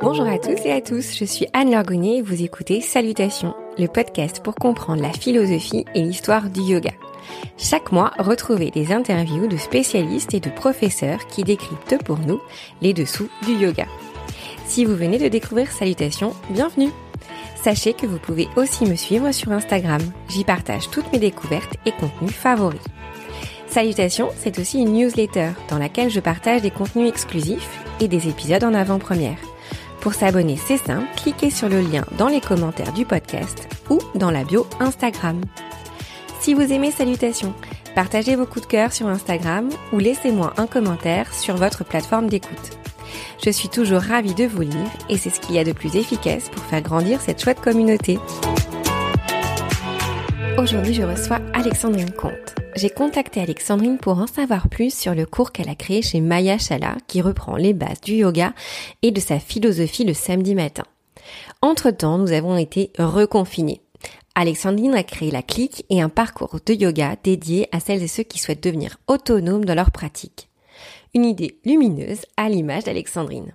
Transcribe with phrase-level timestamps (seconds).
[0.00, 3.86] Bonjour à tous et à tous, je suis Anne Lorgonnier et vous écoutez Salutations, le
[3.86, 6.92] podcast pour comprendre la philosophie et l'histoire du yoga.
[7.58, 12.40] Chaque mois, retrouvez des interviews de spécialistes et de professeurs qui décryptent pour nous
[12.80, 13.84] les dessous du yoga.
[14.64, 16.90] Si vous venez de découvrir Salutations, bienvenue
[17.56, 20.00] Sachez que vous pouvez aussi me suivre sur Instagram.
[20.28, 22.80] J'y partage toutes mes découvertes et contenus favoris.
[23.74, 28.62] Salutations, c'est aussi une newsletter dans laquelle je partage des contenus exclusifs et des épisodes
[28.62, 29.38] en avant-première.
[30.00, 34.30] Pour s'abonner, c'est simple, cliquez sur le lien dans les commentaires du podcast ou dans
[34.30, 35.40] la bio Instagram.
[36.38, 37.52] Si vous aimez Salutations,
[37.96, 42.78] partagez vos coups de cœur sur Instagram ou laissez-moi un commentaire sur votre plateforme d'écoute.
[43.44, 45.96] Je suis toujours ravie de vous lire et c'est ce qu'il y a de plus
[45.96, 48.20] efficace pour faire grandir cette chouette communauté.
[50.58, 52.54] Aujourd'hui, je reçois Alexandrine Comte.
[52.76, 56.58] J'ai contacté Alexandrine pour en savoir plus sur le cours qu'elle a créé chez Maya
[56.58, 58.52] Chala qui reprend les bases du yoga
[59.02, 60.84] et de sa philosophie le samedi matin.
[61.62, 63.80] Entre-temps, nous avons été reconfinés.
[64.34, 68.22] Alexandrine a créé la clique et un parcours de yoga dédié à celles et ceux
[68.22, 70.48] qui souhaitent devenir autonomes dans leur pratique
[71.14, 73.52] une idée lumineuse à l'image d'Alexandrine.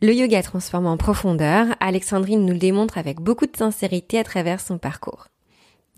[0.00, 4.60] Le yoga transforme en profondeur, Alexandrine nous le démontre avec beaucoup de sincérité à travers
[4.60, 5.26] son parcours.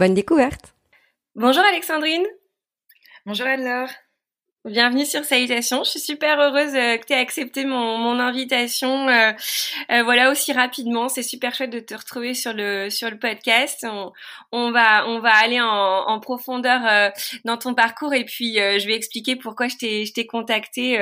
[0.01, 0.75] Bonne découverte.
[1.35, 2.25] Bonjour Alexandrine.
[3.27, 3.91] Bonjour Anne-Laure
[4.67, 5.85] Bienvenue sur Salutations.
[5.85, 9.09] Je suis super heureuse euh, que tu aies accepté mon, mon invitation.
[9.09, 9.33] Euh,
[9.91, 13.87] euh, voilà aussi rapidement, c'est super chouette de te retrouver sur le sur le podcast.
[14.53, 17.09] On, va on va aller en, en profondeur euh,
[17.47, 20.99] dans ton parcours et puis je vais expliquer pourquoi je t'ai je t'ai contacté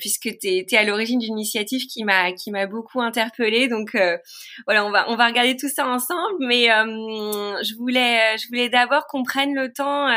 [0.00, 3.68] puisque tu es, à l'origine d'une initiative qui m'a qui m'a beaucoup interpellée.
[3.68, 3.96] Donc
[4.66, 6.38] voilà, on va on va regarder tout ça ensemble.
[6.40, 10.08] Mais je voulais je voulais d'abord qu'on prenne le temps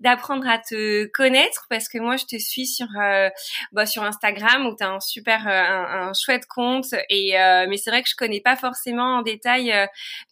[0.00, 1.35] d'apprendre à te connaître
[1.68, 3.28] parce que moi je te suis sur euh,
[3.72, 7.76] bah, sur Instagram où tu as un super euh, un, chouette compte et euh, mais
[7.76, 9.72] c'est vrai que je connais pas forcément en détail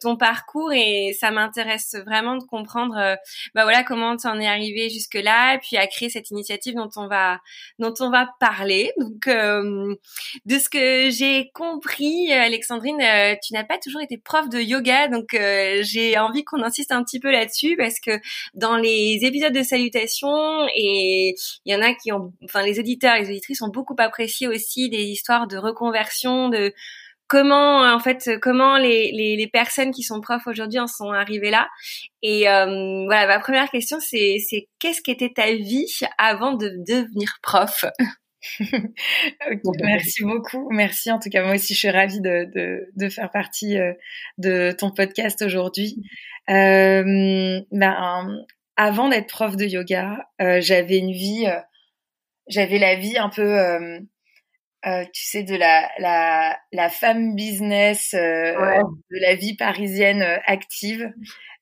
[0.00, 3.16] ton parcours et ça m'intéresse vraiment de comprendre
[3.54, 6.74] bah voilà comment tu en es arrivé jusque là et puis à créer cette initiative
[6.74, 7.40] dont on va
[7.78, 8.92] dont on va parler.
[8.98, 12.98] Donc de ce que j'ai compris Alexandrine,
[13.42, 17.20] tu n'as pas toujours été prof de yoga donc j'ai envie qu'on insiste un petit
[17.20, 18.18] peu là-dessus parce que
[18.54, 21.34] dans les épisodes de salutations et et
[21.64, 24.88] il y en a qui ont, enfin les auditeurs, les auditrices ont beaucoup apprécié aussi
[24.88, 26.72] des histoires de reconversion, de
[27.26, 31.68] comment en fait comment les, les, personnes qui sont profs aujourd'hui en sont arrivées là.
[32.22, 35.86] Et euh, voilà, ma première question c'est c'est qu'est-ce qu'était ta vie
[36.18, 37.84] avant de devenir prof?
[39.82, 40.68] Merci beaucoup.
[40.70, 41.10] Merci.
[41.10, 43.92] En tout cas, moi aussi, je suis ravie de, de, de faire partie euh,
[44.38, 46.02] de ton podcast aujourd'hui.
[46.50, 48.44] Euh, ben,
[48.76, 51.60] avant d'être prof de yoga, euh, j'avais une vie, euh,
[52.48, 59.20] j'avais la vie un peu, euh, tu sais, de la, la, la femme business, de
[59.20, 61.12] la vie parisienne active.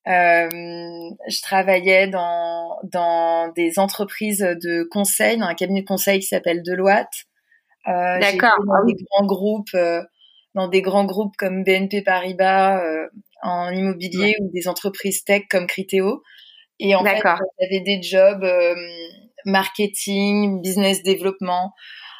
[0.07, 6.63] je travaillais dans, dans des entreprises de conseil, dans un cabinet de conseil qui s'appelle
[6.63, 7.27] Deloitte.
[7.87, 8.59] D'accord.
[8.67, 9.77] Dans ah des grands groupes,
[10.55, 12.83] dans des grands groupes comme BNP Paribas
[13.43, 16.23] en immobilier ou des entreprises tech comme Criteo.
[16.79, 17.23] Et en fait,
[17.61, 18.75] j'avais des jobs euh,
[19.45, 21.73] marketing, business développement.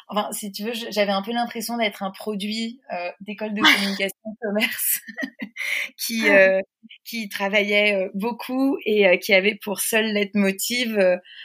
[0.09, 4.35] Enfin, si tu veux, j'avais un peu l'impression d'être un produit euh, d'école de communication
[4.41, 4.99] commerce
[5.97, 6.61] qui euh,
[7.05, 10.97] qui travaillait euh, beaucoup et euh, qui avait pour seul leitmotiv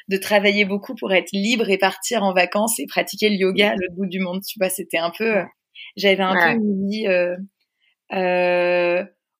[0.08, 3.74] de travailler beaucoup pour être libre et partir en vacances et pratiquer le yoga à
[3.74, 4.42] l'autre bout du monde.
[4.46, 5.42] Tu vois, c'était un peu,
[5.96, 7.06] j'avais un peu une vie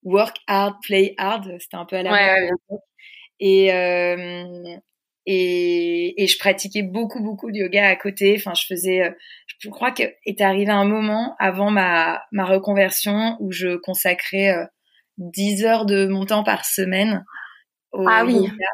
[0.05, 1.57] work hard, play hard.
[1.61, 2.51] C'était un peu à la ouais,
[3.41, 4.76] et, euh,
[5.26, 8.34] et, et, je pratiquais beaucoup, beaucoup de yoga à côté.
[8.37, 9.10] Enfin, je faisais, euh,
[9.59, 14.65] je crois que est arrivé un moment avant ma, ma reconversion où je consacrais euh,
[15.19, 17.25] 10 heures de mon temps par semaine
[17.93, 18.34] au ah, oui.
[18.34, 18.66] yoga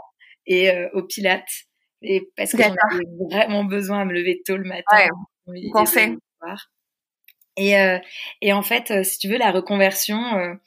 [0.47, 1.65] et euh, au pilates.
[2.03, 5.09] Et parce que j'en avais vraiment besoin à me lever tôt le matin.
[5.47, 6.17] Ouais, pensez.
[7.57, 7.99] Et, euh,
[8.43, 10.59] et en fait, si tu veux, la reconversion,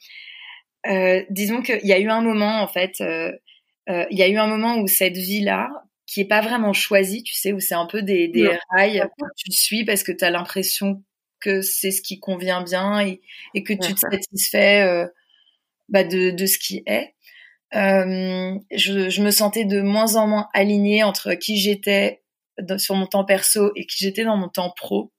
[1.30, 3.32] disons qu'il y a eu un moment, en fait, euh,
[3.88, 5.70] il y a eu un moment où cette vie-là,
[6.06, 9.26] qui est pas vraiment choisie, tu sais, où c'est un peu des, des rails que
[9.36, 11.02] tu suis parce que tu as l'impression
[11.40, 13.20] que c'est ce qui convient bien et,
[13.54, 15.06] et que tu te satisfais euh,
[15.88, 17.14] bah de, de ce qui est.
[17.74, 22.22] Euh, je, je, me sentais de moins en moins alignée entre qui j'étais
[22.78, 25.12] sur mon temps perso et qui j'étais dans mon temps pro.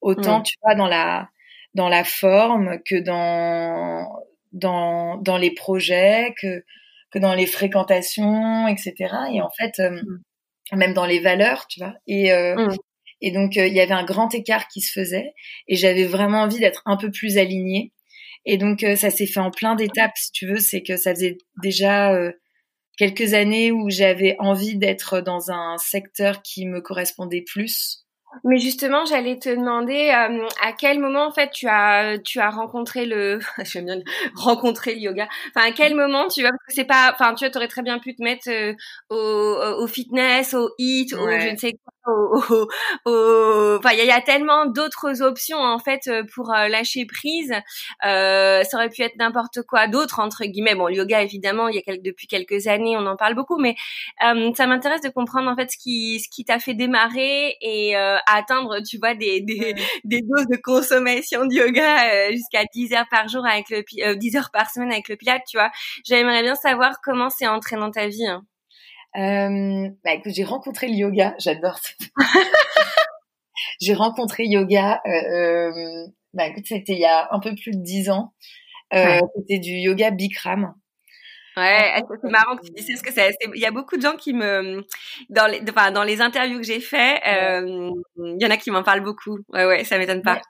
[0.00, 1.28] Autant, tu vois, dans la,
[1.74, 4.08] dans la forme que dans,
[4.52, 6.64] dans, dans les projets, que,
[7.10, 8.94] que dans les fréquentations, etc.
[9.32, 10.76] Et en fait, euh, mm.
[10.76, 11.94] même dans les valeurs, tu vois.
[12.06, 12.76] Et mmh.
[13.20, 15.32] et donc il y avait un grand écart qui se faisait
[15.68, 17.92] et j'avais vraiment envie d'être un peu plus alignée.
[18.46, 20.58] Et donc ça s'est fait en plein d'étapes, si tu veux.
[20.58, 22.14] C'est que ça faisait déjà
[23.00, 28.04] quelques années où j'avais envie d'être dans un secteur qui me correspondait plus.
[28.44, 32.50] Mais justement, j'allais te demander euh, à quel moment en fait tu as tu as
[32.50, 33.98] rencontré le j'aime bien
[34.36, 35.28] rencontrer le yoga.
[35.54, 37.98] Enfin à quel moment tu vois parce que c'est pas enfin tu aurais très bien
[37.98, 38.74] pu te mettre euh,
[39.10, 44.66] au, au fitness, au hit, au je ne sais quoi Enfin, il y, a tellement
[44.66, 47.52] d'autres options en fait euh, pour euh, lâcher prise.
[48.06, 50.74] Euh, ça aurait pu être n'importe quoi d'autre entre guillemets.
[50.74, 53.58] Bon, le yoga évidemment, il y a quelques, depuis quelques années, on en parle beaucoup,
[53.58, 53.74] mais
[54.24, 57.96] euh, ça m'intéresse de comprendre en fait ce qui ce qui t'a fait démarrer et
[57.96, 59.74] euh, atteindre, tu vois, des des,
[60.04, 64.50] des doses de consommation de yoga jusqu'à 10 heures par jour avec le 10 heures
[64.52, 65.70] par semaine avec le Pilate, tu vois.
[66.04, 68.26] J'aimerais bien savoir comment c'est entré dans ta vie.
[68.26, 68.44] Hein.
[69.16, 71.80] Euh, bah écoute, j'ai rencontré le yoga, j'adore.
[73.80, 75.00] j'ai rencontré yoga.
[75.06, 78.32] Euh, euh, bah écoute, c'était il y a un peu plus de dix ans.
[78.94, 80.74] Euh, C'était du yoga Bikram.
[81.56, 83.36] Ouais, c'est marrant que tu dises ce que c'est.
[83.54, 84.84] Il y a beaucoup de gens qui me,
[85.28, 88.70] dans les, enfin, dans les interviews que j'ai fait, euh, il y en a qui
[88.70, 89.38] m'en parlent beaucoup.
[89.52, 90.40] Ouais, ouais, ça m'étonne pas.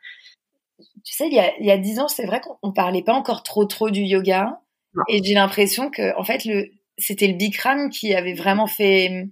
[1.05, 3.15] Tu sais, il y a, il y a dix ans, c'est vrai qu'on parlait pas
[3.15, 4.61] encore trop, trop du yoga.
[5.09, 6.67] Et j'ai l'impression que, en fait, le,
[7.01, 9.29] c'était le Bikram qui avait vraiment fait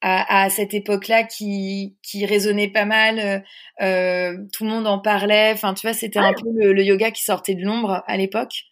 [0.00, 3.18] à, à cette époque-là qui qui résonnait pas mal.
[3.18, 3.38] Euh,
[3.82, 5.52] euh, tout le monde en parlait.
[5.52, 8.64] Enfin, tu vois, c'était un peu le, yoga qui sortait de l'ombre à l'époque.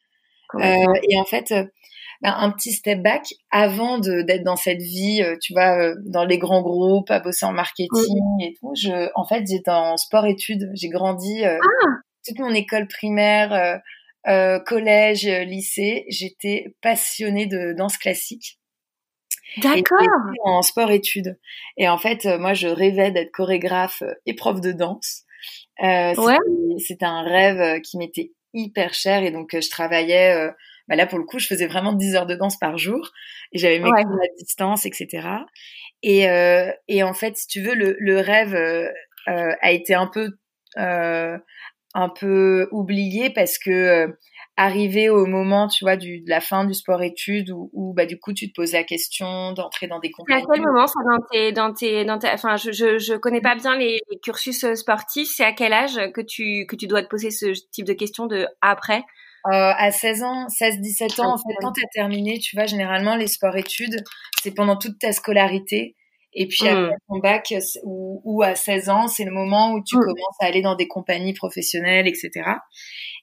[0.55, 1.53] Euh, et en fait,
[2.23, 6.63] ben, un petit step back avant d'être dans cette vie, tu vois, dans les grands
[6.63, 8.73] groupes, à bosser en marketing et tout.
[8.77, 10.71] Je, en fait, j'étais en sport-études.
[10.75, 11.59] J'ai grandi ah!
[12.25, 13.81] toute mon école primaire
[14.29, 18.59] euh, collège, euh, lycée, j'étais passionnée de danse classique.
[19.59, 20.01] D'accord.
[20.45, 21.39] En sport-études.
[21.77, 25.23] Et en fait, euh, moi, je rêvais d'être chorégraphe et prof de danse.
[25.83, 26.37] Euh, ouais.
[26.79, 30.51] C'était un rêve qui m'était hyper cher et donc je travaillais.
[30.89, 33.13] bah là, pour le coup, je faisais vraiment 10 heures de danse par jour
[33.53, 35.29] et j'avais mes cours à distance, etc.
[36.03, 36.27] Et,
[36.89, 38.57] et en fait, si tu veux, le, le rêve
[39.27, 40.37] a été un peu
[41.97, 44.09] un peu oublié parce que euh,
[44.59, 48.35] arrivé au moment, tu vois, du, de la fin du sport-études où, bah du coup
[48.35, 50.47] tu te poses la question d'entrer dans des compétitions.
[50.47, 53.41] À quel moment ça dans tes, dans tes, dans tes, enfin je, je, je connais
[53.41, 55.31] pas bien les, cursus euh, sportifs.
[55.35, 58.27] C'est à quel âge que tu que tu dois te poser ce type de questions
[58.27, 59.03] de après?
[59.47, 63.15] Euh, à 16 ans, 16-17 ans, en fait, quand tu as terminé, tu vois, généralement,
[63.15, 64.03] les sports-études,
[64.43, 65.95] c'est pendant toute ta scolarité.
[66.39, 66.99] Et puis après mmh.
[67.09, 70.01] ton bac ou, à 16 ans, c'est le moment où tu mmh.
[70.01, 72.31] commences à aller dans des compagnies professionnelles, etc.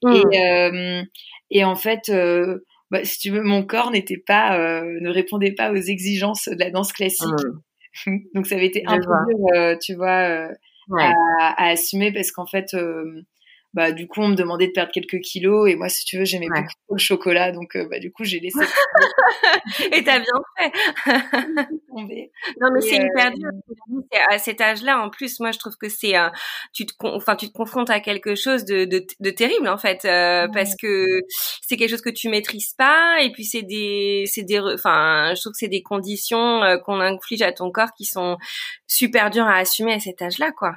[0.02, 0.14] Mmh.
[0.32, 1.04] Et, euh,
[1.52, 5.54] et en fait, euh, bah, si tu veux, mon corps n'était pas, euh, ne répondait
[5.54, 7.30] pas aux exigences de la danse classique.
[8.34, 10.50] Donc ça avait été un peu dur, tu vois,
[10.98, 12.76] à, à, assumer parce qu'en fait,
[13.74, 16.26] bah du coup on me demandait de perdre quelques kilos et moi si tu veux
[16.26, 17.52] j'aimais beaucoup le chocolat.
[17.52, 18.60] Donc euh, bah du coup j'ai laissé
[19.92, 20.72] et t'as bien fait.
[22.62, 23.50] non mais c'est hyper dur.
[24.30, 26.14] à cet âge-là en plus moi je trouve que c'est
[26.74, 30.06] tu te enfin tu te confrontes à quelque chose de, de, de terrible en fait
[30.06, 31.06] euh, parce que
[31.62, 35.42] c'est quelque chose que tu maîtrises pas et puis c'est des c'est des enfin je
[35.42, 38.38] trouve que c'est des conditions euh, qu'on inflige à ton corps qui sont
[38.88, 40.74] super dures à assumer à cet âge-là quoi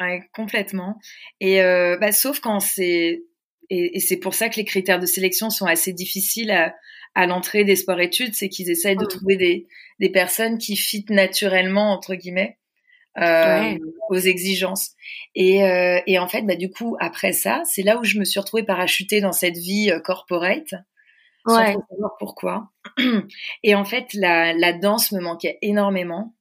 [0.00, 0.98] Ouais, complètement.
[1.40, 3.22] Et euh, bah, sauf quand c'est
[3.70, 6.74] et, c'est pour ça que les critères de sélection sont assez difficiles à,
[7.14, 9.08] à l'entrée des sports-études, c'est qu'ils essayent de mmh.
[9.08, 9.66] trouver des,
[9.98, 12.58] des personnes qui fitent naturellement entre guillemets
[13.18, 14.92] euh, aux exigences.
[15.34, 18.24] Et, euh, et en fait, bah, du coup, après ça, c'est là où je me
[18.24, 20.74] suis retrouvée parachutée dans cette vie euh, corporate.
[21.46, 22.70] Sans savoir pourquoi.
[23.64, 26.36] Et en fait, la, la danse me manquait énormément.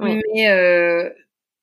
[0.00, 1.10] Mais euh,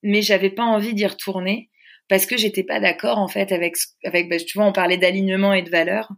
[0.05, 1.69] mais j'avais pas envie d'y retourner
[2.07, 5.53] parce que j'étais pas d'accord en fait avec avec bah, tu vois on parlait d'alignement
[5.53, 6.09] et de valeur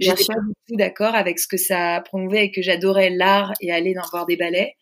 [0.00, 3.72] j'étais pas du tout d'accord avec ce que ça promouvait et que j'adorais l'art et
[3.72, 4.76] aller dans voir des ballets.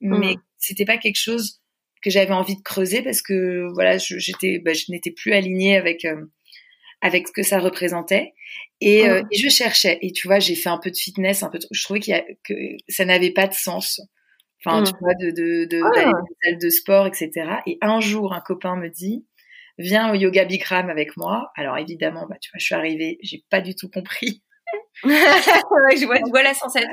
[0.00, 0.42] Mais mmh.
[0.58, 1.60] c'était pas quelque chose
[2.02, 6.04] que j'avais envie de creuser parce que voilà j'étais bah, je n'étais plus alignée avec
[6.04, 6.24] euh,
[7.00, 8.32] avec ce que ça représentait.
[8.80, 9.28] Et, euh, mmh.
[9.30, 9.98] et, je cherchais.
[10.02, 12.16] Et tu vois j'ai fait un peu de fitness un peu je trouvais qu'il y
[12.16, 12.54] a, que
[12.88, 14.00] ça n'avait pas de sens
[14.64, 14.96] Enfin, tu mmh.
[15.00, 15.90] vois, de, de, de, ah.
[15.94, 17.30] d'aller salle de sport, etc.
[17.66, 19.26] Et un jour, un copain me dit,
[19.78, 21.50] viens au yoga Bikram avec moi.
[21.56, 24.42] Alors évidemment, bah, tu vois, je suis arrivée, j'ai pas du tout compris.
[25.04, 26.88] je, vois, je vois la sensation.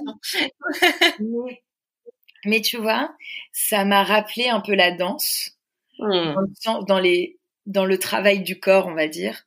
[2.46, 3.14] mais, tu vois,
[3.52, 5.58] ça m'a rappelé un peu la danse
[6.00, 6.36] mmh.
[6.88, 9.46] dans, les, dans le travail du corps, on va dire.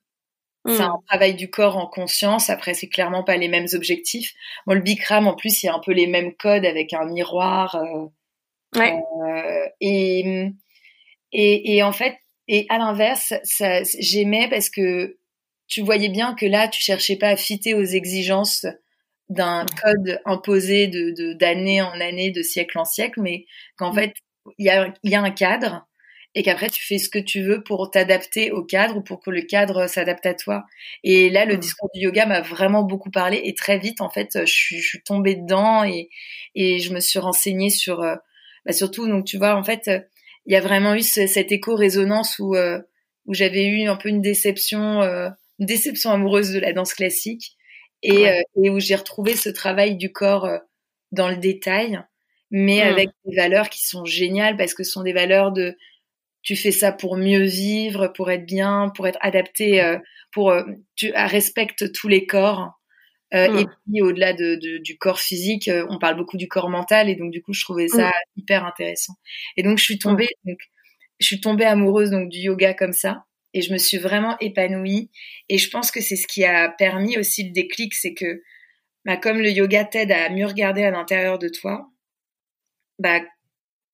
[0.65, 1.05] C'est un mmh.
[1.09, 2.49] travail du corps en conscience.
[2.49, 4.33] Après, c'est clairement pas les mêmes objectifs.
[4.67, 7.05] Bon, le Bikram, en plus, il y a un peu les mêmes codes avec un
[7.07, 7.75] miroir.
[7.75, 8.07] Euh,
[8.75, 8.95] Ouais.
[9.81, 10.51] et,
[11.33, 12.17] et, et en fait,
[12.49, 13.35] et à l'inverse,
[13.99, 15.19] j'aimais parce que
[15.69, 18.67] tu voyais bien que là, tu cherchais pas à fitter aux exigences
[19.29, 23.95] d'un code imposé de d'année en année, de siècle en siècle, mais qu'en mm.
[23.95, 24.15] fait,
[24.59, 25.87] il y a, y a un cadre
[26.35, 29.31] et qu'après tu fais ce que tu veux pour t'adapter au cadre ou pour que
[29.31, 30.65] le cadre s'adapte à toi.
[31.05, 31.61] Et là, le mm.
[31.61, 34.89] discours du yoga m'a vraiment beaucoup parlé et très vite, en fait, je suis, je
[34.89, 36.09] suis tombée dedans et,
[36.55, 38.17] et je me suis renseignée sur, euh,
[38.65, 39.91] bah surtout, donc tu vois, en fait,
[40.47, 42.81] il y a vraiment eu cette écho-résonance où, euh,
[43.27, 47.57] où j'avais eu un peu une déception, euh, une déception amoureuse de la danse classique
[48.03, 50.49] et, euh, et où j'ai retrouvé ce travail du corps
[51.13, 52.01] dans le détail,
[52.51, 52.89] mais mmh.
[52.89, 55.77] avec des valeurs qui sont géniales parce que ce sont des valeurs de
[56.43, 59.97] tu fais ça pour mieux vivre, pour être bien, pour être adapté,
[60.33, 60.55] pour
[60.97, 62.73] tu respectes tous les corps.
[63.35, 66.69] Euh, Et puis au-delà de, de, du corps physique, euh, on parle beaucoup du corps
[66.69, 69.15] mental et donc du coup je trouvais ça hyper intéressant.
[69.57, 70.59] Et donc je suis tombée, donc,
[71.19, 75.11] je suis tombée amoureuse donc du yoga comme ça et je me suis vraiment épanouie.
[75.49, 78.43] Et je pense que c'est ce qui a permis aussi le déclic, c'est que
[79.07, 81.89] bah, comme le yoga t'aide à mieux regarder à l'intérieur de toi,
[82.99, 83.21] bah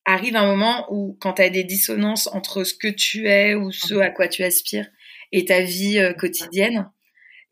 [0.09, 3.71] arrive un moment où quand tu as des dissonances entre ce que tu es ou
[3.71, 4.89] ce à quoi tu aspires
[5.33, 6.91] et ta vie euh, quotidienne,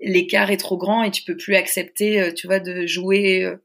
[0.01, 3.57] l'écart est trop grand et tu peux plus accepter, euh, tu vois, de jouer euh,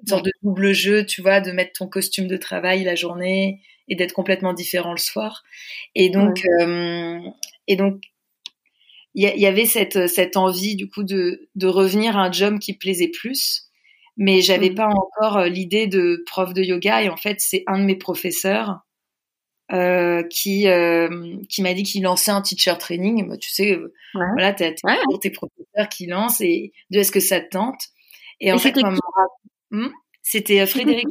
[0.00, 3.60] une sorte de double jeu, tu vois, de mettre ton costume de travail la journée
[3.88, 5.44] et d'être complètement différent le soir.
[5.94, 6.42] Et donc,
[7.66, 8.00] et donc,
[9.14, 12.72] il y, avait cette cette envie du coup de de revenir à un job qui
[12.72, 13.69] plaisait plus,
[14.16, 14.74] mais j'avais mmh.
[14.74, 17.02] pas encore l'idée de prof de yoga.
[17.02, 18.80] Et en fait, c'est un de mes professeurs
[19.72, 23.28] euh, qui euh, qui m'a dit qu'il lançait un teacher training.
[23.28, 24.72] Bah, tu sais, euh, voilà, t'as
[25.20, 27.80] tes professeurs qui lancent et de est-ce que ça te tente?
[28.40, 28.74] Et, en fait,
[29.70, 29.88] hmm,
[30.22, 31.06] c'était Frédéric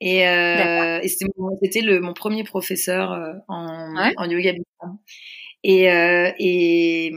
[0.00, 4.52] Et, euh, et c'était le mon premier professeur en, en yoga.
[5.62, 5.84] Et,
[6.38, 7.12] et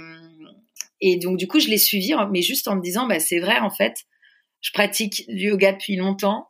[1.11, 3.59] et donc du coup je l'ai suivi mais juste en me disant bah c'est vrai
[3.59, 3.95] en fait
[4.61, 6.47] je pratique du yoga depuis longtemps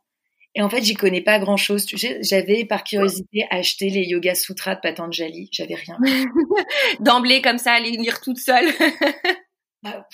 [0.56, 1.84] et en fait, j'y connais pas grand chose.
[2.20, 5.48] J'avais par curiosité acheté les Yoga Sutras de Patanjali.
[5.50, 5.98] J'avais rien.
[7.00, 8.66] D'emblée, comme ça, aller lire toute seule.
[9.82, 10.08] Bah,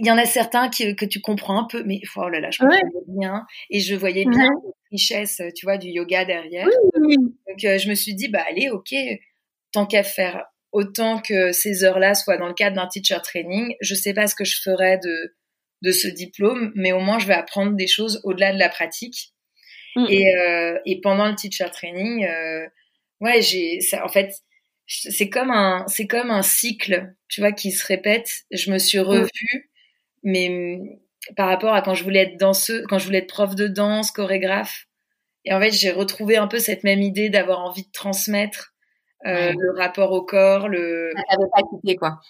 [0.00, 2.50] il y en a certains qui, que tu comprends un peu, mais oh là là,
[2.50, 3.46] je comprenais bien.
[3.70, 6.66] Et je voyais bien la richesse, tu vois, du yoga derrière.
[6.66, 8.92] Donc, euh, je me suis dit, bah, allez, ok,
[9.70, 13.94] tant qu'à faire autant que ces heures-là soient dans le cadre d'un teacher training, je
[13.94, 15.34] sais pas ce que je ferais de,
[15.82, 19.32] de ce diplôme, mais au moins je vais apprendre des choses au-delà de la pratique.
[19.96, 20.06] Mm.
[20.08, 22.66] Et, euh, et pendant le teacher training, euh,
[23.20, 24.32] ouais, j'ai, ça, en fait,
[24.86, 28.28] c'est comme un, c'est comme un cycle, tu vois, qui se répète.
[28.50, 29.02] Je me suis mm.
[29.02, 29.70] revue,
[30.22, 33.54] mais mm, par rapport à quand je voulais être danseuse, quand je voulais être prof
[33.54, 34.86] de danse, chorégraphe.
[35.44, 38.69] Et en fait, j'ai retrouvé un peu cette même idée d'avoir envie de transmettre
[39.26, 41.12] euh, le rapport au corps, le.
[41.16, 42.20] Ça pas quitté, quoi.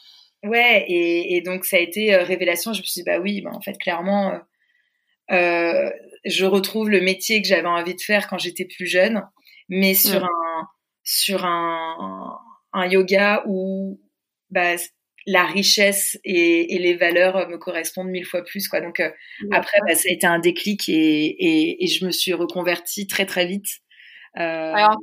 [0.43, 2.73] Ouais, et, et, donc ça a été euh, révélation.
[2.73, 4.41] Je me suis dit, bah oui, bah en fait, clairement,
[5.31, 5.91] euh,
[6.25, 9.23] je retrouve le métier que j'avais envie de faire quand j'étais plus jeune,
[9.69, 10.69] mais sur un
[11.03, 12.39] sur un,
[12.73, 14.01] un yoga où
[14.51, 14.77] bah,
[15.27, 18.81] la richesse et, et, les valeurs me correspondent mille fois plus quoi.
[18.81, 19.11] Donc euh,
[19.53, 23.27] après bah, ça a été un déclic et, et, et, je me suis reconvertie très
[23.27, 23.67] très vite
[24.39, 24.73] euh...
[24.75, 24.97] Alors,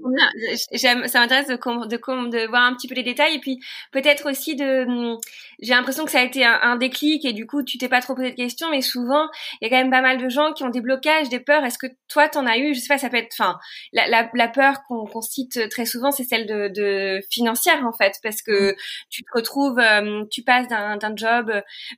[0.72, 3.60] j'aime, ça m'intéresse de, de, de, voir un petit peu les détails et puis
[3.92, 4.86] peut-être aussi de.
[4.86, 5.18] Hum,
[5.60, 8.00] j'ai l'impression que ça a été un, un, déclic et du coup tu t'es pas
[8.00, 9.28] trop posé de questions, mais souvent
[9.60, 11.66] il y a quand même pas mal de gens qui ont des blocages, des peurs.
[11.66, 12.74] Est-ce que toi t'en as eu?
[12.74, 13.34] Je sais pas, ça peut être.
[13.38, 13.60] Enfin,
[13.92, 18.16] la, la, la peur qu'on cite très souvent, c'est celle de, de, financière en fait,
[18.24, 18.76] parce que mmh.
[19.10, 21.52] tu te retrouves, euh, tu passes d'un job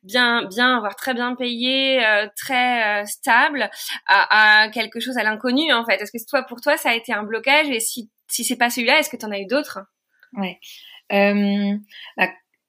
[0.04, 3.70] bien, bien, voire très bien payé, euh, très euh, stable,
[4.08, 6.02] à, à quelque chose à l'inconnu en fait.
[6.02, 8.70] Est-ce que toi, pour toi, ça a été un blocage et si, si c'est pas
[8.70, 9.80] celui-là, est-ce que tu en as eu d'autres?
[10.34, 10.60] Ouais.
[11.12, 11.78] Euh,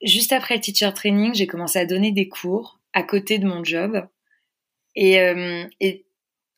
[0.02, 3.62] juste après le teacher training, j'ai commencé à donner des cours à côté de mon
[3.64, 4.06] job.
[4.94, 6.06] Et, euh, et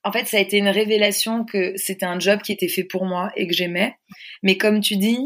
[0.04, 3.04] en fait, ça a été une révélation que c'était un job qui était fait pour
[3.04, 3.96] moi et que j'aimais.
[4.42, 5.18] Mais comme tu dis,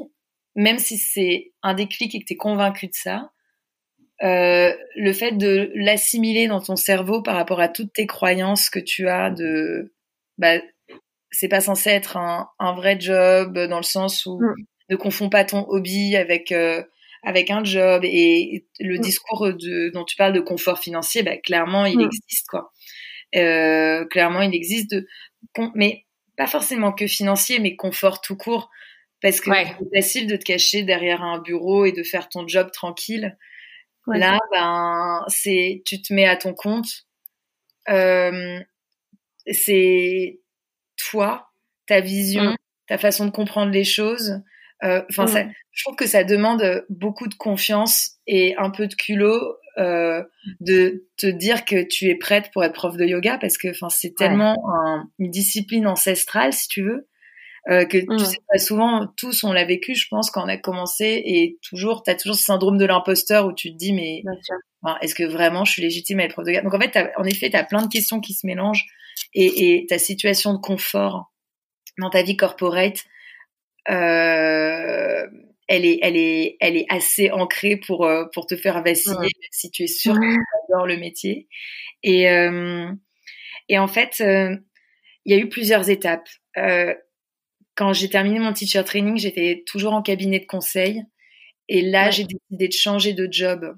[0.54, 3.30] même si c'est un déclic et que tu es convaincu de ça,
[4.22, 8.78] euh, le fait de l'assimiler dans ton cerveau par rapport à toutes tes croyances que
[8.78, 9.94] tu as de
[10.38, 10.58] bah,
[11.30, 14.54] c'est pas censé être un, un, vrai job dans le sens où mm.
[14.90, 16.82] ne confonds pas ton hobby avec euh,
[17.22, 19.00] avec un job et le mm.
[19.00, 22.02] discours de, dont tu parles de confort financier, bah, clairement il mm.
[22.06, 22.72] existe quoi.
[23.34, 25.06] Euh, clairement il existe de,
[25.74, 26.04] mais
[26.36, 28.70] pas forcément que financier, mais confort tout court
[29.22, 32.70] parce que c'est facile de te cacher derrière un bureau et de faire ton job
[32.70, 33.36] tranquille.
[34.06, 37.06] Là, ben c'est tu te mets à ton compte.
[37.88, 38.60] Euh,
[39.50, 40.40] c'est
[40.96, 41.48] toi,
[41.86, 42.56] ta vision, mmh.
[42.88, 44.40] ta façon de comprendre les choses.
[44.84, 45.52] Euh, enfin, mmh.
[45.72, 50.22] je trouve que ça demande beaucoup de confiance et un peu de culot euh,
[50.60, 53.88] de te dire que tu es prête pour être prof de yoga parce que, enfin,
[53.88, 54.56] c'est tellement
[55.18, 57.08] une discipline ancestrale, si tu veux.
[57.68, 60.56] Euh, que tu sais pas souvent tous on l'a vécu je pense quand on a
[60.56, 64.22] commencé et toujours tu as toujours ce syndrome de l'imposteur où tu te dis mais
[65.02, 66.62] est-ce que vraiment je suis légitime à être prof de yoga?
[66.62, 68.86] Donc en fait en effet tu as plein de questions qui se mélangent
[69.34, 71.32] et, et ta situation de confort
[71.98, 73.04] dans ta vie corporate,
[73.88, 75.26] euh,
[75.68, 79.70] elle est, elle est, elle est assez ancrée pour euh, pour te faire vaciller si
[79.70, 80.40] tu es sûr que tu
[80.72, 81.48] adores le métier.
[82.02, 82.90] Et euh,
[83.68, 84.56] et en fait, euh,
[85.24, 86.28] il y a eu plusieurs étapes.
[87.74, 91.02] Quand j'ai terminé mon teacher training, j'étais toujours en cabinet de conseil.
[91.68, 93.76] Et là, j'ai décidé de changer de job,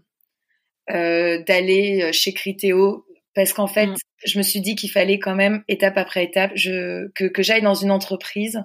[0.89, 3.08] d'aller chez Criteo
[3.39, 3.95] parce qu'en fait, mm.
[4.25, 7.63] je me suis dit qu'il fallait quand même, étape après étape, je, que, que j'aille
[7.63, 8.65] dans une entreprise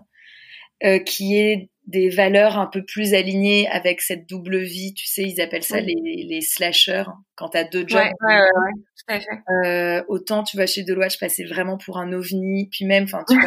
[0.83, 4.95] euh, qui ait des valeurs un peu plus alignées avec cette double vie.
[4.95, 7.03] Tu sais, ils appellent ça les, les slashers,
[7.35, 8.01] quand tu as deux jobs.
[8.01, 9.67] Ouais, ouais, ouais, tout à fait.
[9.67, 12.67] Euh, autant, tu vois, chez Deloitte, je passais vraiment pour un ovni.
[12.71, 13.43] Puis même, enfin, tu vois,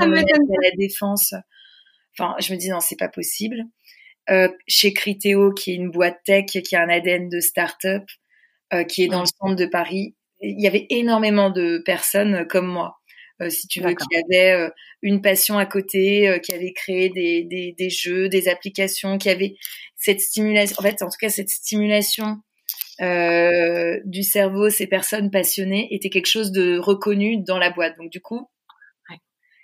[0.00, 1.34] à la défense.
[2.18, 3.62] Enfin, je me dis, non, c'est pas possible.
[4.30, 8.04] Euh, chez Criteo, qui est une boîte tech, qui a un ADN de start-up,
[8.82, 10.14] qui est dans le centre de Paris.
[10.40, 12.96] Il y avait énormément de personnes euh, comme moi.
[13.40, 14.70] Euh, si tu veux, qui avaient
[15.02, 19.56] une passion à côté, qui avaient créé des, des, des, jeux, des applications, qui avaient
[19.96, 22.38] cette stimulation, en fait, en tout cas, cette stimulation
[23.00, 27.96] euh, du cerveau, ces personnes passionnées, était quelque chose de reconnu dans la boîte.
[27.98, 28.48] Donc, du coup,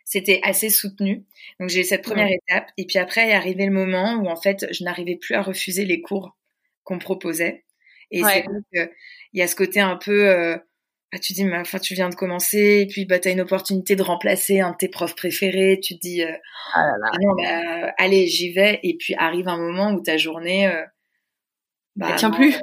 [0.05, 1.25] c'était assez soutenu.
[1.61, 2.71] Donc, j'ai eu cette première étape.
[2.77, 5.85] Et puis après est arrivé le moment où, en fait, je n'arrivais plus à refuser
[5.85, 6.37] les cours
[6.83, 7.65] qu'on proposait.
[8.11, 8.89] Et c'est vrai qu'il
[9.35, 10.57] y a ce côté un peu, euh,
[11.13, 13.41] bah, tu dis, mais enfin, tu viens de commencer, et puis bah, tu as une
[13.41, 16.33] opportunité de remplacer un de tes profs préférés, tu te dis, euh,
[16.75, 17.11] ah là là.
[17.21, 20.85] non, bah, allez, j'y vais, et puis arrive un moment où ta journée, euh,
[21.97, 22.61] bah, tient plus.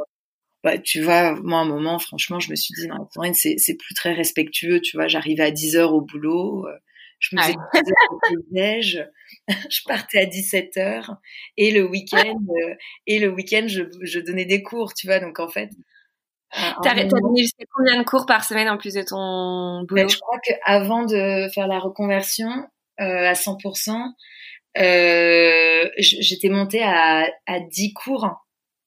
[0.63, 4.13] Bah, tu vois, moi, un moment, franchement, je me suis dit, non, c'est plus très
[4.13, 6.77] respectueux, tu vois, j'arrivais à 10 heures au boulot, euh,
[7.19, 8.81] je me faisais
[9.69, 11.15] je partais à 17 heures
[11.57, 12.75] et le week-end euh,
[13.05, 15.19] et le week-end je, je, donnais des cours, tu vois.
[15.19, 15.69] Donc en fait,
[16.51, 20.03] t'as as donné jusqu'à combien de cours par semaine en plus de ton boulot?
[20.03, 22.49] ben, Je crois qu'avant de faire la reconversion
[22.99, 24.13] euh, à 100%,
[24.79, 28.29] euh, j'étais montée à, à 10 cours.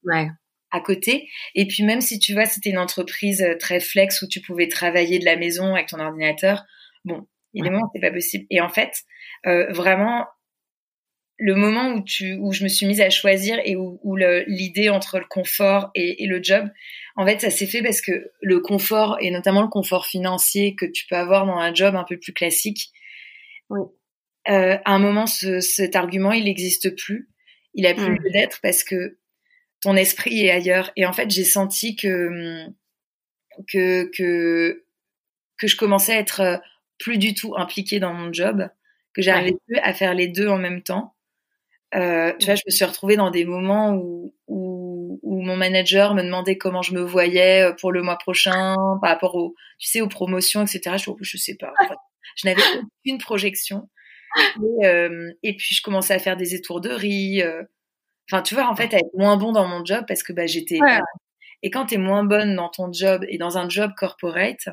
[0.03, 0.27] Ouais
[0.71, 1.29] à côté.
[1.53, 5.19] Et puis même si tu vois, c'était une entreprise très flex où tu pouvais travailler
[5.19, 6.63] de la maison avec ton ordinateur,
[7.03, 8.45] bon, où c'est pas possible.
[8.49, 8.93] Et en fait,
[9.45, 10.27] euh, vraiment,
[11.37, 14.89] le moment où tu, où je me suis mise à choisir et où, où l'idée
[14.89, 16.69] entre le confort et, et, le job,
[17.15, 20.85] en fait, ça s'est fait parce que le confort et notamment le confort financier que
[20.85, 22.91] tu peux avoir dans un job un peu plus classique,
[23.69, 23.81] oui.
[24.49, 27.27] euh, à un moment, ce, cet argument, il n'existe plus.
[27.73, 28.31] Il a plus mmh.
[28.33, 29.17] d'être parce que
[29.81, 30.91] ton esprit est ailleurs.
[30.95, 32.67] Et en fait, j'ai senti que,
[33.67, 34.85] que, que,
[35.57, 36.61] que je commençais à être
[37.01, 38.69] plus du tout impliquée dans mon job,
[39.13, 41.15] que j'arrivais plus à faire les deux en même temps.
[41.95, 46.13] Euh, tu vois, je me suis retrouvée dans des moments où, où, où, mon manager
[46.15, 49.89] me demandait comment je me voyais euh, pour le mois prochain, par rapport aux, tu
[49.89, 50.95] sais, aux promotions, etc.
[50.97, 51.73] Je, je sais pas.
[52.37, 52.61] je n'avais
[53.05, 53.89] aucune projection.
[54.37, 57.41] Et, euh, et, puis je commençais à faire des étourderies.
[57.41, 57.63] Euh.
[58.31, 60.45] Enfin, tu vois, en fait, à être moins bon dans mon job parce que bah,
[60.45, 60.79] j'étais.
[61.63, 64.69] Et quand tu es moins bonne dans ton job et dans un job corporate,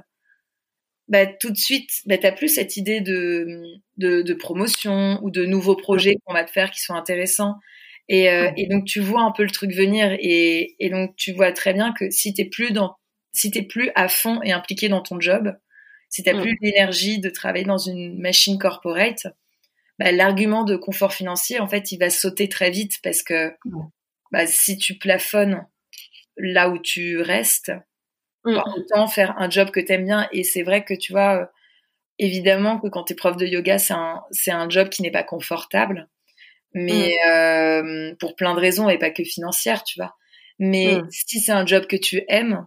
[1.08, 3.46] bah, tout de suite, bah, tu plus cette idée de,
[3.96, 7.54] de, de, promotion ou de nouveaux projets qu'on va te faire qui sont intéressants.
[8.08, 10.16] Et, euh, et, donc, tu vois un peu le truc venir.
[10.20, 12.96] Et, et donc, tu vois très bien que si t'es plus dans,
[13.32, 15.54] si t'es plus à fond et impliqué dans ton job,
[16.10, 19.26] si t'as plus l'énergie de travailler dans une machine corporate,
[19.98, 23.52] bah, l'argument de confort financier, en fait, il va sauter très vite parce que
[24.30, 25.66] bah, si tu plafonnes
[26.36, 27.72] là où tu restes,
[28.48, 28.62] Mm.
[28.76, 30.28] autant faire un job que t'aimes bien.
[30.32, 31.46] Et c'est vrai que tu vois, euh,
[32.18, 35.22] évidemment que quand t'es prof de yoga, c'est un, c'est un job qui n'est pas
[35.22, 36.08] confortable,
[36.74, 37.30] mais mm.
[37.30, 40.16] euh, pour plein de raisons et pas que financières, tu vois.
[40.58, 41.08] Mais mm.
[41.10, 42.66] si c'est un job que tu aimes,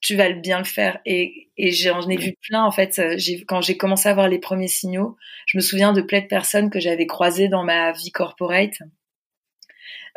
[0.00, 1.00] tu vas bien le faire.
[1.04, 2.98] Et, et j'en ai, vu plein, en fait.
[2.98, 3.16] Euh,
[3.46, 5.16] quand j'ai commencé à voir les premiers signaux,
[5.46, 8.78] je me souviens de plein de personnes que j'avais croisées dans ma vie corporate,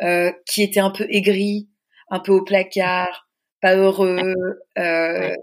[0.02, 1.68] euh, qui étaient un peu aigries,
[2.10, 3.28] un peu au placard,
[3.62, 4.34] pas heureux,
[4.78, 5.34] euh,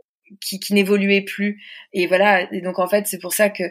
[0.41, 1.63] qui, qui n'évoluait plus.
[1.93, 2.51] Et voilà.
[2.53, 3.63] Et donc en fait, c'est pour ça que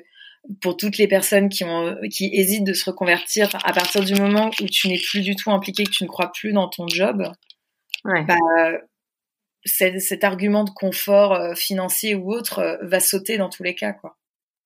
[0.60, 4.50] pour toutes les personnes qui ont qui hésitent de se reconvertir, à partir du moment
[4.60, 7.30] où tu n'es plus du tout impliqué, que tu ne crois plus dans ton job,
[8.04, 8.24] ouais.
[8.24, 8.36] bah,
[9.64, 13.74] cet, cet argument de confort euh, financier ou autre euh, va sauter dans tous les
[13.74, 14.16] cas, quoi.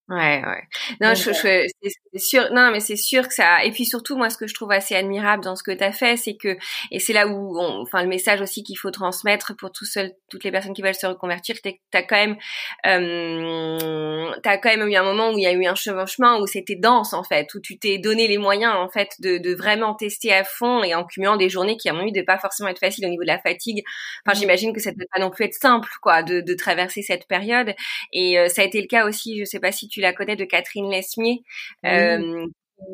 [0.09, 0.63] Ouais, ouais.
[1.01, 1.67] Non, je, je,
[2.13, 2.53] c'est sûr.
[2.53, 3.65] Non, mais c'est sûr que ça.
[3.65, 5.93] Et puis surtout, moi, ce que je trouve assez admirable dans ce que tu as
[5.93, 6.59] fait, c'est que,
[6.91, 10.13] et c'est là où, on, enfin, le message aussi qu'il faut transmettre pour tous seuls,
[10.29, 12.37] toutes les personnes qui veulent se reconvertir, tu as quand même,
[12.85, 16.47] euh, t'as quand même eu un moment où il y a eu un chevauchement où
[16.47, 19.95] c'était dense en fait, où tu t'es donné les moyens en fait de, de, vraiment
[19.95, 22.69] tester à fond et en cumulant des journées qui à mon avis de pas forcément
[22.69, 23.83] être faciles au niveau de la fatigue.
[24.27, 24.41] Enfin, mmh.
[24.41, 27.27] j'imagine que ça ne peut pas non plus être simple, quoi, de, de traverser cette
[27.29, 27.73] période.
[28.13, 29.39] Et euh, ça a été le cas aussi.
[29.39, 31.43] Je sais pas si tu la connais de Catherine Lesmier.
[31.85, 32.47] Euh,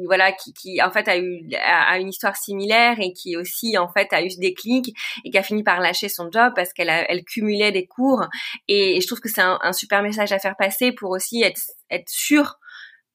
[0.07, 3.89] voilà qui, qui en fait a eu a, une histoire similaire et qui aussi en
[3.89, 6.91] fait a eu ce déclic et qui a fini par lâcher son job parce qu'elle
[6.91, 8.27] elle cumulait des cours
[8.67, 11.61] et, je trouve que c'est un, un, super message à faire passer pour aussi être
[11.91, 12.59] être sûr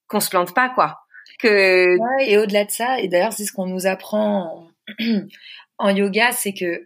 [0.08, 1.02] qu'on se plante pas quoi
[1.38, 4.98] que et au-delà de ça et d'ailleurs c'est ce qu'on nous apprend en,
[5.78, 6.86] en yoga c'est que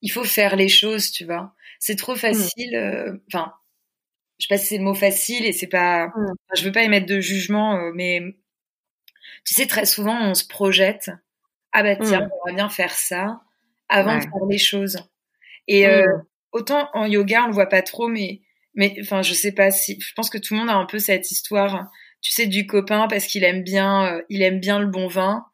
[0.00, 2.18] il faut faire les choses tu vois c'est trop mmh.
[2.18, 3.52] facile euh, enfin
[4.38, 6.34] je sais pas si c'est le mot facile et c'est pas, mm.
[6.56, 8.20] je veux pas émettre de jugement, euh, mais
[9.44, 11.10] tu sais, très souvent, on se projette.
[11.72, 12.30] Ah bah tiens, mm.
[12.32, 13.42] on va bien faire ça
[13.88, 14.98] avant de faire les choses.
[15.66, 16.24] Et euh, mm.
[16.52, 18.42] autant en yoga, on le voit pas trop, mais,
[18.74, 20.98] mais, enfin, je sais pas si, je pense que tout le monde a un peu
[20.98, 24.86] cette histoire, tu sais, du copain parce qu'il aime bien, euh, il aime bien le
[24.86, 25.44] bon vin.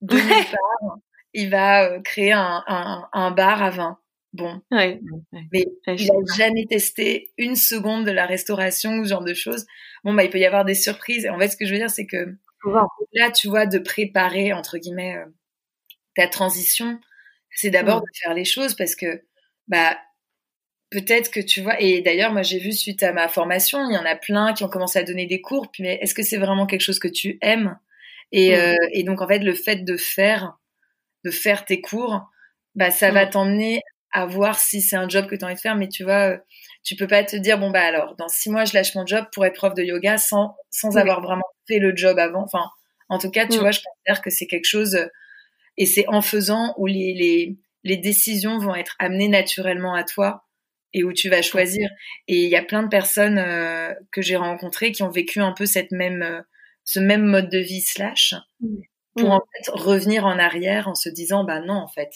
[0.00, 0.98] De part,
[1.32, 3.98] il va créer un, un, un bar à vin.
[4.32, 4.62] Bon.
[4.70, 4.98] mais
[5.52, 9.66] il a jamais testé une seconde de la restauration ou ce genre de choses.
[10.04, 11.28] Bon, bah, il peut y avoir des surprises.
[11.28, 12.34] En fait, ce que je veux dire, c'est que
[13.12, 15.26] là, tu vois, de préparer, entre guillemets, euh,
[16.16, 16.98] ta transition,
[17.50, 18.00] c'est d'abord mm.
[18.00, 19.22] de faire les choses parce que,
[19.68, 19.98] bah,
[20.90, 23.98] peut-être que tu vois, et d'ailleurs, moi, j'ai vu suite à ma formation, il y
[23.98, 26.66] en a plein qui ont commencé à donner des cours, mais est-ce que c'est vraiment
[26.66, 27.78] quelque chose que tu aimes?
[28.30, 28.60] Et, mm.
[28.60, 30.58] euh, et donc, en fait, le fait de faire,
[31.24, 32.30] de faire tes cours,
[32.74, 33.30] bah, ça va mm.
[33.30, 36.04] t'emmener à voir si c'est un job que tu as envie de faire, mais tu
[36.04, 36.38] vois, euh,
[36.84, 39.24] tu peux pas te dire, bon, bah alors, dans six mois, je lâche mon job
[39.32, 42.42] pour être prof de yoga sans, sans avoir vraiment fait le job avant.
[42.42, 42.64] Enfin,
[43.08, 43.60] en tout cas, tu mm.
[43.60, 45.06] vois, je considère que c'est quelque chose, euh,
[45.78, 50.44] et c'est en faisant où les, les, les décisions vont être amenées naturellement à toi
[50.92, 51.88] et où tu vas choisir.
[52.28, 55.52] Et il y a plein de personnes euh, que j'ai rencontrées qui ont vécu un
[55.52, 56.44] peu cette même,
[56.84, 58.34] ce même mode de vie slash
[59.16, 59.32] pour mm.
[59.32, 62.12] en fait revenir en arrière en se disant, bah non, en fait,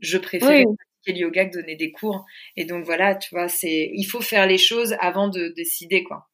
[0.00, 0.64] je préfère
[1.12, 2.24] le yoga que donner des cours.
[2.56, 6.28] Et donc voilà, tu vois, c'est il faut faire les choses avant de décider quoi.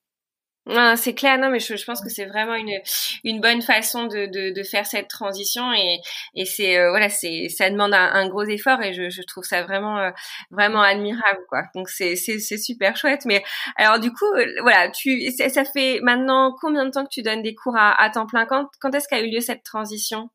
[0.97, 2.79] c'est clair, non, mais je, je pense que c'est vraiment une,
[3.25, 6.01] une bonne façon de, de, de faire cette transition et,
[6.35, 9.63] et c'est euh, voilà, c'est ça demande un, gros effort et je, je trouve ça
[9.63, 10.11] vraiment euh,
[10.51, 11.65] vraiment admirable quoi.
[11.75, 13.25] Donc c'est c'est super chouette.
[13.27, 13.43] Mais
[13.77, 17.43] alors du coup, euh, voilà, tu ça, fait maintenant combien de temps que tu donnes
[17.43, 18.47] des cours à, à temps plein?
[18.47, 20.29] Quand quand est-ce qu'a eu lieu cette transition?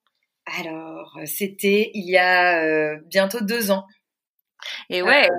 [0.59, 3.85] Alors c'était il y a bientôt deux ans.
[4.89, 5.29] Et ouais,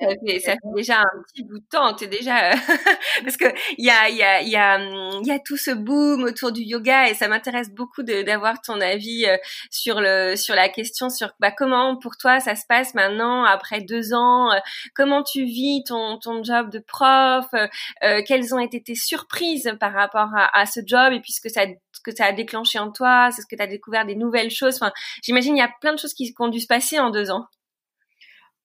[0.00, 1.94] ça, fait, ça, fait, déjà un petit bout de temps.
[1.94, 2.50] T'es déjà
[3.24, 3.46] parce que
[3.78, 6.24] il y a il y a il y a il y a tout ce boom
[6.24, 9.36] autour du yoga et ça m'intéresse beaucoup d'avoir ton avis euh,
[9.70, 13.80] sur le sur la question sur bah comment pour toi ça se passe maintenant après
[13.80, 14.52] deux ans.
[14.52, 14.58] Euh,
[14.94, 19.92] comment tu vis ton ton job de prof euh, Quelles ont été tes surprises par
[19.92, 23.30] rapport à, à ce job et puisque ça ce que ça a déclenché en toi,
[23.30, 24.74] c'est ce que tu as découvert des nouvelles choses.
[24.76, 24.92] Enfin,
[25.22, 27.46] j'imagine il y a plein de choses qui ont dû se passer en deux ans.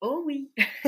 [0.02, 0.50] Oh oui.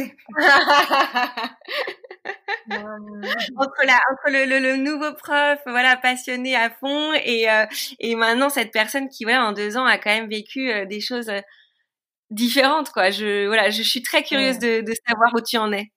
[3.57, 7.65] entre la, entre le, le, nouveau prof, voilà, passionné à fond, et euh,
[7.99, 11.01] et maintenant cette personne qui, voilà, en deux ans a quand même vécu euh, des
[11.01, 11.41] choses euh,
[12.29, 13.09] différentes, quoi.
[13.11, 15.91] Je, voilà, je suis très curieuse de, de savoir où tu en es.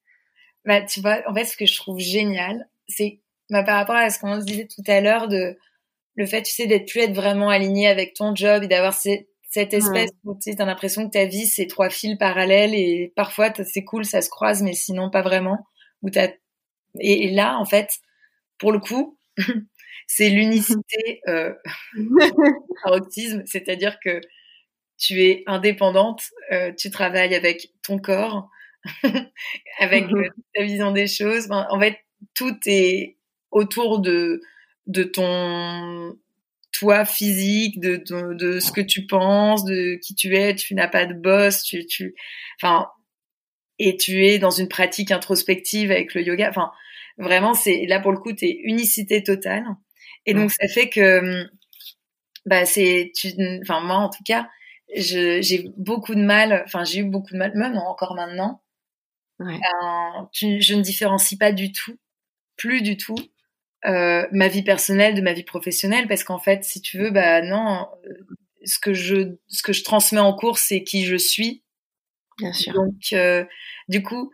[0.64, 4.10] Bah, tu vois, en fait, ce que je trouve génial, c'est, bah, par rapport à
[4.10, 5.56] ce qu'on se disait tout à l'heure de
[6.16, 9.28] le fait, tu sais, d'être plus être vraiment aligné avec ton job et d'avoir ces
[9.54, 13.52] cette espèce où tu as l'impression que ta vie c'est trois fils parallèles et parfois
[13.64, 15.64] c'est cool ça se croise mais sinon pas vraiment.
[16.02, 16.30] Où t'as
[16.98, 18.00] et, là en fait
[18.58, 19.16] pour le coup
[20.08, 21.54] c'est l'unicité euh,
[22.86, 23.44] autisme.
[23.46, 24.20] C'est-à-dire que
[24.98, 28.50] tu es indépendante euh, tu travailles avec ton corps
[29.78, 31.46] avec euh, ta vision des choses.
[31.52, 31.98] En fait
[32.34, 33.18] tout est
[33.52, 34.40] autour de
[34.88, 36.18] de ton
[36.74, 38.02] toi physique, de,
[38.34, 40.54] de, ce que tu penses, de qui tu es.
[40.54, 42.14] Tu n'as pas de boss, tu, tu,
[42.60, 42.88] enfin,
[43.78, 46.48] et tu es dans une pratique introspective avec le yoga.
[46.50, 46.72] Enfin,
[47.16, 49.64] vraiment, c'est là pour le coup, t'es unicité totale.
[50.26, 51.46] Et donc ça fait que,
[52.46, 53.12] bah, c'est,
[53.62, 54.48] enfin moi en tout cas,
[54.96, 56.62] j'ai beaucoup de mal.
[56.66, 58.62] Enfin, j'ai eu beaucoup de mal, même encore maintenant.
[59.40, 59.58] Ouais.
[60.32, 61.98] je ne différencie pas du tout,
[62.56, 63.16] plus du tout
[63.86, 67.42] euh, ma vie personnelle de ma vie professionnelle parce qu'en fait si tu veux bah
[67.42, 71.62] non euh, ce que je ce que je transmets en cours c'est qui je suis
[72.38, 73.44] bien sûr donc euh,
[73.88, 74.30] du coup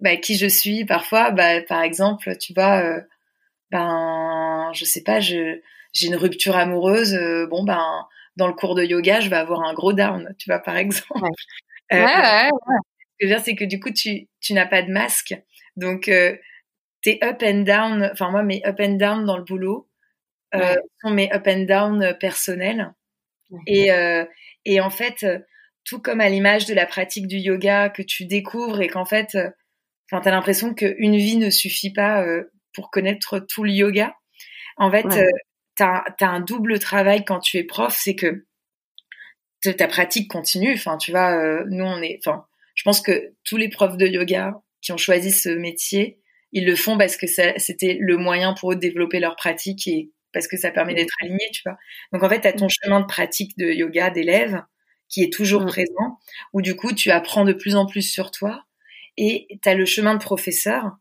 [0.00, 3.00] bah, qui je suis parfois bah par exemple tu vois
[3.70, 5.60] ben je sais pas, je
[5.92, 7.18] j'ai une rupture amoureuse,
[7.50, 8.06] bon ben
[8.38, 11.28] dans le cours de yoga, je vais avoir un gros down, tu vois par exemple.
[11.90, 12.04] Ouais.
[12.04, 14.82] ouais, ouais, Ce que je veux dire, c'est que du coup, tu, tu n'as pas
[14.82, 15.34] de masque.
[15.76, 16.36] Donc, euh,
[17.02, 19.88] tes up and down, enfin, moi, mes up and down dans le boulot
[20.54, 22.92] euh, sont mes up and down personnels.
[23.66, 24.24] Et, euh,
[24.64, 25.26] et en fait,
[25.84, 29.36] tout comme à l'image de la pratique du yoga que tu découvres et qu'en fait,
[30.10, 32.24] enfin, t'as l'impression qu'une vie ne suffit pas
[32.74, 34.14] pour connaître tout le yoga.
[34.76, 35.06] En fait,
[35.76, 38.44] t'as as un double travail quand tu es prof, c'est que
[39.76, 40.74] ta pratique continue.
[40.74, 44.06] Enfin, tu vois, euh, nous on est, enfin, je pense que tous les profs de
[44.06, 46.20] yoga qui ont choisi ce métier,
[46.52, 50.10] ils le font parce que c'était le moyen pour eux de développer leur pratique et
[50.32, 51.78] parce que ça permet d'être aligné, tu vois.
[52.12, 52.82] Donc en fait, tu as ton mm.
[52.82, 54.62] chemin de pratique de yoga d'élève
[55.08, 55.66] qui est toujours mm.
[55.66, 56.18] présent,
[56.52, 58.64] où du coup, tu apprends de plus en plus sur toi,
[59.16, 60.92] et tu as le chemin de professeur,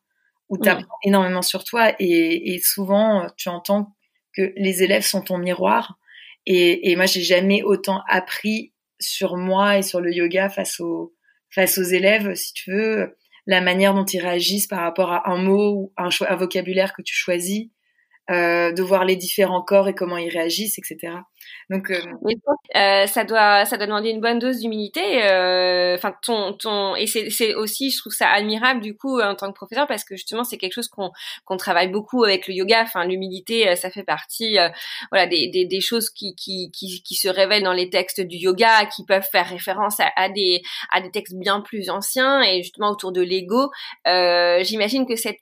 [0.49, 1.07] où tu apprends mm.
[1.07, 3.95] énormément sur toi, et, et, souvent, tu entends
[4.33, 5.99] que les élèves sont ton miroir,
[6.45, 11.13] et, et moi, j'ai jamais autant appris sur moi et sur le yoga face aux,
[11.49, 15.41] face aux élèves, si tu veux, la manière dont ils réagissent par rapport à un
[15.41, 17.69] mot ou un, un vocabulaire que tu choisis,
[18.29, 21.13] euh, de voir les différents corps et comment ils réagissent, etc.
[21.69, 21.99] Donc, euh...
[22.75, 25.23] euh, ça doit, ça doit demander une bonne dose d'humilité.
[25.23, 29.47] Euh, enfin, ton, ton, et c'est aussi, je trouve ça admirable du coup en tant
[29.47, 31.11] que professeur parce que justement c'est quelque chose qu'on
[31.45, 32.83] qu'on travaille beaucoup avec le yoga.
[32.83, 34.57] Enfin, l'humilité, ça fait partie,
[35.11, 38.37] voilà, des, des, des choses qui, qui, qui, qui se révèlent dans les textes du
[38.37, 40.61] yoga, qui peuvent faire référence à, à des,
[40.91, 43.71] à des textes bien plus anciens et justement autour de l'ego.
[44.05, 45.39] J'imagine que cette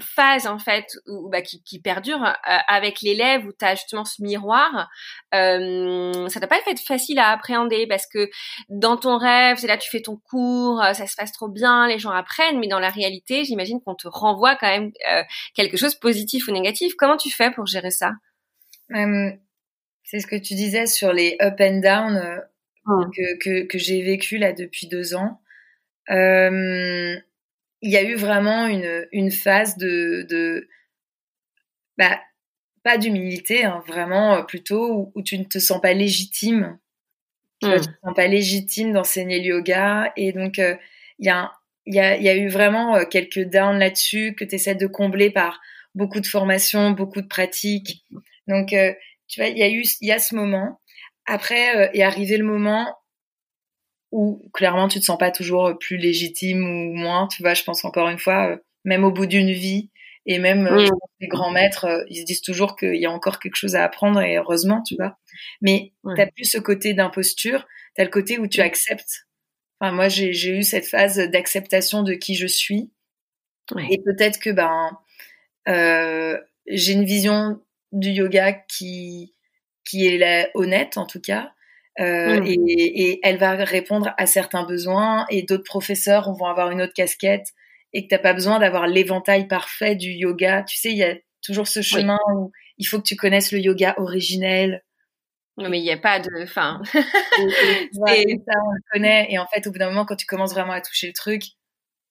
[0.00, 4.04] phase en fait où, bah, qui, qui perdure euh, avec l'élève où tu as justement
[4.04, 4.88] ce miroir,
[5.34, 8.28] euh, ça t'a pas être facile à appréhender parce que
[8.68, 11.86] dans ton rêve, c'est là tu fais ton cours, euh, ça se passe trop bien,
[11.86, 15.22] les gens apprennent, mais dans la réalité, j'imagine qu'on te renvoie quand même euh,
[15.54, 16.94] quelque chose positif ou négatif.
[16.98, 18.12] Comment tu fais pour gérer ça?
[18.90, 22.42] C'est ce que tu disais sur les up and down
[22.84, 23.10] mmh.
[23.16, 25.40] que, que, que j'ai vécu là depuis deux ans.
[26.10, 27.16] Euh,
[27.84, 30.68] il y a eu vraiment une, une phase de, de
[31.98, 32.18] bah,
[32.82, 36.78] pas d'humilité, hein, vraiment euh, plutôt où, tu ne te sens pas légitime.
[37.60, 37.94] Tu ne te hmm.
[38.02, 40.12] sens pas légitime d'enseigner le yoga.
[40.16, 40.76] Et donc, euh,
[41.18, 41.52] il y, a,
[41.84, 45.28] y, a, y a eu vraiment euh, quelques downs là-dessus que tu essaies de combler
[45.28, 45.60] par
[45.94, 48.02] beaucoup de formations, beaucoup de pratiques.
[48.48, 48.74] Donc,
[49.28, 50.80] tu vois, il y a eu il y a ce moment.
[51.24, 52.94] Après est arrivé le moment
[54.14, 57.26] où clairement tu te sens pas toujours plus légitime ou moins.
[57.26, 59.90] Tu vois, je pense encore une fois, euh, même au bout d'une vie,
[60.24, 60.86] et même euh,
[61.18, 63.82] les grands maîtres, euh, ils se disent toujours qu'il y a encore quelque chose à
[63.82, 65.18] apprendre, et heureusement, tu vois.
[65.60, 69.26] Mais tu t'as plus ce côté d'imposture, t'as le côté où tu acceptes.
[69.80, 72.92] Enfin, moi, j'ai eu cette phase d'acceptation de qui je suis,
[73.90, 74.96] et peut-être que ben
[75.66, 79.34] j'ai une vision du yoga qui
[79.84, 81.52] qui est la, honnête en tout cas
[82.00, 82.46] euh, mmh.
[82.46, 86.92] et, et, elle va répondre à certains besoins et d'autres professeurs vont avoir une autre
[86.92, 87.46] casquette
[87.92, 90.64] et que t'as pas besoin d'avoir l'éventail parfait du yoga.
[90.64, 93.60] Tu sais, il y a toujours ce chemin où il faut que tu connaisses le
[93.60, 94.82] yoga originel.
[95.56, 97.00] Non, mais il n'y a pas de, enfin, ça,
[97.38, 99.28] on le connaît.
[99.30, 101.44] Et en fait, au bout d'un moment, quand tu commences vraiment à toucher le truc,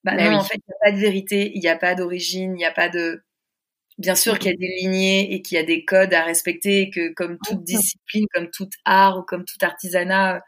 [0.02, 1.94] bah, bah non, en fait, il n'y a pas de vérité, il n'y a pas
[1.94, 3.22] d'origine, il n'y a pas de,
[3.98, 6.82] Bien sûr qu'il y a des lignées et qu'il y a des codes à respecter
[6.82, 10.42] et que comme toute discipline, comme tout art ou comme tout artisanat,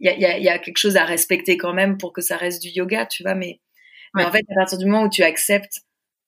[0.00, 2.62] il y a, y a, quelque chose à respecter quand même pour que ça reste
[2.62, 3.34] du yoga, tu vois.
[3.34, 3.60] Mais,
[4.14, 5.80] mais en fait, à partir du moment où tu acceptes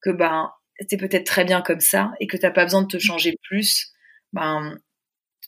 [0.03, 0.51] que ben
[0.89, 3.93] c'est peut-être très bien comme ça et que t'as pas besoin de te changer plus,
[4.33, 4.79] ben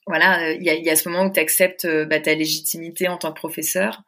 [0.06, 3.08] voilà, il y a, y a ce moment où tu acceptes euh, bah, ta légitimité
[3.08, 4.02] en tant que professeur.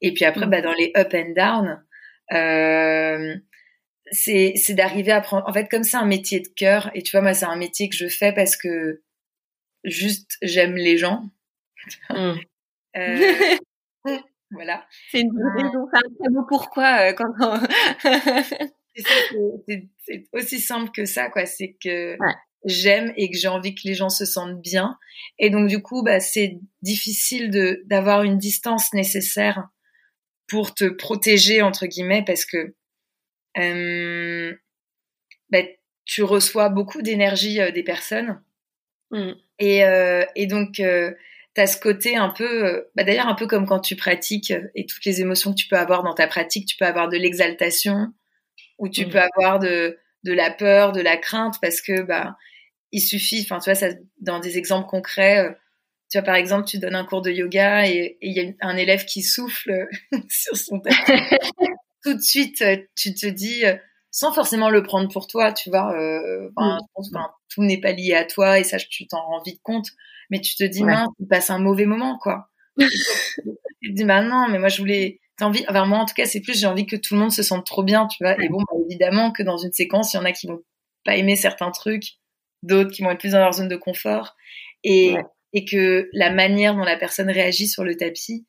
[0.00, 1.84] Et puis après, bah, dans les up and down,
[2.32, 3.36] euh,
[4.10, 7.12] c'est c'est d'arriver à prendre en fait comme c'est un métier de cœur et tu
[7.12, 9.02] vois moi c'est un métier que je fais parce que
[9.84, 11.30] juste j'aime les gens.
[12.10, 12.32] Mmh.
[12.96, 13.56] euh,
[14.50, 14.86] voilà.
[15.10, 17.32] C'est une raison c'est un très beau pourquoi euh, quand
[20.06, 21.46] c'est aussi simple que ça quoi.
[21.46, 22.16] C'est que
[22.66, 24.98] j'aime et que j'ai envie que les gens se sentent bien.
[25.38, 29.68] Et donc du coup bah c'est difficile de d'avoir une distance nécessaire
[30.46, 32.74] pour te protéger entre guillemets parce que euh,
[35.50, 35.62] bah,
[36.04, 38.42] tu reçois beaucoup d'énergie euh, des personnes.
[39.10, 39.32] Mm.
[39.58, 41.12] Et, euh, et, donc, euh,
[41.54, 44.86] tu as ce côté un peu, bah, d'ailleurs un peu comme quand tu pratiques et
[44.86, 48.08] toutes les émotions que tu peux avoir dans ta pratique, tu peux avoir de l'exaltation
[48.78, 49.10] ou tu mm.
[49.10, 52.36] peux avoir de, de la peur, de la crainte parce que bah
[52.90, 53.88] il suffit, enfin tu vois, ça,
[54.20, 55.56] dans des exemples concrets,
[56.10, 58.76] tu vois par exemple tu donnes un cours de yoga et il y a un
[58.76, 59.88] élève qui souffle
[60.28, 61.12] sur son tapis
[62.04, 63.74] tout de suite, euh, tu te dis, euh,
[64.10, 65.92] sans forcément le prendre pour toi, tu vois.
[65.94, 66.78] Euh, mm.
[67.02, 67.10] je pense,
[67.48, 69.88] tout n'est pas lié à toi et ça, tu t'en rends vite compte.
[70.30, 72.48] Mais tu te dis, mince, tu passes un mauvais moment, quoi.
[72.78, 76.14] tu te dis, bah non, mais moi, je voulais, t'as envie, enfin, moi, en tout
[76.14, 78.40] cas, c'est plus, j'ai envie que tout le monde se sente trop bien, tu vois.
[78.42, 80.62] Et bon, bah, évidemment que dans une séquence, il y en a qui vont
[81.04, 82.18] pas aimer certains trucs,
[82.62, 84.34] d'autres qui vont être plus dans leur zone de confort.
[84.82, 85.14] Et,
[85.54, 88.46] et que la manière dont la personne réagit sur le tapis,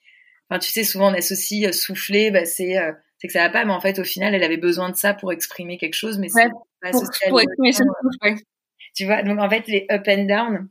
[0.50, 3.50] enfin, tu sais, souvent, on associe euh, souffler, bah, c'est, euh, c'est que ça va
[3.50, 6.20] pas, mais en fait, au final, elle avait besoin de ça pour exprimer quelque chose,
[6.20, 6.50] mais c'est
[6.82, 7.84] pas pour, pour exprimer ça.
[8.96, 10.70] Tu vois, donc en fait, les up and down,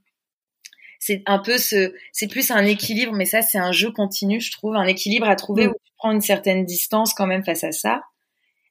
[0.98, 4.50] c'est un peu ce, c'est plus un équilibre, mais ça, c'est un jeu continu, je
[4.52, 5.70] trouve, un équilibre à trouver mm.
[5.70, 8.02] où tu prends une certaine distance quand même face à ça.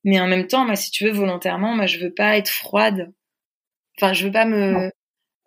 [0.03, 3.13] Mais en même temps, moi, si tu veux, volontairement, moi, je veux pas être froide.
[3.97, 4.91] Enfin, je veux pas me,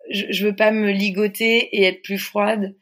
[0.09, 2.75] je, veux pas me ligoter et être plus froide.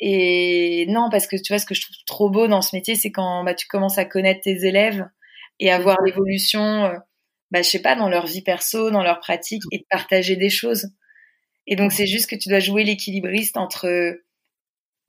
[0.00, 2.94] Et non, parce que tu vois, ce que je trouve trop beau dans ce métier,
[2.94, 5.06] c'est quand bah, tu commences à connaître tes élèves
[5.58, 6.96] et à voir l'évolution, euh,
[7.50, 10.48] bah, je sais pas, dans leur vie perso, dans leur pratique et de partager des
[10.48, 10.88] choses.
[11.66, 14.18] Et donc, c'est juste que tu dois jouer l'équilibriste entre,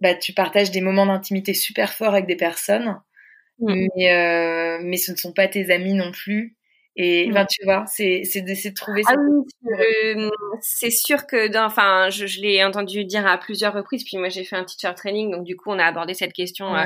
[0.01, 2.99] bah, tu partages des moments d'intimité super forts avec des personnes,
[3.59, 3.73] mmh.
[3.95, 6.57] mais, euh, mais ce ne sont pas tes amis non plus.
[6.97, 9.01] Et ben, tu vois, c'est c'est d'essayer de trouver.
[9.07, 10.29] Ah oui,
[10.61, 14.03] c'est sûr que, enfin, je, je l'ai entendu dire à plusieurs reprises.
[14.03, 16.75] Puis moi, j'ai fait un teacher training, donc du coup, on a abordé cette question
[16.75, 16.83] euh,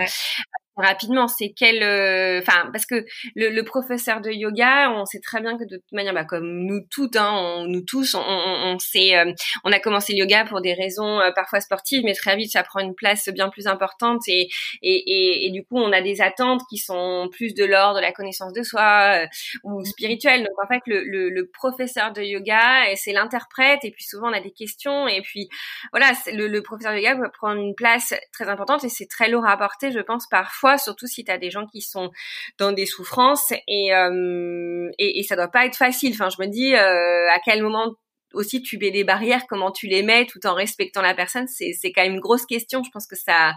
[0.84, 5.42] rapidement, c'est quel, euh, enfin, parce que le, le, professeur de yoga, on sait très
[5.42, 8.74] bien que de toute manière, bah, comme nous toutes, hein, on, nous tous, on, on,
[8.74, 9.32] on sait, euh,
[9.64, 12.64] on a commencé le yoga pour des raisons euh, parfois sportives, mais très vite, ça
[12.64, 14.50] prend une place bien plus importante et,
[14.82, 18.02] et, et, et du coup, on a des attentes qui sont plus de l'ordre de
[18.02, 19.26] la connaissance de soi
[19.64, 19.86] ou mmh.
[19.86, 20.40] spirituelle.
[20.42, 24.34] Donc, en fait, le, le, le professeur de yoga, c'est l'interprète et puis souvent, on
[24.34, 25.48] a des questions et puis,
[25.92, 29.30] voilà, le, le professeur de yoga peut prendre une place très importante et c'est très
[29.30, 32.12] lourd à porter, je pense, parfois surtout si tu as des gens qui sont
[32.58, 36.14] dans des souffrances et, euh, et, et, ça doit pas être facile.
[36.14, 37.96] Enfin, je me dis euh, à quel moment
[38.34, 41.74] aussi tu mets des barrières, comment tu les mets tout en respectant la personne, c'est
[41.74, 42.84] c'est quand même une grosse question.
[42.84, 43.54] Je pense que ça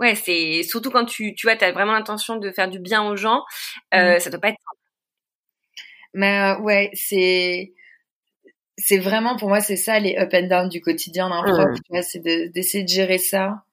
[0.00, 3.08] ouais, c'est surtout quand tu tu vois, tu as vraiment l'intention de faire du bien
[3.08, 3.42] aux gens,
[3.94, 4.20] euh, mmh.
[4.20, 4.80] ça doit pas être simple.
[6.14, 7.72] Mais euh, ouais, c'est
[8.76, 12.02] c'est vraiment pour moi c'est ça les up and down du quotidien d'un prof, mmh.
[12.02, 12.20] c'est
[12.52, 13.64] d'essayer de gérer ça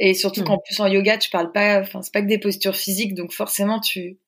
[0.00, 0.44] et surtout mmh.
[0.44, 3.32] qu'en plus en yoga, tu parles pas, enfin c'est pas que des postures physiques, donc
[3.32, 4.18] forcément tu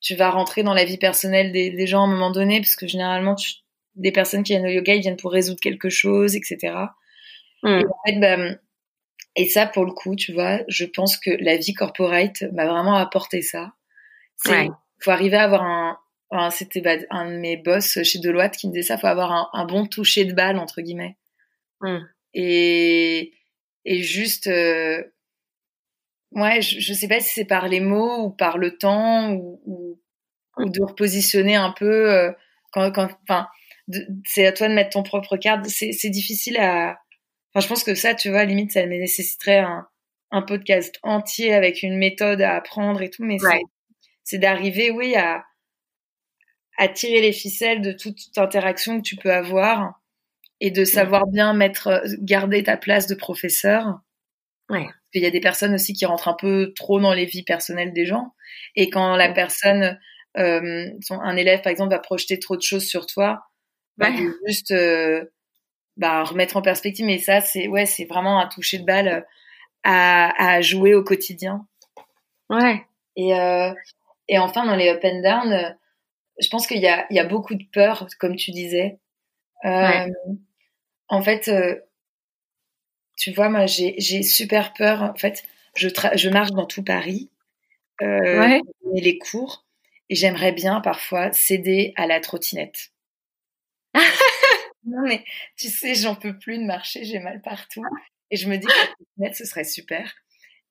[0.00, 2.76] tu vas rentrer dans la vie personnelle des, des gens à un moment donné, parce
[2.76, 3.36] que généralement
[3.94, 6.74] des personnes qui viennent au yoga, ils viennent pour résoudre quelque chose, etc.
[7.62, 7.68] Mmh.
[7.68, 8.58] Et, en fait, bah,
[9.36, 12.96] et ça pour le coup, tu vois, je pense que la vie corporate m'a vraiment
[12.96, 13.72] apporté ça.
[14.36, 14.68] C'est
[15.00, 18.72] faut arriver à avoir un, c'était bah, un de mes boss chez Deloitte qui me
[18.72, 21.16] disait ça, faut avoir un, un bon toucher de balle entre guillemets.
[21.80, 21.98] Mmh.
[22.34, 23.32] Et
[23.86, 25.02] et juste euh,
[26.32, 29.60] ouais je, je sais pas si c'est par les mots ou par le temps ou,
[29.64, 29.98] ou,
[30.58, 32.32] de repositionner un peu euh,
[32.72, 33.46] quand quand enfin
[34.24, 36.98] c'est à toi de mettre ton propre cadre c'est c'est difficile à
[37.54, 39.86] enfin je pense que ça tu vois limite ça nécessiterait un
[40.32, 43.36] un podcast entier avec une méthode à apprendre et tout mais
[44.24, 45.44] c'est d'arriver oui à
[46.78, 50.00] à tirer les ficelles de toute interaction que tu peux avoir
[50.60, 54.00] et de savoir bien mettre, euh, garder ta place de professeur.
[54.70, 54.86] Ouais.
[55.12, 57.92] Il y a des personnes aussi qui rentrent un peu trop dans les vies personnelles
[57.92, 58.34] des gens.
[58.74, 59.98] Et quand la personne,
[60.36, 63.44] euh, un élève par exemple, va projeter trop de choses sur toi,
[63.96, 64.10] bah,
[64.46, 65.24] juste euh,
[65.96, 67.06] bah, remettre en perspective.
[67.06, 69.20] Mais ça, c'est ouais, c'est vraiment un toucher de balle euh,
[69.84, 71.66] à, à jouer au quotidien.
[72.50, 72.84] Ouais.
[73.16, 73.72] Et, euh,
[74.28, 75.76] et enfin, dans les up and down,
[76.38, 78.98] je pense qu'il y a, il y a beaucoup de peur, comme tu disais.
[79.64, 80.06] Euh,
[81.08, 81.76] en fait, euh,
[83.16, 85.02] tu vois, moi, j'ai super peur.
[85.02, 85.44] En fait,
[85.76, 87.30] je, je marche dans tout Paris,
[88.02, 88.60] euh,
[88.94, 89.64] les cours,
[90.08, 92.92] et j'aimerais bien parfois céder à la trottinette.
[94.84, 95.24] non, mais
[95.56, 97.82] tu sais, j'en peux plus de marcher, j'ai mal partout.
[98.30, 100.14] Et je me dis que la trottinette, ce serait super.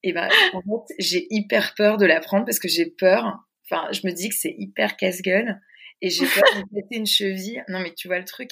[0.03, 3.39] Et ben, en fait, j'ai hyper peur de la prendre parce que j'ai peur.
[3.65, 5.59] Enfin, je me dis que c'est hyper casse-gueule
[6.01, 7.63] et j'ai peur de péter une cheville.
[7.69, 8.51] Non, mais tu vois le truc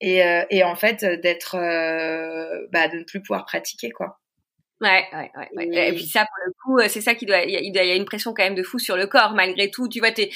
[0.00, 4.18] et, euh, et en fait d'être euh, bah, de ne plus pouvoir pratiquer quoi.
[4.80, 5.92] Ouais, ouais, ouais, Et...
[5.92, 8.32] puis ça, pour le coup, euh, c'est ça qui doit, il y, a une pression
[8.32, 9.88] quand même de fou sur le corps, malgré tout.
[9.88, 10.30] Tu vois, t'es,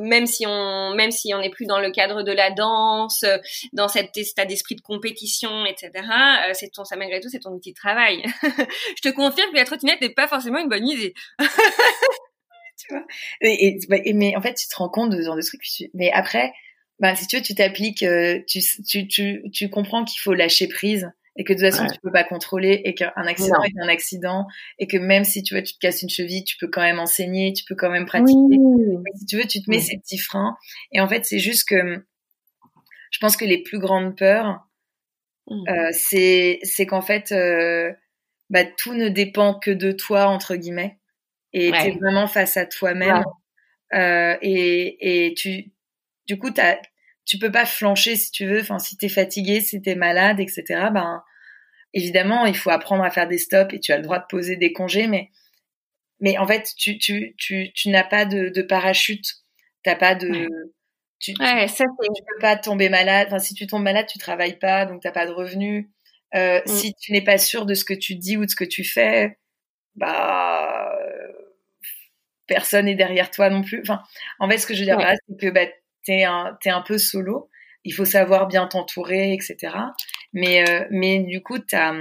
[0.00, 3.22] même si on, même si on n'est plus dans le cadre de la danse,
[3.74, 5.90] dans cet état d'esprit de compétition, etc.
[6.54, 8.22] c'est ton, ça malgré tout, c'est ton outil de travail.
[8.96, 11.12] Je te confirme que la trottinette n'est pas forcément une bonne idée.
[11.38, 13.04] tu vois?
[13.42, 15.62] Et, bah, et, mais en fait, tu te rends compte de ce genre de trucs.
[15.92, 16.54] Mais après,
[17.02, 20.68] bah, si tu veux, tu t'appliques, euh, tu, tu, tu, tu comprends qu'il faut lâcher
[20.68, 23.88] prise et que de toute façon tu peux pas contrôler et qu'un accident est un
[23.88, 24.46] accident
[24.78, 27.00] et que même si tu vois tu te casses une cheville tu peux quand même
[27.00, 28.56] enseigner tu peux quand même pratiquer.
[29.16, 30.56] Si tu veux tu te mets ces petits freins
[30.92, 32.04] et en fait c'est juste que
[33.10, 34.60] je pense que les plus grandes peurs
[35.50, 35.68] mmh.
[35.70, 37.90] euh, c'est c'est qu'en fait euh,
[38.50, 40.98] bah, tout ne dépend que de toi entre guillemets
[41.54, 43.24] et tu es vraiment face à toi-même
[43.94, 45.72] euh, et et tu
[46.26, 46.76] du coup t'as
[47.24, 48.60] tu peux pas flancher si tu veux.
[48.60, 50.64] Enfin, si t'es fatigué, si t'es malade, etc.
[50.92, 51.22] Ben,
[51.94, 54.56] évidemment, il faut apprendre à faire des stops et tu as le droit de poser
[54.56, 55.30] des congés, mais,
[56.20, 59.26] mais en fait, tu, tu, tu, tu n'as pas de, de parachute.
[59.84, 60.48] T'as pas de,
[61.22, 63.28] tu, ouais, ça, tu peux pas tomber malade.
[63.28, 65.86] Enfin, si tu tombes malade, tu travailles pas, donc t'as pas de revenus.
[66.34, 66.68] Euh, mm.
[66.68, 68.82] Si tu n'es pas sûr de ce que tu dis ou de ce que tu
[68.82, 69.38] fais,
[69.94, 70.92] bah,
[72.48, 73.80] personne n'est derrière toi non plus.
[73.82, 74.02] Enfin,
[74.40, 75.66] en fait, ce que je veux dire c'est que bah,
[76.04, 77.48] t'es un, es un peu solo.
[77.84, 79.74] Il faut savoir bien t'entourer, etc.
[80.32, 81.92] Mais, euh, mais du coup, t'as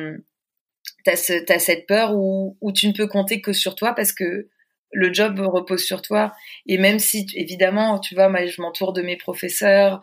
[1.08, 4.14] as, ce, as cette peur où, où tu ne peux compter que sur toi parce
[4.14, 4.50] que
[4.92, 6.34] le job repose sur toi.
[6.68, 10.02] Et même si, évidemment, tu vois, moi, je m'entoure de mes professeurs,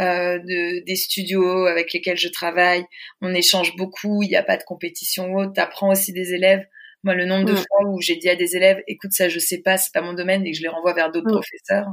[0.00, 2.84] euh, de, des studios avec lesquels je travaille.
[3.20, 5.54] On échange beaucoup, il n'y a pas de compétition haute.
[5.54, 6.64] Tu apprends aussi des élèves.
[7.02, 7.56] Moi, le nombre de mm.
[7.56, 10.14] fois où j'ai dit à des élèves, écoute, ça, je sais pas, c'est pas mon
[10.14, 11.34] domaine, et que je les renvoie vers d'autres mm.
[11.34, 11.88] professeurs.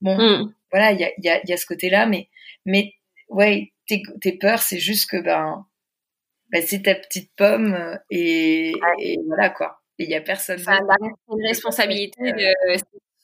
[0.00, 0.54] Bon, mm.
[0.70, 2.28] voilà, il y a, y, a, y a, ce côté-là, mais,
[2.64, 2.94] mais
[3.28, 5.66] ouais, tes, tes peurs, c'est juste que ben,
[6.50, 9.80] ben c'est ta petite pomme euh, et, et voilà quoi.
[9.98, 10.58] Il y a personne.
[10.58, 10.78] Ça
[11.32, 12.20] une responsabilité.
[12.20, 12.76] De,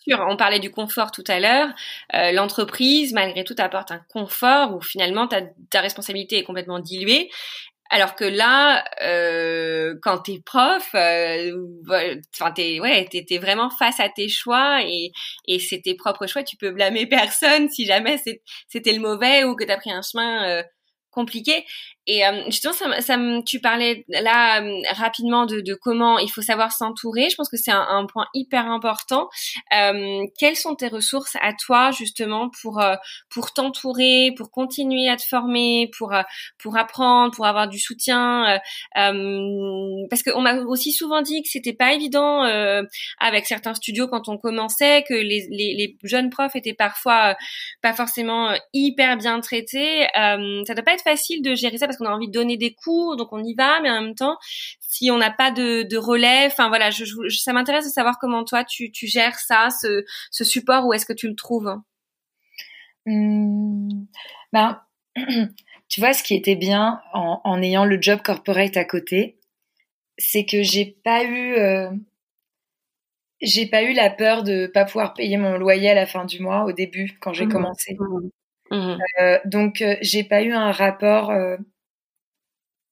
[0.09, 1.69] sûr, on parlait du confort tout à l'heure.
[2.15, 7.31] Euh, L'entreprise, malgré tout, apporte un confort où finalement ta, ta responsabilité est complètement diluée.
[7.95, 11.53] Alors que là, euh, quand t'es prof, euh,
[12.35, 15.13] enfin t'es ouais, t'es vraiment face à tes choix et
[15.47, 16.43] et c'est tes propres choix.
[16.43, 18.17] Tu peux blâmer personne si jamais
[18.69, 20.63] c'était le mauvais ou que t'as pris un chemin euh,
[21.11, 21.67] compliqué.
[22.09, 26.43] Et euh, justement, ça, ça, tu parlais là euh, rapidement de, de, comment il faut
[26.43, 27.31] savoir s'entourer.
[27.31, 29.29] Je pense que c'est un, un, point hyper important.
[29.77, 32.97] Euh, quelles sont tes ressources à toi justement pour euh,
[33.31, 36.13] pour t'entourer, pour continuer à te former, pour
[36.59, 38.59] pour apprendre, pour avoir du soutien
[38.95, 42.43] Parce qu'on m'a aussi souvent dit que c'était pas évident
[43.19, 47.37] avec certains studios quand on commençait, que les, les, les jeunes profs étaient parfois
[47.81, 50.07] pas forcément hyper bien traités.
[50.15, 52.75] ça doit pas être facile de gérer ça parce qu'on a envie de donner des
[52.75, 54.37] cours, donc on y va, mais en même temps,
[54.81, 58.45] si on n'a pas de, de relais, enfin voilà, je, ça m'intéresse de savoir comment
[58.45, 61.75] toi tu, tu gères ça, ce, ce support, où est-ce que tu le trouves?
[63.07, 64.05] Mmh,
[64.53, 64.81] Ben,
[65.89, 69.39] tu vois, ce qui était bien en, en, ayant le job corporate à côté,
[70.19, 71.91] c'est que j'ai pas eu euh,
[73.41, 76.41] j'ai pas eu la peur de pas pouvoir payer mon loyer à la fin du
[76.41, 77.53] mois au début quand j'ai mmh.
[77.53, 77.97] commencé.
[78.71, 78.97] Mmh.
[79.21, 81.33] Euh, donc euh, j'ai pas eu un rapport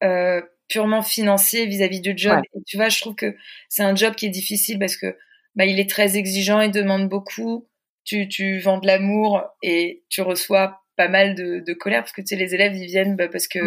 [0.03, 2.40] euh, purement financier vis-à-vis du job.
[2.55, 3.36] Et tu vois, je trouve que
[3.68, 5.16] c'est un job qui est difficile parce que
[5.57, 7.68] bah, il est très exigeant, il demande beaucoup.
[8.05, 12.20] Tu, tu vends de l'amour et tu reçois pas mal de, de, colère parce que
[12.20, 13.59] tu sais, les élèves ils viennent bah, parce que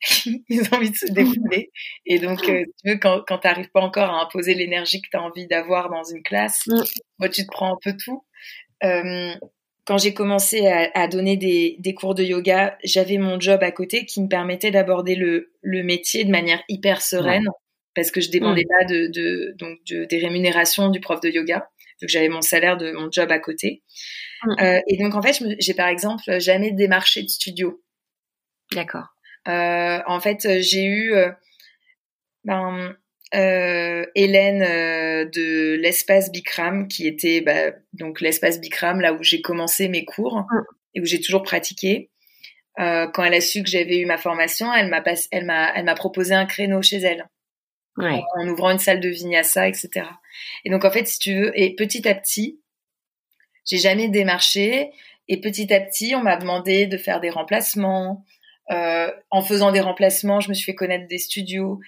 [0.48, 1.70] ils ont envie de se défouler.
[2.04, 5.08] Et donc, euh, tu veux, quand, quand tu n'arrives pas encore à imposer l'énergie que
[5.10, 6.66] tu as envie d'avoir dans une classe,
[7.18, 8.24] moi, tu te prends un peu tout.
[8.84, 9.34] Euh,
[9.86, 13.70] quand j'ai commencé à, à donner des, des, cours de yoga, j'avais mon job à
[13.70, 17.48] côté qui me permettait d'aborder le, le, métier de manière hyper sereine
[17.94, 21.68] parce que je dépendais pas de, de donc de, des rémunérations du prof de yoga,
[22.02, 23.82] donc j'avais mon salaire de mon job à côté.
[24.60, 27.82] Euh, et donc en fait, j'ai par exemple jamais démarché de studio.
[28.72, 29.06] D'accord.
[29.48, 31.30] Euh, en fait, j'ai eu euh,
[32.44, 32.94] ben,
[33.34, 39.40] euh, Hélène euh, de l'espace Bikram, qui était bah, donc l'espace Bikram, là où j'ai
[39.40, 40.62] commencé mes cours mm.
[40.94, 42.10] et où j'ai toujours pratiqué.
[42.78, 45.84] Euh, quand elle a su que j'avais eu ma formation, elle m'a elle m'a, elle
[45.84, 47.26] m'a proposé un créneau chez elle,
[47.96, 50.06] en, en, ouvrant une salle de vinyasa, etc.
[50.64, 52.60] Et donc en fait, si tu veux, et petit à petit,
[53.64, 54.90] j'ai jamais démarché,
[55.28, 58.24] et petit à petit, on m'a demandé de faire des remplacements.
[58.70, 61.78] Euh, en faisant des remplacements, je me suis fait connaître des studios.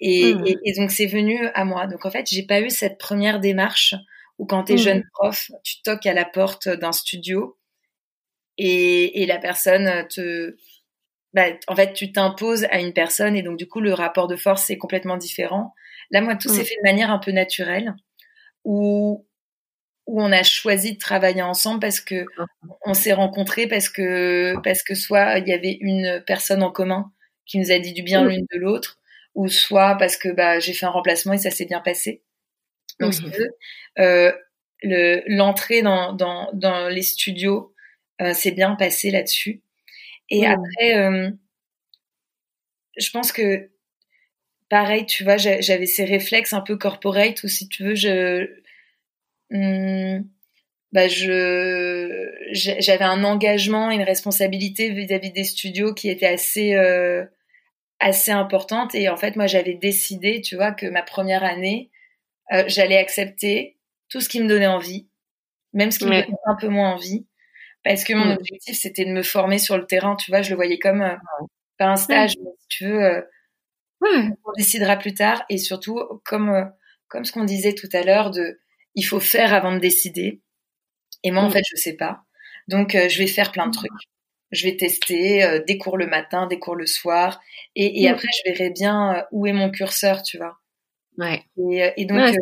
[0.00, 0.46] Mmh.
[0.46, 1.86] Et, et, donc c'est venu à moi.
[1.86, 3.94] Donc en fait, j'ai pas eu cette première démarche
[4.38, 4.78] où quand tu es mmh.
[4.78, 7.58] jeune prof, tu toques à la porte d'un studio
[8.56, 10.56] et, et, la personne te,
[11.34, 14.36] bah, en fait, tu t'imposes à une personne et donc du coup le rapport de
[14.36, 15.74] force est complètement différent.
[16.10, 16.64] Là, moi, tout s'est mmh.
[16.64, 17.94] fait de manière un peu naturelle
[18.64, 19.26] où
[20.06, 22.24] où on a choisi de travailler ensemble parce que
[22.84, 27.12] on s'est rencontrés parce que parce que soit il y avait une personne en commun
[27.46, 28.99] qui nous a dit du bien l'une de l'autre
[29.34, 32.22] ou soit parce que bah, j'ai fait un remplacement et ça s'est bien passé.
[32.98, 33.32] Donc, mmh.
[34.00, 34.32] euh,
[34.82, 37.74] le, l'entrée dans, dans, dans les studios
[38.20, 39.62] euh, s'est bien passée là-dessus.
[40.28, 40.50] Et mmh.
[40.50, 41.30] après, euh,
[42.96, 43.70] je pense que
[44.68, 48.48] pareil, tu vois, j'avais ces réflexes un peu corporate ou si tu veux, je,
[49.50, 50.22] hmm,
[50.92, 57.24] bah je, j'avais un engagement, une responsabilité vis-à-vis des studios qui était assez, euh,
[58.00, 58.94] assez importante.
[58.94, 61.90] Et en fait, moi, j'avais décidé, tu vois, que ma première année,
[62.52, 63.78] euh, j'allais accepter
[64.08, 65.08] tout ce qui me donnait envie,
[65.72, 67.26] même ce qui me donnait un peu moins envie,
[67.84, 68.38] parce que mon mm.
[68.38, 70.16] objectif, c'était de me former sur le terrain.
[70.16, 71.14] Tu vois, je le voyais comme euh,
[71.78, 73.22] pas un stage, mais si tu veux, euh,
[74.02, 75.44] on décidera plus tard.
[75.48, 76.72] Et surtout, comme
[77.08, 78.60] comme ce qu'on disait tout à l'heure, de
[78.94, 80.40] il faut faire avant de décider.
[81.22, 81.52] Et moi, en mm.
[81.52, 82.24] fait, je sais pas.
[82.68, 83.90] Donc, je vais faire plein de trucs.
[84.50, 87.40] Je vais tester des cours le matin, des cours le soir,
[87.76, 88.12] et, et mm.
[88.12, 90.58] après, je verrai bien où est mon curseur, tu vois.
[91.18, 91.44] Ouais.
[91.96, 92.34] Et, donc,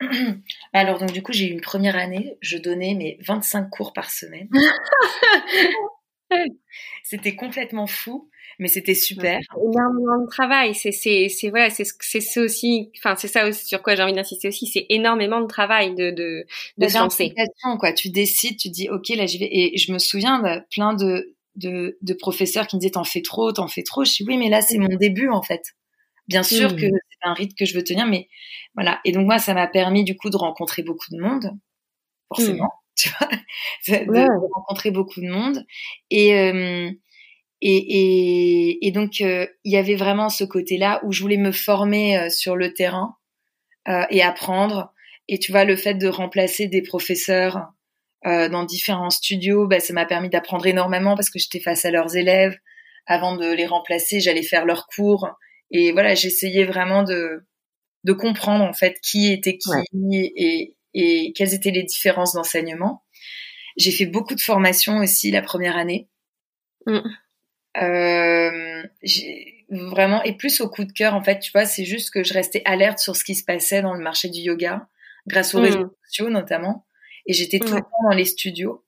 [0.72, 4.10] Alors, donc, du coup, j'ai eu une première année, je donnais mes 25 cours par
[4.10, 4.48] semaine.
[7.02, 9.40] c'était complètement fou, mais c'était super.
[9.56, 10.74] Énormément de travail.
[10.74, 14.12] C'est, c'est, c'est, voilà, c'est, c'est aussi, enfin, c'est ça aussi sur quoi j'ai envie
[14.12, 14.66] d'insister aussi.
[14.66, 16.46] C'est énormément de travail de, de,
[16.78, 17.32] de se lancer.
[17.78, 17.92] Quoi.
[17.92, 19.48] Tu décides, tu dis, OK, là, j'y vais.
[19.50, 23.22] Et je me souviens de plein de, de, de professeurs qui me disaient, t'en fais
[23.22, 24.04] trop, t'en fais trop.
[24.04, 25.62] Je dis, oui, mais là, c'est mon début, en fait.
[26.28, 26.98] Bien sûr que mmh.
[27.10, 28.28] c'est un rythme que je veux tenir, mais
[28.74, 29.00] voilà.
[29.04, 31.50] Et donc moi, ça m'a permis du coup de rencontrer beaucoup de monde,
[32.28, 32.94] forcément, mmh.
[32.96, 35.64] tu vois, de, rencontrer beaucoup de monde.
[36.10, 36.90] Et euh,
[37.64, 42.18] et, et, et, donc il y avait vraiment ce côté-là où je voulais me former
[42.18, 43.16] euh, sur le terrain
[43.88, 44.92] euh, et apprendre.
[45.28, 47.68] Et tu vois, le fait de remplacer des professeurs
[48.26, 51.92] euh, dans différents studios, bah, ça m'a permis d'apprendre énormément parce que j'étais face à
[51.92, 52.56] leurs élèves.
[53.06, 55.28] Avant de les remplacer, j'allais faire leurs cours
[55.70, 57.46] et voilà, j'essayais vraiment de,
[58.02, 59.70] de comprendre en fait qui était qui
[60.36, 63.04] et, et quelles étaient les différences d'enseignement.
[63.76, 66.08] J'ai fait beaucoup de formations aussi la première année.
[66.86, 67.00] Mm.
[67.78, 68.82] Euh,
[69.70, 72.34] vraiment et plus au coup de cœur en fait, tu vois, c'est juste que je
[72.34, 74.86] restais alerte sur ce qui se passait dans le marché du yoga
[75.26, 75.64] grâce aux mm.
[75.64, 76.86] réseaux sociaux notamment
[77.26, 78.84] et j'étais tout le temps dans les studios.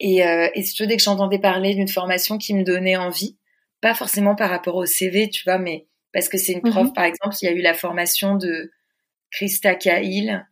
[0.00, 3.36] Et, euh, et surtout dès que j'entendais parler d'une formation qui me donnait envie,
[3.80, 6.92] pas forcément par rapport au CV, tu vois, mais parce que c'est une prof, mhm.
[6.92, 8.70] par exemple, il y a eu la formation de
[9.30, 10.46] Christa Cahill,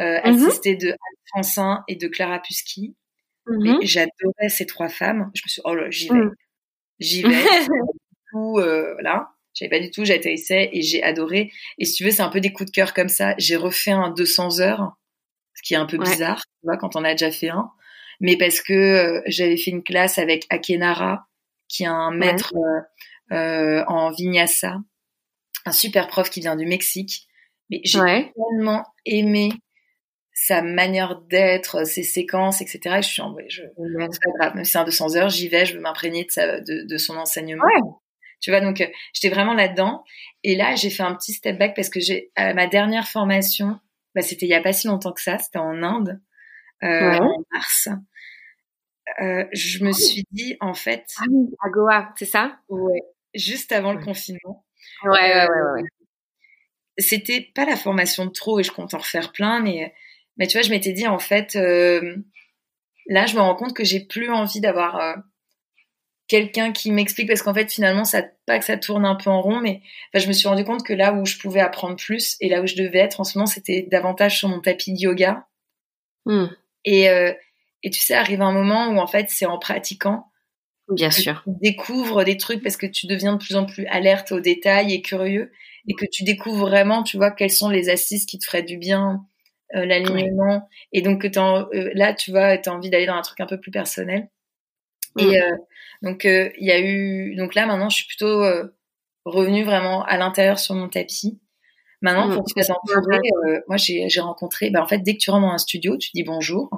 [0.00, 0.46] euh, mhm.
[0.46, 2.94] assistée de Anne Francin et de Clara Pusky.
[3.46, 3.80] Mhm.
[3.82, 5.30] J'adorais ces trois femmes.
[5.34, 6.20] Je me suis dit, oh là, j'y vais.
[7.08, 7.44] J'y vais.
[8.30, 9.28] tout, euh, voilà.
[9.54, 11.52] J'avais pas du tout, j'atterrissais et j'ai adoré.
[11.78, 13.34] Et si tu veux, c'est un peu des coups de cœur comme ça.
[13.38, 14.96] J'ai refait un 200 heures,
[15.54, 17.70] ce qui est un peu bizarre, tu vois, quand on a déjà fait un.
[18.20, 21.26] Mais parce que euh, j'avais fait une classe avec Akenara,
[21.68, 24.78] qui est un maître euh, euh, en vinyasa,
[25.66, 27.26] un super prof qui vient du Mexique.
[27.68, 29.50] Mais j'ai tellement aimé
[30.34, 32.96] sa manière d'être, ses séquences, etc.
[33.02, 35.48] je suis en vrai, je, c'est pas grave, même si c'est un 200 heures, j'y
[35.48, 37.64] vais, je veux m'imprégner de, de, de, son enseignement.
[38.40, 40.02] Tu vois, donc euh, j'étais vraiment là-dedans.
[40.42, 43.78] Et là, j'ai fait un petit step back parce que j'ai ma dernière formation,
[44.14, 46.20] bah, c'était il y a pas si longtemps que ça, c'était en Inde,
[46.82, 47.88] euh, en mars.
[49.20, 51.24] Euh, je me suis dit, en fait, ah
[51.64, 52.58] à Goa, c'est ça?
[52.68, 53.02] Ouais,
[53.34, 54.64] juste avant le confinement.
[55.04, 55.88] Ouais, ouais, ouais, ouais.
[56.98, 59.94] C'était pas la formation de trop et je compte en refaire plein, mais,
[60.36, 62.16] mais tu vois, je m'étais dit en fait, euh,
[63.06, 65.14] là, je me rends compte que j'ai plus envie d'avoir euh,
[66.28, 69.40] quelqu'un qui m'explique parce qu'en fait, finalement, ça pas que ça tourne un peu en
[69.40, 69.82] rond, mais
[70.14, 72.66] je me suis rendu compte que là où je pouvais apprendre plus et là où
[72.66, 75.46] je devais être en ce moment, c'était davantage sur mon tapis de yoga.
[76.24, 76.46] Hmm.
[76.84, 77.32] Et, euh,
[77.82, 80.28] et tu sais, arrive un moment où en fait, c'est en pratiquant
[80.88, 81.42] Bien sûr.
[81.44, 84.92] Tu découvres des trucs parce que tu deviens de plus en plus alerte aux détails
[84.92, 85.52] et curieux
[85.88, 88.76] et que tu découvres vraiment, tu vois, quelles sont les assises qui te feraient du
[88.76, 89.26] bien,
[89.74, 90.68] euh, l'alignement.
[90.92, 93.58] Et donc, euh, là, tu vois, tu as envie d'aller dans un truc un peu
[93.58, 94.28] plus personnel.
[95.18, 95.42] Et mm.
[95.42, 95.56] euh,
[96.02, 97.34] donc, il y a eu.
[97.36, 98.44] Donc là, maintenant, je suis plutôt
[99.24, 101.40] revenue vraiment à l'intérieur sur mon tapis.
[102.02, 102.34] Maintenant, mm.
[102.34, 103.18] pour te entourer,
[103.66, 104.70] moi, j'ai rencontré.
[104.70, 106.70] Bah, en fait, dès que tu rentres dans un studio, tu dis bonjour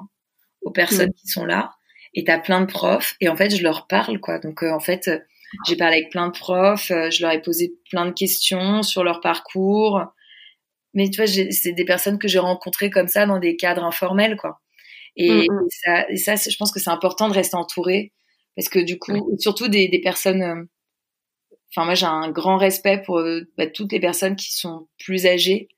[0.63, 1.15] aux personnes mm.
[1.15, 1.73] qui sont là
[2.17, 5.11] et t'as plein de profs et en fait je leur parle quoi donc en fait
[5.67, 9.21] j'ai parlé avec plein de profs je leur ai posé plein de questions sur leur
[9.21, 10.01] parcours
[10.95, 14.37] mais tu vois c'est des personnes que j'ai rencontrées comme ça dans des cadres informels
[14.37, 14.61] quoi.
[15.17, 15.69] Et, mm, mm.
[15.71, 18.13] ça et ça je pense que c'est important de rester entouré
[18.57, 20.69] parce que du coup surtout des, des personnes
[21.71, 23.23] enfin moi j'ai un grand respect pour
[23.59, 25.69] bah, toutes les personnes qui sont plus âgées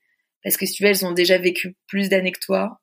[0.43, 2.79] parce que si tu veux elles ont déjà vécu plus d'années que toi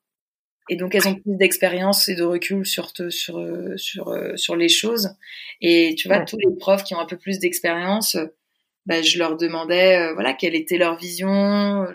[0.70, 5.11] et donc elles ont plus d'expérience et de recul sur sur sur sur les choses.
[5.61, 8.16] Et tu vois tous les profs qui ont un peu plus d'expérience
[8.87, 11.87] bah, je leur demandais euh, voilà quelle était leur vision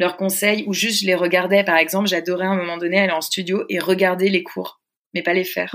[0.00, 3.12] leurs conseils ou juste je les regardais par exemple j'adorais à un moment donné aller
[3.12, 4.80] en studio et regarder les cours
[5.14, 5.74] mais pas les faire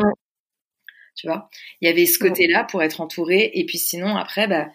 [1.16, 1.50] tu vois?
[1.80, 4.68] Il y avait ce côté là pour être entouré et puis sinon après bah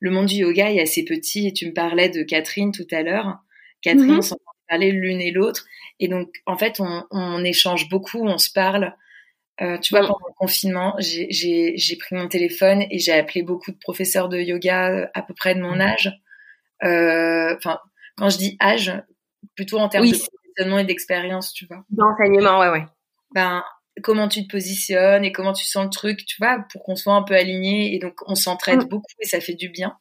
[0.00, 3.02] le monde du yoga est assez petit et tu me parlais de Catherine tout à
[3.02, 3.38] l'heure.
[3.80, 4.18] Catherine, mm-hmm.
[4.18, 4.36] on s'en
[4.68, 5.64] parlait l'une et l'autre.
[5.98, 8.94] Et donc, en fait, on, on, échange beaucoup, on se parle.
[9.62, 10.08] Euh, tu vois, mm.
[10.08, 14.90] pendant le confinement, j'ai pris mon téléphone et j'ai appelé beaucoup de professeurs de yoga
[14.90, 15.80] euh, à peu près de mon mm.
[15.80, 16.12] âge.
[16.82, 17.78] Euh, enfin,
[18.16, 18.92] quand je dis âge,
[19.54, 21.84] plutôt en termes de positionnement et d'expérience, tu vois.
[21.90, 22.86] D'enseignement, ouais, ouais.
[23.34, 23.62] Ben,
[24.02, 27.14] comment tu te positionnes et comment tu sens le truc, tu vois, pour qu'on soit
[27.14, 27.94] un peu aligné.
[27.94, 28.88] Et donc, on s'entraide mm.
[28.88, 29.96] beaucoup et ça fait du bien.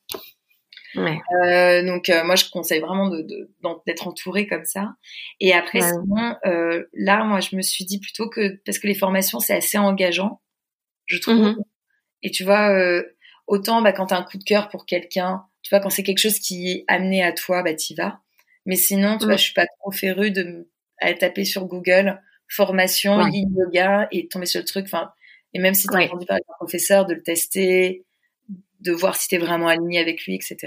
[0.96, 1.20] Ouais.
[1.44, 3.50] Euh, donc euh, moi je conseille vraiment de,
[3.88, 4.94] d'être entouré comme ça.
[5.40, 8.94] Et après sinon euh, là moi je me suis dit plutôt que parce que les
[8.94, 10.42] formations c'est assez engageant,
[11.06, 11.36] je trouve.
[11.36, 11.64] Mm-hmm.
[12.24, 13.04] Et tu vois euh,
[13.48, 16.20] autant bah quand t'as un coup de cœur pour quelqu'un, tu vois quand c'est quelque
[16.20, 18.20] chose qui est amené à toi bah t'y vas.
[18.66, 23.28] Mais sinon tu vois je suis pas trop férue de à taper sur Google formation
[23.28, 24.86] yoga et tomber sur le truc.
[24.86, 25.12] Enfin
[25.54, 28.06] et même si tu as entendu parler d'un professeur de le tester
[28.84, 30.58] de voir si tu es vraiment aligné avec lui, etc.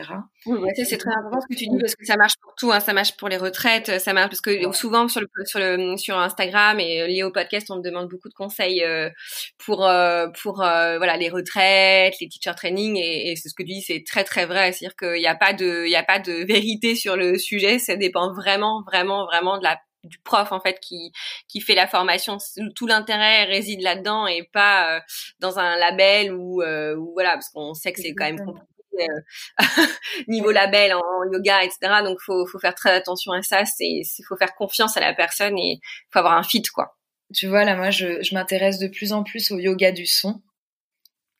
[0.46, 2.80] Oui, c'est très important ce que tu dis parce que ça marche pour tout, hein,
[2.80, 6.18] ça marche pour les retraites, ça marche parce que souvent sur le sur le sur
[6.18, 9.10] Instagram et euh, lié au podcast, on me demande beaucoup de conseils euh,
[9.58, 13.72] pour euh, pour voilà les retraites, les teacher training et, et c'est ce que tu
[13.72, 16.18] dis, c'est très très vrai, c'est-à-dire qu'il n'y a pas de il y a pas
[16.18, 20.60] de vérité sur le sujet, ça dépend vraiment vraiment vraiment de la du prof en
[20.60, 21.12] fait qui
[21.48, 22.38] qui fait la formation
[22.74, 25.00] tout l'intérêt réside là-dedans et pas euh,
[25.40, 28.66] dans un label ou euh, voilà parce qu'on sait que c'est quand même compliqué
[29.00, 29.56] euh,
[30.28, 31.02] niveau label en,
[31.32, 33.64] yoga etc donc faut faut faire très attention à ça.
[33.64, 35.80] C'est faut faire confiance à la personne et
[36.10, 36.96] faut avoir un fit quoi.
[37.34, 40.42] Tu vois là moi je, je m'intéresse de plus en plus au yoga du son.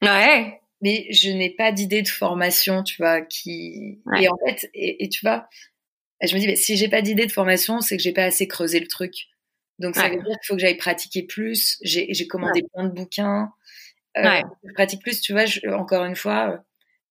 [0.02, 0.60] Ouais.
[0.82, 5.24] Mais je n'ai pas d'idée de formation tu vois qui et en fait et tu
[5.24, 5.48] vois
[6.20, 8.24] et je me dis, bah, si j'ai pas d'idée de formation, c'est que j'ai pas
[8.24, 9.14] assez creusé le truc.
[9.78, 11.78] Donc ça veut dire qu'il faut que j'aille pratiquer plus.
[11.82, 13.52] J'ai commandé plein de bouquins.
[14.16, 15.44] Euh, Je pratique plus, tu vois.
[15.74, 16.56] encore une fois, euh,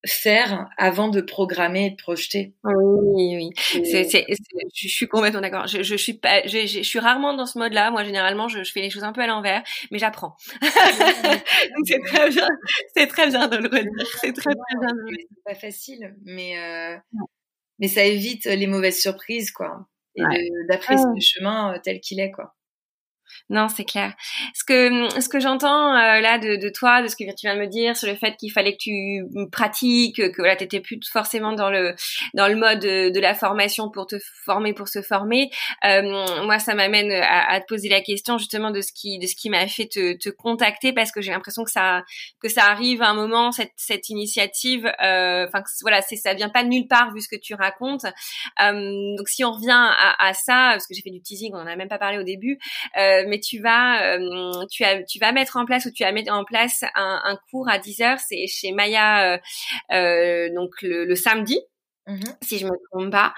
[0.07, 2.55] faire avant de programmer et de projeter.
[2.63, 3.49] Oui, oui.
[3.73, 5.67] Je suis complètement d'accord.
[5.67, 7.91] Je, je, suis pas, je, je, suis rarement dans ce mode-là.
[7.91, 10.35] Moi, généralement, je, je fais les choses un peu à l'envers, mais j'apprends.
[11.85, 12.47] C'est très bien,
[12.95, 14.07] c'est très bien de le redire.
[14.21, 14.89] C'est très, très bien.
[15.09, 16.97] C'est pas facile, mais euh,
[17.79, 19.87] mais ça évite les mauvaises surprises, quoi.
[20.15, 20.23] Et
[20.69, 22.55] d'apprécier le chemin euh, tel qu'il est, quoi.
[23.49, 24.13] Non, c'est clair.
[24.53, 27.55] Ce que ce que j'entends euh, là de, de, toi, de ce que tu viens
[27.55, 30.99] de me dire sur le fait qu'il fallait que tu pratiques, que voilà, t'étais plus
[31.11, 31.93] forcément dans le
[32.33, 35.49] dans le mode de, la formation pour te former, pour se former.
[35.83, 36.01] Euh,
[36.43, 39.35] moi, ça m'amène à, à, te poser la question justement de ce qui de ce
[39.35, 42.03] qui m'a fait te, te, contacter parce que j'ai l'impression que ça
[42.41, 44.85] que ça arrive à un moment cette cette initiative.
[45.01, 48.05] Euh, enfin, voilà, c'est ça vient pas de nulle part vu ce que tu racontes.
[48.61, 51.59] Euh, donc si on revient à, à ça, parce que j'ai fait du teasing, on
[51.59, 52.59] en a même pas parlé au début.
[52.97, 56.11] Euh, mais tu vas, euh, tu, as, tu vas mettre en place ou tu vas
[56.11, 58.19] mettre en place un, un cours à 10 heures.
[58.19, 59.37] C'est chez Maya, euh,
[59.91, 61.59] euh, donc le, le samedi.
[62.07, 63.33] Mmh si je me trompe pas,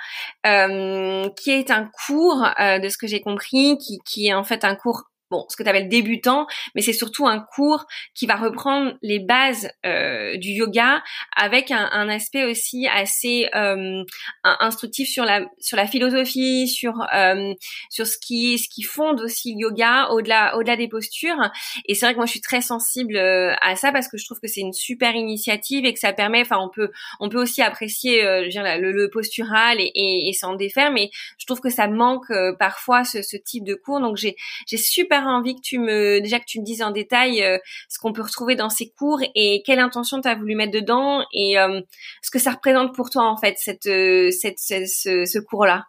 [0.45, 4.65] euh, qui est un cours de ce que j'ai compris, qui, qui est en fait
[4.65, 8.35] un cours bon, ce que tu appelles débutant, mais c'est surtout un cours qui va
[8.35, 11.03] reprendre les bases euh, du yoga
[11.35, 14.03] avec un, un aspect aussi assez euh,
[14.43, 17.53] instructif sur la sur la philosophie, sur euh,
[17.89, 21.51] sur ce qui ce qui fonde aussi le yoga au-delà au-delà des postures.
[21.85, 24.25] Et c'est vrai que moi je suis très sensible euh, à ça parce que je
[24.25, 27.41] trouve que c'est une super initiative et que ça permet, enfin on peut on peut
[27.41, 31.09] aussi apprécier euh, je veux dire, le, le, postural et, et, et s'en défaire, mais
[31.37, 33.99] je trouve que ça manque euh, parfois ce, ce type de cours.
[33.99, 34.35] Donc j'ai
[34.67, 37.57] j'ai super envie que tu me déjà que tu me dises en détail euh,
[37.89, 41.25] ce qu'on peut retrouver dans ces cours et quelle intention tu as voulu mettre dedans
[41.33, 41.81] et euh,
[42.21, 45.85] ce que ça représente pour toi en fait cette, euh, cette, ce, cours-là.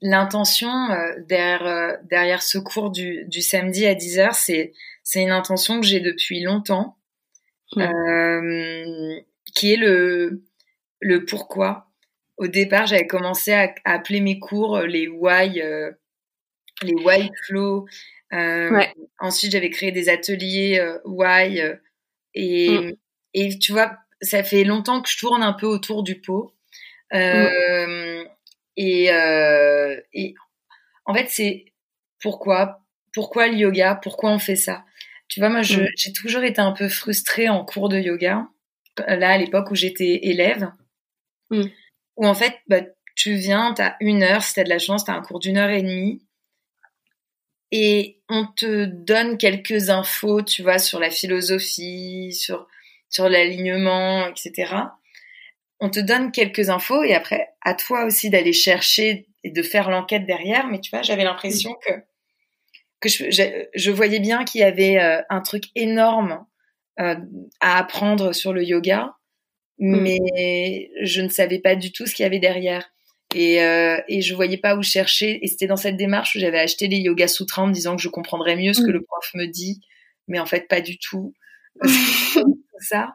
[0.00, 0.70] L'intention
[1.26, 5.98] derrière, derrière ce cours du, du samedi à 10h, c'est c'est une intention que j'ai
[5.98, 6.96] depuis longtemps,
[7.74, 7.84] mmh.
[9.56, 10.44] qui est le
[11.00, 11.88] le pourquoi.
[12.36, 15.60] Au départ, j'avais commencé à, appeler mes cours les why,
[16.84, 17.86] les white flow.
[18.32, 18.84] Euh,
[19.18, 21.76] ensuite, j'avais créé des ateliers euh, why euh,
[22.34, 22.92] et, mm.
[23.34, 26.54] et tu vois, ça fait longtemps que je tourne un peu autour du pot.
[27.12, 28.24] Mm.
[28.76, 29.04] Et,
[30.12, 30.34] et
[31.04, 31.66] en fait, c'est
[32.20, 32.80] pourquoi,
[33.12, 34.84] pourquoi le yoga, pourquoi on fait ça?
[35.28, 35.88] Tu vois, moi, mm.
[35.96, 38.48] j'ai toujours été un peu frustrée en cours de yoga.
[39.06, 40.70] Là, à l'époque où j'étais élève,
[41.50, 42.80] où en fait, bah,
[43.14, 45.22] tu viens, tu as une heure, si tu as de la chance, tu as un
[45.22, 46.20] cours d'une heure et demie
[47.76, 52.68] et on te donne quelques infos, tu vois, sur la philosophie, sur,
[53.10, 54.76] sur l'alignement, etc.
[55.80, 59.90] On te donne quelques infos et après, à toi aussi d'aller chercher et de faire
[59.90, 60.68] l'enquête derrière.
[60.68, 61.90] Mais tu vois, j'avais l'impression que,
[63.00, 66.46] que je, je, voyais bien qu'il y avait euh, un truc énorme
[67.00, 67.16] euh,
[67.58, 69.16] à apprendre sur le yoga,
[69.78, 70.00] mm.
[70.00, 72.93] mais je ne savais pas du tout ce qu'il y avait derrière.
[73.34, 75.38] Et, euh, et je voyais pas où chercher.
[75.42, 78.02] Et c'était dans cette démarche où j'avais acheté les Yoga Sutras en me disant que
[78.02, 78.94] je comprendrais mieux ce que mm.
[78.94, 79.80] le prof me dit,
[80.28, 81.34] mais en fait pas du tout.
[82.80, 83.14] ça.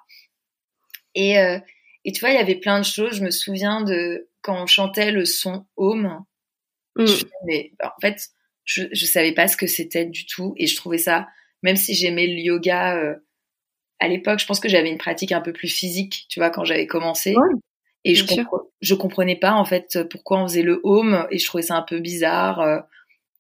[1.15, 1.59] Et, euh,
[2.05, 3.17] et tu vois, il y avait plein de choses.
[3.17, 6.24] Je me souviens de quand on chantait le son Home.
[6.95, 7.05] Mm.
[7.45, 8.30] mais en fait,
[8.65, 10.53] je, je savais pas ce que c'était du tout.
[10.57, 11.28] Et je trouvais ça,
[11.63, 13.15] même si j'aimais le yoga euh,
[13.99, 16.63] à l'époque, je pense que j'avais une pratique un peu plus physique, tu vois, quand
[16.63, 17.36] j'avais commencé.
[18.06, 18.26] Et je,
[18.82, 21.28] je comprenais pas, en fait, pourquoi on faisait le home.
[21.32, 22.60] Et je trouvais ça un peu bizarre.
[22.62, 22.80] Euh.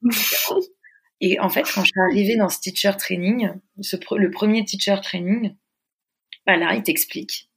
[1.21, 3.51] et en fait, quand je suis arrivée dans ce teacher training,
[3.81, 5.55] ce, le premier teacher training,
[6.45, 7.49] bah là, il t'explique.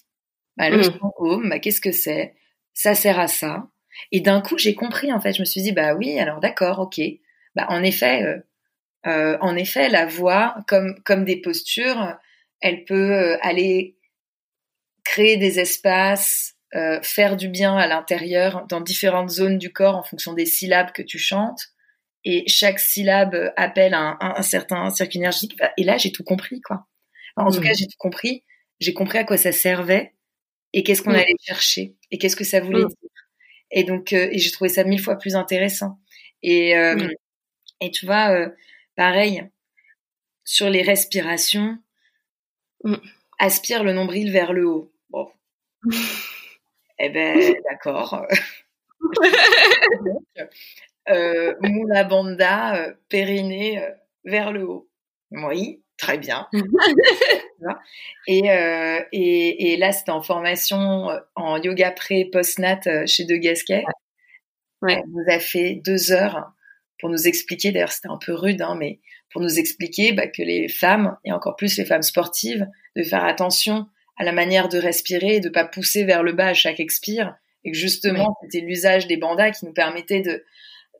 [0.57, 0.99] Bah, le mmh.
[1.17, 2.35] home, bah, qu'est-ce que c'est?
[2.73, 3.69] Ça sert à ça.
[4.13, 5.33] Et d'un coup, j'ai compris, en fait.
[5.33, 7.01] Je me suis dit, bah oui, alors d'accord, ok.
[7.57, 8.39] Bah, en effet, euh,
[9.07, 12.17] euh, en effet, la voix, comme, comme des postures,
[12.61, 13.97] elle peut aller
[15.05, 20.03] créer des espaces, euh, faire du bien à l'intérieur dans différentes zones du corps en
[20.03, 21.69] fonction des syllabes que tu chantes.
[22.25, 25.59] Et chaque syllabe appelle un, un, certain circuit énergétique.
[25.77, 26.87] Et là, j'ai tout compris, quoi.
[27.37, 27.65] en tout mmh.
[27.65, 28.45] cas, j'ai tout compris.
[28.81, 30.15] J'ai compris à quoi ça servait
[30.73, 31.17] et qu'est-ce qu'on mmh.
[31.17, 32.89] allait chercher et qu'est-ce que ça voulait mmh.
[32.89, 33.11] dire.
[33.73, 35.99] Et donc, et j'ai trouvé ça mille fois plus intéressant.
[36.43, 36.75] Et,
[37.81, 38.51] et tu vois,
[38.97, 39.45] pareil,
[40.45, 41.79] sur les respirations,
[42.85, 42.97] mm.
[43.39, 44.93] aspire le nombril vers le haut.
[45.11, 45.31] Bon.
[46.99, 48.27] eh ben, d'accord.
[51.09, 53.91] euh, Moula Banda, euh, périnée euh,
[54.25, 54.89] vers le haut.
[55.31, 56.49] Oui, très bien.
[58.27, 63.85] et, euh, et, et, là, c'était en formation en yoga pré post-nat chez De Gasquet.
[64.83, 65.03] Ouais.
[65.07, 66.53] On nous a fait deux heures
[66.99, 69.01] pour nous expliquer, d'ailleurs c'était un peu rude, hein, mais
[69.33, 73.25] pour nous expliquer bah, que les femmes, et encore plus les femmes sportives, de faire
[73.25, 73.87] attention
[74.17, 77.35] à la manière de respirer et de pas pousser vers le bas à chaque expire,
[77.65, 80.45] et que justement c'était l'usage des bandas qui nous permettait de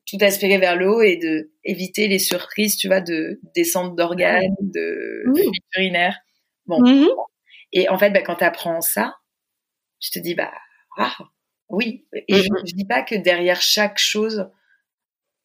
[0.07, 4.55] tout aspirer vers le haut et de éviter les surprises, tu vois, de descente d'organes,
[4.61, 5.51] de mmh.
[5.77, 6.19] urinaire.
[6.67, 6.81] Bon.
[6.81, 7.09] Mmh
[7.75, 9.17] et en fait, bah, quand tu apprends ça,
[9.99, 10.53] tu te dis, bah,
[10.99, 11.17] ah,
[11.71, 12.07] oui.
[12.13, 14.51] Et je, je dis pas que derrière chaque chose,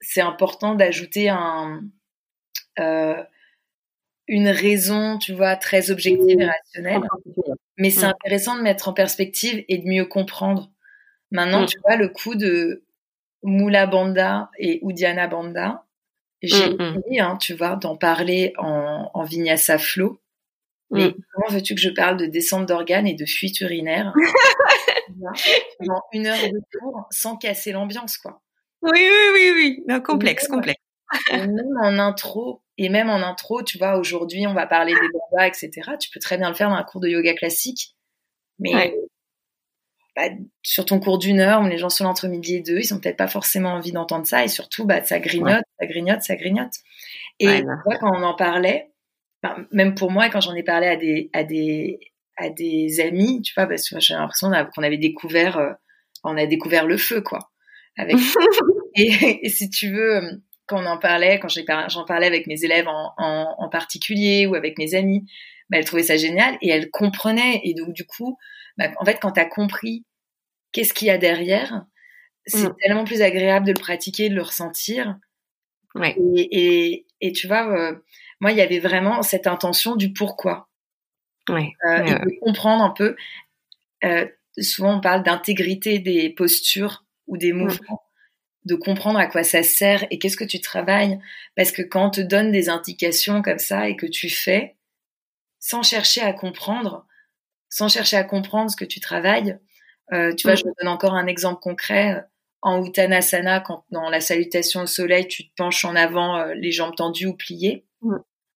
[0.02, 1.82] c'est important d'ajouter un,
[2.80, 3.24] euh,
[4.28, 7.02] une raison, tu vois, très objective et rationnelle.
[7.78, 8.10] Mais c'est mm.
[8.10, 10.72] intéressant de mettre en perspective et de mieux comprendre.
[11.32, 11.68] Maintenant, mm.
[11.68, 12.84] tu vois, le coup de
[13.44, 15.86] Moula Banda et Udiana Banda,
[16.42, 20.20] j'ai envie, hein, tu vois, d'en parler en, en Vinyasa Flow.
[20.90, 24.14] Mais comment veux-tu que je parle de descente d'organes et de fuite urinaire?
[25.80, 28.42] Dans une heure de cours sans casser l'ambiance, quoi
[28.82, 29.84] oui, oui, oui, oui.
[29.88, 30.80] Non, complexe, complexe.
[31.32, 35.48] même en intro, et même en intro, tu vois, aujourd'hui, on va parler des bandas,
[35.48, 35.72] etc.
[36.00, 37.96] Tu peux très bien le faire dans un cours de yoga classique.
[38.60, 38.94] Mais
[40.16, 40.30] bah,
[40.64, 43.00] sur ton cours d'une heure, où les gens sont entre midi et deux, ils ont
[43.00, 44.44] peut-être pas forcément envie d'entendre ça.
[44.44, 46.74] Et surtout, bah, ça grignote, ça grignote, ça grignote.
[47.40, 48.92] Et tu vois, quand on en parlait,
[49.72, 52.00] même pour moi, quand j'en ai parlé à des, à des,
[52.36, 55.74] à des amis, tu vois, parce que j'ai l'impression qu'on avait découvert, euh,
[56.24, 57.52] on a découvert le feu, quoi.
[57.98, 58.16] Avec...
[58.96, 63.14] et, si tu veux, quand on en parlait, quand j'en parlais avec mes élèves en,
[63.18, 65.26] en, en, particulier ou avec mes amis,
[65.70, 67.62] bah, elles trouvaient ça génial et elles comprenaient.
[67.64, 68.38] Et donc, du coup,
[68.78, 70.06] bah, en fait, quand tu as compris
[70.72, 71.86] qu'est-ce qu'il y a derrière,
[72.46, 72.76] c'est mm.
[72.82, 75.18] tellement plus agréable de le pratiquer, de le ressentir.
[75.96, 76.16] Ouais.
[76.36, 76.58] Et,
[76.92, 77.96] et, et, tu vois, euh,
[78.40, 80.70] moi, il y avait vraiment cette intention du pourquoi.
[81.50, 81.72] Ouais.
[81.86, 83.16] Euh, et de comprendre un peu.
[84.04, 84.28] Euh,
[84.60, 88.02] souvent, on parle d'intégrité des postures ou des mouvements,
[88.68, 91.20] de comprendre à quoi ça sert et qu'est-ce que tu travailles.
[91.56, 94.76] Parce que quand on te donne des indications comme ça et que tu fais,
[95.60, 97.08] sans chercher à comprendre,
[97.70, 99.58] sans chercher à comprendre ce que tu travailles,
[100.14, 102.24] euh, tu vois, je me donne encore un exemple concret.
[102.62, 106.72] En Uttanasana, quand dans la salutation au soleil, tu te penches en avant, euh, les
[106.72, 107.86] jambes tendues ou pliées,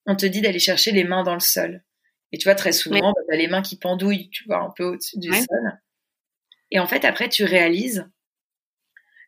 [0.05, 1.83] on te dit d'aller chercher les mains dans le sol.
[2.33, 4.71] Et tu vois, très souvent, bah, tu as les mains qui pendouillent, tu vois, un
[4.75, 5.79] peu au-dessus du sol.
[6.71, 8.09] Et en fait, après, tu réalises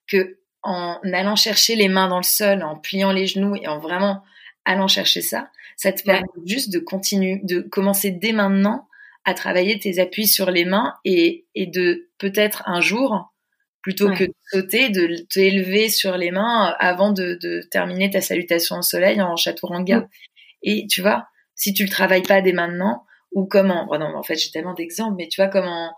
[0.08, 3.80] que en allant chercher les mains dans le sol, en pliant les genoux et en
[3.80, 4.24] vraiment
[4.66, 8.88] allant chercher ça, ça te permet juste de continuer, de commencer dès maintenant
[9.26, 13.34] à travailler tes appuis sur les mains et, et de peut-être un jour,
[13.82, 18.78] plutôt que de sauter, de t'élever sur les mains avant de, de, terminer ta salutation
[18.78, 20.08] au soleil en chaturanga.
[20.62, 24.24] Et tu vois, si tu le travailles pas dès maintenant, ou comment, oh non, en
[24.24, 25.94] fait j'ai tellement d'exemples, mais tu vois comment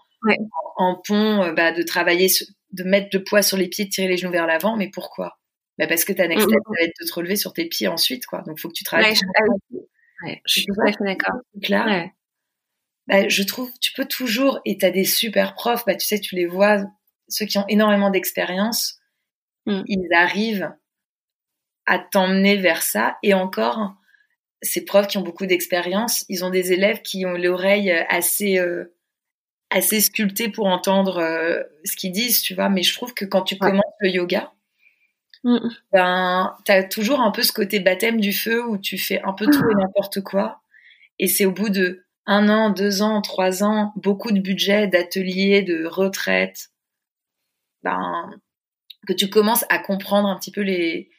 [0.78, 2.28] en, pont, euh, bah, de travailler
[2.76, 5.40] de mettre le poids sur les pieds, de tirer les genoux vers l'avant, mais pourquoi?
[5.78, 7.88] Bah Parce que ta next step, ça va être de te relever sur tes pieds
[7.88, 8.42] ensuite, quoi.
[8.44, 9.16] Donc, il faut que tu travailles.
[10.24, 11.36] Ouais, je, suis tout à fait d'accord.
[13.08, 16.20] bah, je trouve, tu peux toujours, et tu as des super profs, bah, tu sais,
[16.20, 16.84] tu les vois,
[17.28, 19.00] ceux qui ont énormément d'expérience,
[19.66, 19.84] mm.
[19.88, 20.74] ils arrivent
[21.86, 23.18] à t'emmener vers ça.
[23.22, 23.94] Et encore,
[24.62, 28.95] ces profs qui ont beaucoup d'expérience, ils ont des élèves qui ont l'oreille assez, euh,
[29.76, 32.70] assez sculptée pour entendre euh, ce qu'ils disent, tu vois.
[32.70, 34.54] Mais je trouve que quand tu commences le yoga,
[35.44, 35.58] mm.
[35.92, 39.34] ben, tu as toujours un peu ce côté baptême du feu où tu fais un
[39.34, 40.62] peu tout et n'importe quoi.
[41.20, 45.62] Et c'est au bout de un an, deux ans, trois ans, beaucoup de budget, d'ateliers,
[45.62, 46.70] de retraite,
[47.84, 48.32] ben,
[49.06, 51.10] que tu commences à comprendre un petit peu les,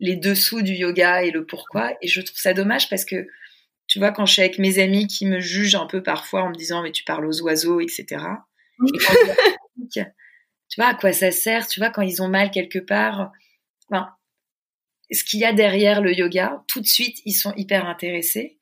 [0.00, 1.94] les dessous du yoga et le pourquoi.
[2.02, 3.26] Et je trouve ça dommage parce que,
[3.86, 6.50] tu vois, quand je suis avec mes amis qui me jugent un peu parfois en
[6.50, 8.24] me disant, mais tu parles aux oiseaux, etc.
[9.88, 13.32] tu vois, à quoi ça sert Tu vois, quand ils ont mal quelque part,
[13.90, 14.08] enfin,
[15.10, 18.58] ce qu'il y a derrière le yoga, tout de suite, ils sont hyper intéressés.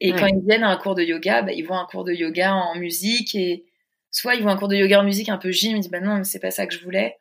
[0.00, 2.04] Et quand ils viennent à un cours de yoga, bah, ils vont à un cours
[2.04, 3.64] de yoga en musique et
[4.10, 5.90] soit ils vont à un cours de yoga en musique un peu gym, ils disent
[5.90, 7.16] bah non, mais c'est pas ça que je voulais.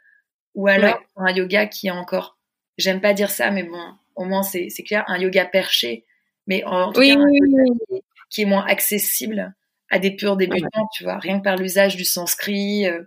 [0.56, 2.38] Ou alors un yoga qui est encore,
[2.78, 6.06] j'aime pas dire ça, mais bon, au moins c'est clair, un yoga perché,
[6.48, 7.16] mais en tout cas
[8.30, 9.54] qui, est moins accessible
[9.90, 12.88] à des purs débutants, tu vois, rien que par l'usage du sanskrit.
[12.88, 13.04] Euh,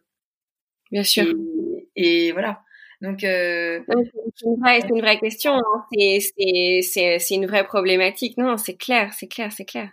[0.92, 1.26] Bien sûr.
[1.96, 2.62] et voilà.
[3.02, 3.80] Donc, euh...
[4.34, 5.54] c'est une, vraie, une vraie question.
[5.54, 5.86] Hein.
[5.92, 8.38] C'est une vraie problématique.
[8.38, 9.90] Non, c'est clair, c'est clair, c'est clair.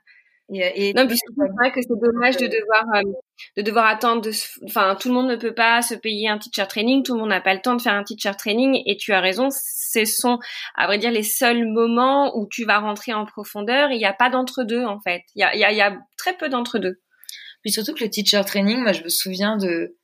[0.54, 3.12] Et, et non, puis c'est vrai que c'est dommage de devoir euh,
[3.58, 4.22] de devoir attendre.
[4.22, 4.32] De,
[4.66, 7.04] enfin, tout le monde ne peut pas se payer un teacher training.
[7.04, 8.82] Tout le monde n'a pas le temps de faire un teacher training.
[8.86, 9.50] Et tu as raison.
[9.52, 10.40] Ce sont,
[10.76, 13.92] à vrai dire, les seuls moments où tu vas rentrer en profondeur.
[13.92, 15.24] Il n'y a pas d'entre deux en fait.
[15.36, 17.02] Il y a, il y a, il y a très peu d'entre deux.
[17.62, 19.98] Puis surtout que le teacher training, moi, je me souviens de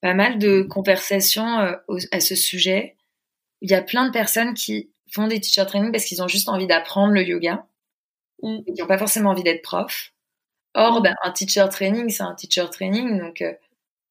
[0.00, 2.96] pas mal de conversations euh, à ce sujet.
[3.60, 6.48] Il y a plein de personnes qui font des teacher training parce qu'ils ont juste
[6.48, 7.66] envie d'apprendre le yoga
[8.42, 8.58] mm.
[8.66, 10.12] et qui n'ont pas forcément envie d'être prof.
[10.74, 11.02] Or, mm.
[11.02, 13.52] ben, un teacher training, c'est un teacher training, donc euh,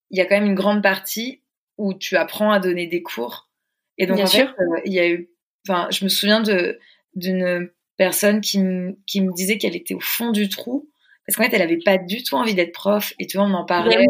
[0.09, 1.41] il y a quand même une grande partie
[1.77, 3.49] où tu apprends à donner des cours.
[3.97, 5.29] Et donc, en fait, euh, il y a eu,
[5.67, 6.79] enfin, je me souviens de
[7.15, 8.59] d'une personne qui,
[9.05, 10.89] qui me disait qu'elle était au fond du trou
[11.25, 13.13] parce qu'en fait, elle avait pas du tout envie d'être prof.
[13.19, 14.05] Et tu vois, on en parlait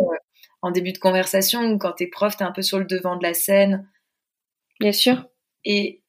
[0.61, 3.23] en début de conversation ou quand t'es prof, t'es un peu sur le devant de
[3.23, 3.87] la scène.
[4.79, 5.25] Bien sûr.
[5.65, 6.01] Et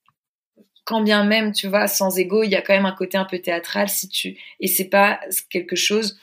[0.85, 3.25] quand bien même, tu vois, sans ego, il y a quand même un côté un
[3.25, 5.21] peu théâtral si tu et c'est pas
[5.51, 6.19] quelque chose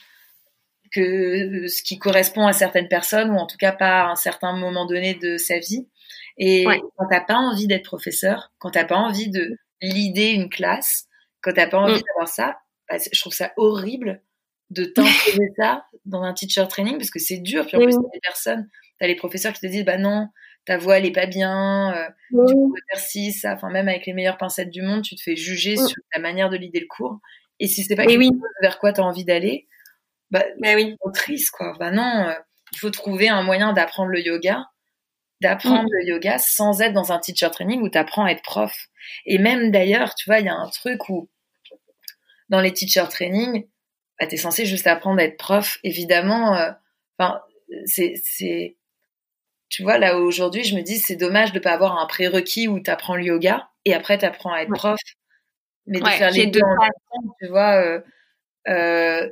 [0.92, 4.54] que ce qui correspond à certaines personnes ou en tout cas pas à un certain
[4.54, 5.88] moment donné de sa vie.
[6.38, 6.66] Et
[6.98, 11.08] quand t'as pas envie d'être professeur, quand t'as pas envie de l'idée une classe,
[11.42, 12.04] quand t'as pas envie mm.
[12.08, 12.58] d'avoir ça,
[12.90, 14.22] bah, je trouve ça horrible
[14.70, 17.66] de t'imposer ça dans un teacher training parce que c'est dur.
[17.66, 20.28] Puis en plus, t'as des personnes, t'as les professeurs qui te disent, bah non,
[20.66, 23.54] ta voix elle est pas bien, euh, tu peux faire ci, ça.
[23.54, 26.50] Enfin, même avec les meilleures pincettes du monde, tu te fais juger sur ta manière
[26.50, 27.20] de l'idée le cours.
[27.60, 29.68] Et si c'est pas quelque chose vers quoi tu as envie d'aller,
[30.32, 30.96] bah, bah oui.
[31.14, 31.76] triste, quoi.
[31.80, 32.34] Bah non, euh,
[32.72, 34.66] il faut trouver un moyen d'apprendre le yoga,
[35.42, 35.94] d'apprendre mm.
[35.94, 38.74] le yoga sans être dans un teacher training où tu apprends à être prof.
[39.26, 41.30] Et même d'ailleurs, tu vois, il y a un truc où,
[42.50, 43.68] dans les teacher training,
[44.20, 45.80] bah, tu es censé juste apprendre à être prof.
[45.84, 46.72] Évidemment, euh,
[47.18, 47.42] enfin,
[47.86, 48.78] c'est,
[49.72, 52.82] tu vois, là aujourd'hui, je me dis, c'est dommage de pas avoir un prérequis où
[52.82, 55.00] tu apprends le yoga et après tu apprends à être prof.
[55.88, 58.02] Mais de faire les deux en même temps, tu vois, euh,
[58.68, 59.30] euh,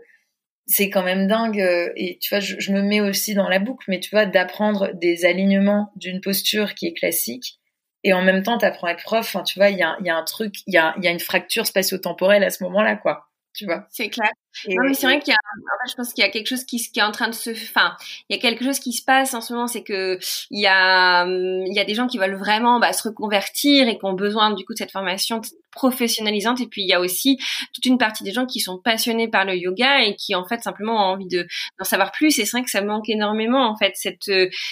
[0.65, 1.59] c'est quand même dingue.
[1.95, 5.25] Et tu vois, je, me mets aussi dans la boucle, mais tu vois, d'apprendre des
[5.25, 7.59] alignements d'une posture qui est classique
[8.05, 9.19] et en même temps, tu apprends à être prof.
[9.19, 11.11] Enfin, tu vois, il y a, y a, un truc, il y a, y a
[11.11, 13.85] une fracture spatio-temporelle à ce moment-là, quoi tu vois.
[13.89, 14.29] C'est clair.
[14.67, 16.47] non, mais c'est vrai qu'il y a, en fait, je pense qu'il y a quelque
[16.47, 17.95] chose qui, qui est en train de se, enfin,
[18.29, 20.19] il y a quelque chose qui se passe en ce moment, c'est que
[20.51, 23.97] il y a, il y a des gens qui veulent vraiment bah, se reconvertir et
[23.97, 25.41] qui ont besoin du coup de cette formation
[25.71, 27.37] professionnalisante et puis il y a aussi
[27.73, 30.61] toute une partie des gens qui sont passionnés par le yoga et qui en fait
[30.61, 31.47] simplement ont envie de
[31.77, 34.31] d'en savoir plus et c'est vrai que ça manque énormément en fait cette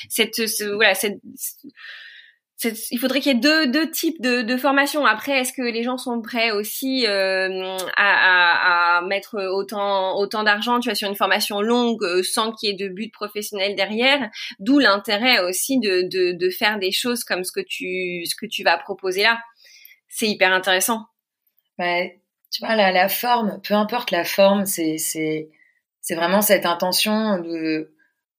[0.09, 0.41] cette
[0.73, 1.19] voilà cette
[2.63, 5.05] il faudrait qu'il y ait deux, deux types de, de formations.
[5.05, 10.43] Après, est-ce que les gens sont prêts aussi euh, à, à, à, mettre autant, autant
[10.43, 13.75] d'argent, tu vois, sur une formation longue euh, sans qu'il y ait de but professionnel
[13.75, 14.29] derrière?
[14.59, 18.47] D'où l'intérêt aussi de, de, de, faire des choses comme ce que tu, ce que
[18.47, 19.39] tu vas proposer là.
[20.09, 21.05] C'est hyper intéressant.
[21.77, 25.49] Ouais, tu vois, la, la forme, peu importe la forme, c'est, c'est,
[26.01, 27.93] c'est vraiment cette intention de,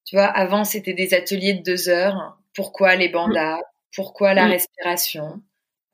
[0.05, 2.37] tu vois, avant c'était des ateliers de deux heures.
[2.53, 3.61] Pourquoi les bandas
[3.95, 4.51] pourquoi la mm.
[4.51, 5.43] respiration,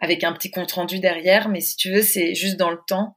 [0.00, 3.16] avec un petit compte rendu derrière, mais si tu veux, c'est juste dans le temps.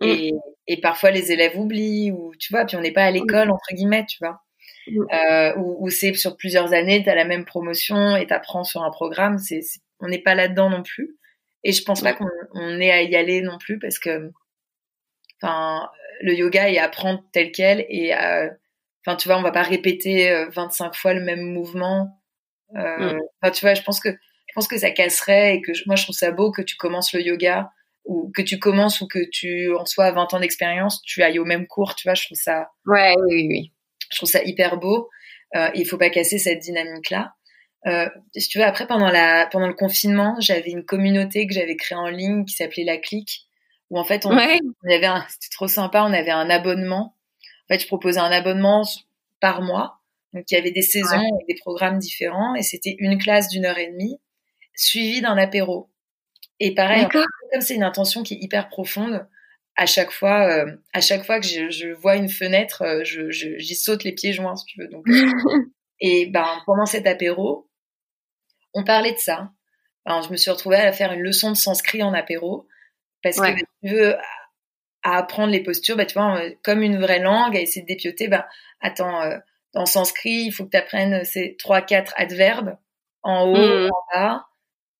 [0.00, 0.06] Mm.
[0.06, 0.32] Et,
[0.66, 3.74] et, parfois les élèves oublient, ou tu vois, puis on n'est pas à l'école, entre
[3.74, 4.40] guillemets, tu vois.
[4.86, 5.06] Mm.
[5.12, 8.82] Euh, ou, c'est sur plusieurs années, tu as la même promotion et tu apprends sur
[8.82, 9.38] un programme.
[9.38, 9.60] C'est,
[10.00, 11.16] on n'est pas là-dedans non plus.
[11.62, 14.30] Et je pense pas qu'on on ait à y aller non plus parce que
[15.42, 15.90] enfin,
[16.22, 20.94] le yoga et apprendre tel quel et, enfin, tu vois, on va pas répéter 25
[20.94, 22.19] fois le même mouvement.
[22.72, 23.18] Mm.
[23.42, 26.02] Enfin, tu vois, je pense que je pense que ça casserait et que moi je
[26.02, 27.70] trouve ça beau que tu commences le yoga
[28.04, 31.38] ou que tu commences ou que tu en sois à 20 ans d'expérience, tu ailles
[31.38, 32.70] au même cours, tu vois, je trouve ça.
[32.86, 33.72] Ouais, oui, oui.
[34.10, 35.08] Je trouve ça hyper beau.
[35.54, 37.34] Euh, il faut pas casser cette dynamique-là.
[37.86, 41.76] Euh, si tu veux, après pendant la pendant le confinement, j'avais une communauté que j'avais
[41.76, 43.46] créée en ligne qui s'appelait La Clique,
[43.90, 44.60] où en fait on, on avait
[45.28, 47.14] c'était trop sympa, on avait un abonnement.
[47.64, 48.82] En fait, je proposais un abonnement
[49.40, 49.99] par mois,
[50.32, 53.64] donc il y avait des saisons et des programmes différents, et c'était une classe d'une
[53.64, 54.18] heure et demie
[54.74, 55.90] suivie d'un apéro.
[56.58, 59.26] Et pareil, comme c'est une intention qui est hyper profonde,
[59.76, 63.30] à chaque fois, euh, à chaque fois que je, je vois une fenêtre, euh, je,
[63.30, 64.88] j'y saute les pieds joints, si tu veux.
[64.88, 65.32] Donc, euh,
[66.00, 67.68] et ben pendant cet apéro,
[68.74, 69.50] on parlait de ça.
[70.04, 72.66] Ben, je me suis retrouvée à faire une leçon de sanskrit en apéro
[73.22, 74.16] parce que tu veux
[75.02, 78.28] à apprendre les postures, bah, tu vois, comme une vraie langue, à essayer de dépioter.
[78.28, 78.44] Ben,
[78.80, 79.22] attends,
[79.74, 82.76] dans sanskrit, il faut que tu apprennes ces trois, quatre adverbes
[83.22, 83.90] en haut, mmh.
[83.90, 84.46] en bas.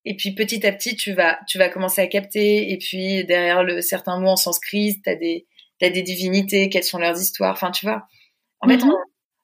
[0.04, 2.70] Et puis petit à petit, tu vas, tu vas commencer à capter.
[2.72, 5.46] Et puis derrière le certains mots en sanskrit, t'as des,
[5.78, 7.52] t'as des divinités, quelles sont leurs histoires.
[7.52, 8.06] Enfin, tu vois.
[8.60, 8.92] En fait, mhm.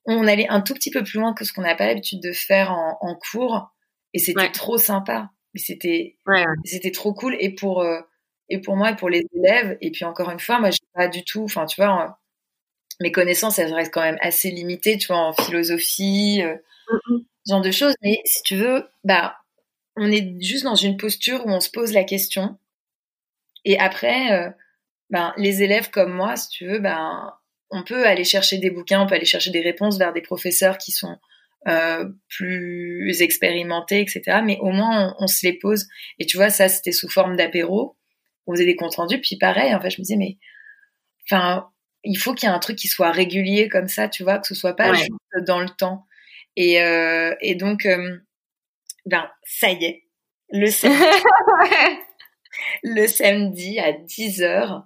[0.06, 2.32] on, allait un tout petit peu plus loin que ce qu'on n'a pas l'habitude de
[2.32, 3.70] faire en, en cours.
[4.14, 5.30] Et c'était trop sympa.
[5.54, 6.16] Mais c'était,
[6.64, 7.36] c'était trop cool.
[7.40, 8.00] Et pour, euh,
[8.48, 9.76] et pour moi et pour les élèves.
[9.80, 11.44] Et puis encore une fois, moi, j'ai pas du tout.
[11.44, 12.18] Enfin, tu vois,
[13.00, 14.98] mes connaissances, elles restent quand même assez limitées.
[14.98, 16.56] Tu vois, en philosophie, euh,
[17.08, 17.24] mhm.
[17.44, 17.94] ce genre de choses.
[18.02, 19.36] Mais si tu veux, bah
[19.96, 22.58] on est juste dans une posture où on se pose la question.
[23.64, 24.50] Et après, euh,
[25.10, 27.32] ben, les élèves comme moi, si tu veux, ben,
[27.70, 30.78] on peut aller chercher des bouquins, on peut aller chercher des réponses vers des professeurs
[30.78, 31.16] qui sont
[31.66, 34.40] euh, plus expérimentés, etc.
[34.44, 35.88] Mais au moins, on, se les pose.
[36.18, 37.96] Et tu vois, ça, c'était sous forme d'apéro.
[38.46, 39.20] On faisait des comptes rendus.
[39.20, 40.36] Puis pareil, en fait, je me disais, mais,
[41.24, 41.68] enfin,
[42.06, 44.46] il faut qu'il y ait un truc qui soit régulier comme ça, tu vois, que
[44.46, 45.10] ce soit pas juste
[45.46, 46.06] dans le temps.
[46.56, 47.86] Et, euh, et donc,
[49.04, 50.04] ben ça y est,
[50.50, 50.98] le samedi,
[52.82, 54.84] le samedi à 10h,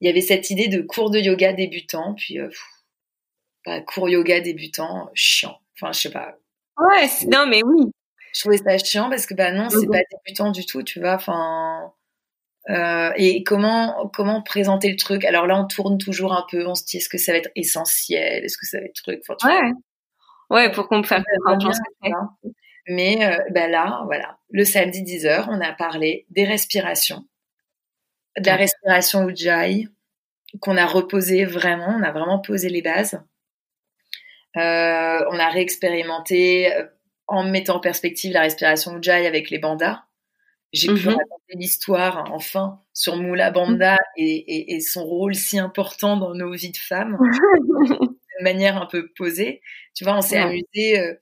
[0.00, 2.48] il y avait cette idée de cours de yoga débutant, puis euh,
[3.64, 5.60] bah, cours yoga débutant, chiant.
[5.74, 6.36] Enfin, je sais pas.
[6.76, 7.90] Ouais, non mais oui.
[8.34, 11.00] Je trouvais ça chiant parce que bah non, c'est mmh pas débutant du tout, tu
[11.00, 11.14] vois.
[11.14, 11.92] Enfin,
[12.70, 15.24] euh, et comment comment présenter le truc?
[15.24, 16.66] Alors là, on tourne toujours un peu.
[16.66, 18.44] On se dit est-ce que ça va être essentiel?
[18.44, 19.20] Est-ce que ça va être truc?
[19.28, 19.72] Enfin, Ouais.
[20.50, 21.22] Ouais, pour qu'on fasse
[22.88, 27.24] mais euh, ben là, voilà, le samedi 10h, on a parlé des respirations,
[28.38, 29.88] de la respiration Ujjayi,
[30.60, 33.22] qu'on a reposé vraiment, on a vraiment posé les bases.
[34.56, 36.86] Euh, on a réexpérimenté euh,
[37.26, 40.04] en mettant en perspective la respiration Ujjayi avec les bandas.
[40.72, 41.16] J'ai pu mhm.
[41.16, 46.72] raconter l'histoire, enfin, sur Moula Banda et, et, son rôle si important dans nos vies
[46.72, 49.60] de femmes, de manière un peu posée.
[49.94, 50.98] Tu vois, on s'est amusé.
[50.98, 51.14] Euh,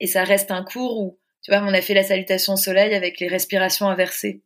[0.00, 2.94] et ça reste un cours où, tu vois, on a fait la salutation au soleil
[2.94, 4.42] avec les respirations inversées.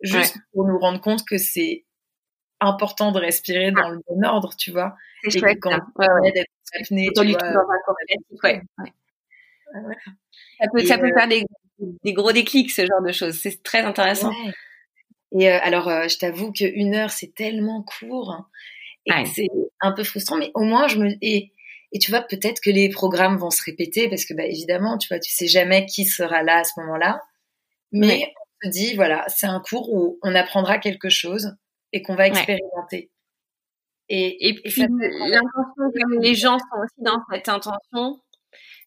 [0.00, 1.84] Juste pour nous rendre compte que c'est
[2.60, 4.96] important de respirer dans le bon ordre, tu vois.
[5.22, 5.58] C'est chouette.
[5.60, 6.32] Quand ouais, ouais.
[6.32, 6.50] d'être
[6.80, 7.32] apnée, tu vois.
[8.42, 8.62] Ouais.
[10.58, 11.44] Ça peut, ça peut euh, faire des,
[11.78, 13.34] des, gros déclics, ce genre de choses.
[13.34, 14.32] C'est très intéressant.
[15.32, 18.32] Et euh, alors, euh, je t'avoue qu'une heure, c'est tellement court.
[18.32, 18.46] Hein,
[19.06, 19.48] et c'est
[19.80, 21.10] un peu frustrant, mais au moins, je me.
[21.22, 21.52] Et
[21.92, 25.08] et tu vois, peut-être que les programmes vont se répéter parce que, bah, évidemment, tu
[25.08, 27.22] vois, tu sais jamais qui sera là à ce moment-là.
[27.92, 28.30] Mais
[28.62, 31.56] on se dit, voilà, c'est un cours où on apprendra quelque chose
[31.92, 33.10] et qu'on va expérimenter.
[34.10, 38.20] Et, et, puis, l'intention, les gens sont aussi dans cette intention,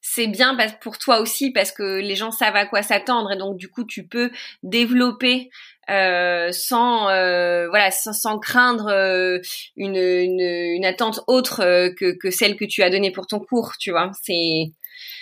[0.01, 3.57] c'est bien pour toi aussi parce que les gens savent à quoi s'attendre et donc
[3.57, 4.31] du coup tu peux
[4.63, 5.51] développer
[5.89, 9.39] euh, sans euh, voilà sans, craindre euh,
[9.77, 11.59] une, une, attente autre
[11.97, 14.11] que, que celle que tu as donnée pour ton cours tu vois.
[14.23, 14.71] C'est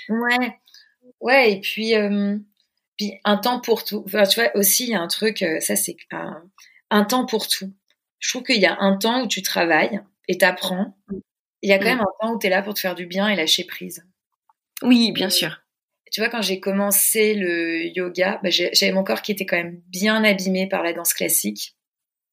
[0.09, 0.57] ouais.
[1.19, 1.93] Ouais et puis
[2.97, 4.03] puis un temps pour tout.
[4.05, 6.41] Enfin, tu vois aussi il y a un truc ça c'est un,
[6.89, 7.73] un temps pour tout.
[8.19, 10.95] Je trouve qu'il y a un temps où tu travailles et t'apprends.
[11.61, 11.97] Il y a quand mm.
[11.97, 14.05] même un temps où tu es là pour te faire du bien et lâcher prise
[14.81, 15.61] oui, bien sûr.
[16.11, 19.81] Tu vois, quand j'ai commencé le yoga, bah, j'avais mon corps qui était quand même
[19.87, 21.75] bien abîmé par la danse classique.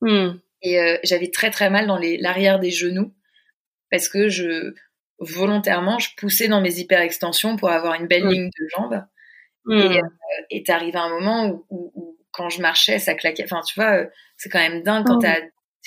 [0.01, 0.32] Hmm.
[0.62, 3.14] Et euh, j'avais très très mal dans l'arrière des genoux
[3.90, 4.74] parce que je
[5.18, 8.30] volontairement je poussais dans mes hyperextensions pour avoir une belle hmm.
[8.30, 9.05] ligne de jambes.
[9.64, 9.78] Hmm.
[10.51, 13.44] Et euh, t'arrives à un moment où, quand je marchais, ça claquait.
[13.44, 15.40] Enfin, tu vois, euh, c'est quand même dingue quand t'as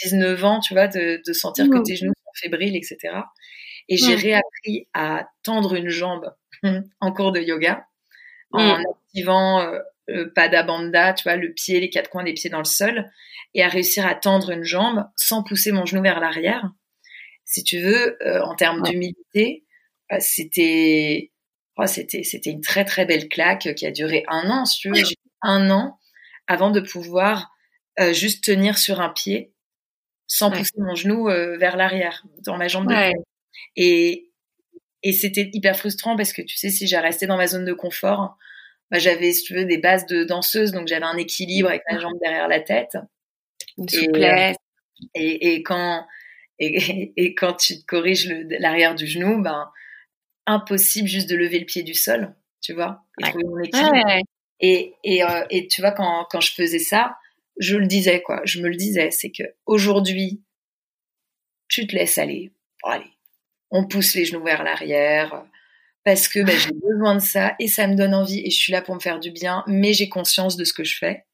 [0.04, 2.98] 19 ans, tu vois, de, de sentir que tes genoux sont fébriles, etc.
[3.88, 6.32] Et j'ai réappris à tendre une jambe
[7.00, 7.86] en cours de yoga
[8.52, 8.86] en mm.
[8.90, 9.62] activant
[10.10, 13.10] euh, pas d'abanda, tu vois, le pied, les quatre coins des pieds dans le sol,
[13.54, 16.72] et à réussir à tendre une jambe sans pousser mon genou vers l'arrière.
[17.46, 19.66] Si tu veux, en termes d'humilité,
[20.20, 21.32] c'était
[21.78, 24.90] oh, c'était c'était une très très belle claque qui a duré un an, si tu
[24.90, 25.02] veux,
[25.42, 26.00] un an
[26.48, 27.52] avant de pouvoir
[28.12, 29.52] juste tenir sur un pied
[30.28, 33.12] sans pousser mon genou vers l'arrière dans ma jambe de
[33.76, 34.29] Et
[35.04, 37.74] et c'était hyper frustrant parce que tu sais, si j'ai resté dans ma zone de
[37.74, 38.38] confort,
[38.92, 42.00] bah, j'avais, si tu veux, des bases de danseuse, donc j'avais un équilibre avec ma
[42.00, 42.98] jambe derrière la tête.
[43.78, 43.88] Une
[45.16, 46.06] Et, et, quand
[46.60, 48.28] et, et, quand tu corriges
[48.60, 49.72] l'arrière du genou, ben
[50.46, 54.22] impossible juste de lever le pied du sol, tu vois, et trouver mon équilibre.
[54.60, 57.16] Et, et, euh, et tu vois, quand, quand je faisais ça,
[57.60, 58.42] je le disais, quoi.
[58.44, 60.44] Je me le disais, c'est que aujourd'hui,
[61.70, 62.52] tu te laisses aller.
[62.84, 63.06] allez,
[63.72, 65.44] on pousse les genoux vers l'arrière
[66.04, 68.72] parce que bah, j'ai besoin de ça et ça me donne envie et je suis
[68.72, 71.26] là pour me faire du bien, mais j'ai conscience de ce que je fais.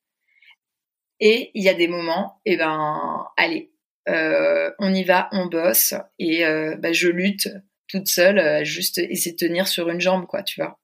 [1.20, 3.72] Et il y a des moments, et eh ben, allez,
[4.10, 7.50] euh, on y va, on bosse et euh, bah, je lutte
[7.88, 10.78] toute seule, euh, juste essayer de tenir sur une jambe, quoi, tu vois.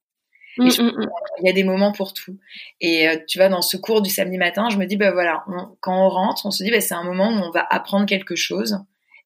[0.56, 1.06] Mmh, mmh, mmh.
[1.40, 2.38] Il y a des moments pour tout.
[2.80, 5.44] Et tu vois, dans ce cours du samedi matin, je me dis, bah voilà,
[5.80, 8.36] quand on rentre, on se dit, bah, c'est un moment où on va apprendre quelque
[8.36, 8.78] chose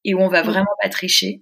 [0.03, 1.41] et où on va vraiment pas tricher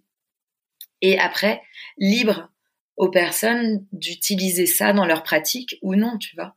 [1.05, 1.61] et après,
[1.99, 2.49] libre
[2.97, 6.55] aux personnes d'utiliser ça dans leur pratique ou non, tu vois.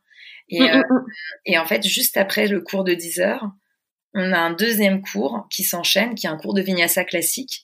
[0.49, 1.05] Et, mm, mm, euh, mm.
[1.45, 3.51] et, en fait, juste après le cours de 10 heures,
[4.15, 7.63] on a un deuxième cours qui s'enchaîne, qui est un cours de vinyasa classique.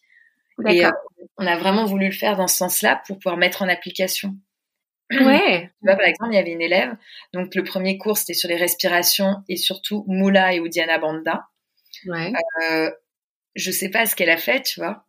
[0.68, 0.92] Et euh,
[1.38, 4.36] on a vraiment voulu le faire dans ce sens-là pour pouvoir mettre en application.
[5.12, 5.70] Ouais.
[5.82, 6.96] Tu vois, par exemple, il y avait une élève.
[7.32, 11.48] Donc, le premier cours, c'était sur les respirations et surtout Mula et Uddiyana Bandha.
[12.08, 12.34] Ouais.
[12.72, 12.90] Euh,
[13.56, 15.06] je sais pas ce qu'elle a fait, tu vois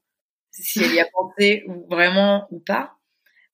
[0.58, 2.94] si elle y a pensé vraiment ou pas.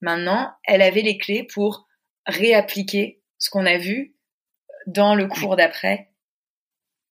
[0.01, 1.87] Maintenant, elle avait les clés pour
[2.25, 4.13] réappliquer ce qu'on a vu
[4.87, 6.09] dans le cours d'après,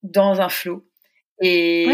[0.03, 0.85] dans un flow.
[1.41, 1.87] Et,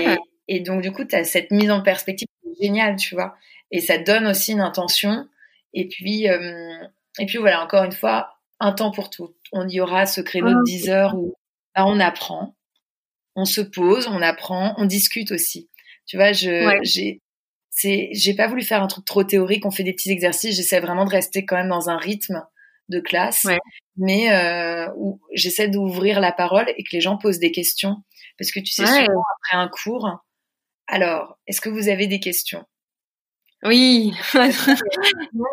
[0.47, 2.27] et donc, du coup, tu as cette mise en perspective
[2.59, 3.35] géniale, tu vois.
[3.71, 5.27] Et ça donne aussi une intention.
[5.73, 6.77] Et puis, euh,
[7.19, 9.35] et puis voilà, encore une fois, un temps pour tout.
[9.51, 11.33] On y aura ce créneau de 10 heures où
[11.75, 12.55] bah, on apprend,
[13.35, 15.69] on se pose, on apprend, on discute aussi.
[16.05, 17.21] Tu vois, je, j'ai,
[17.82, 20.80] c'est j'ai pas voulu faire un truc trop théorique on fait des petits exercices j'essaie
[20.80, 22.43] vraiment de rester quand même dans un rythme
[22.89, 23.45] de classe.
[23.97, 27.97] Mais euh, où j'essaie d'ouvrir la parole et que les gens posent des questions.
[28.38, 30.07] Parce que tu sais souvent après un cours
[30.88, 32.65] alors est-ce que vous avez des questions?
[33.63, 34.13] Oui.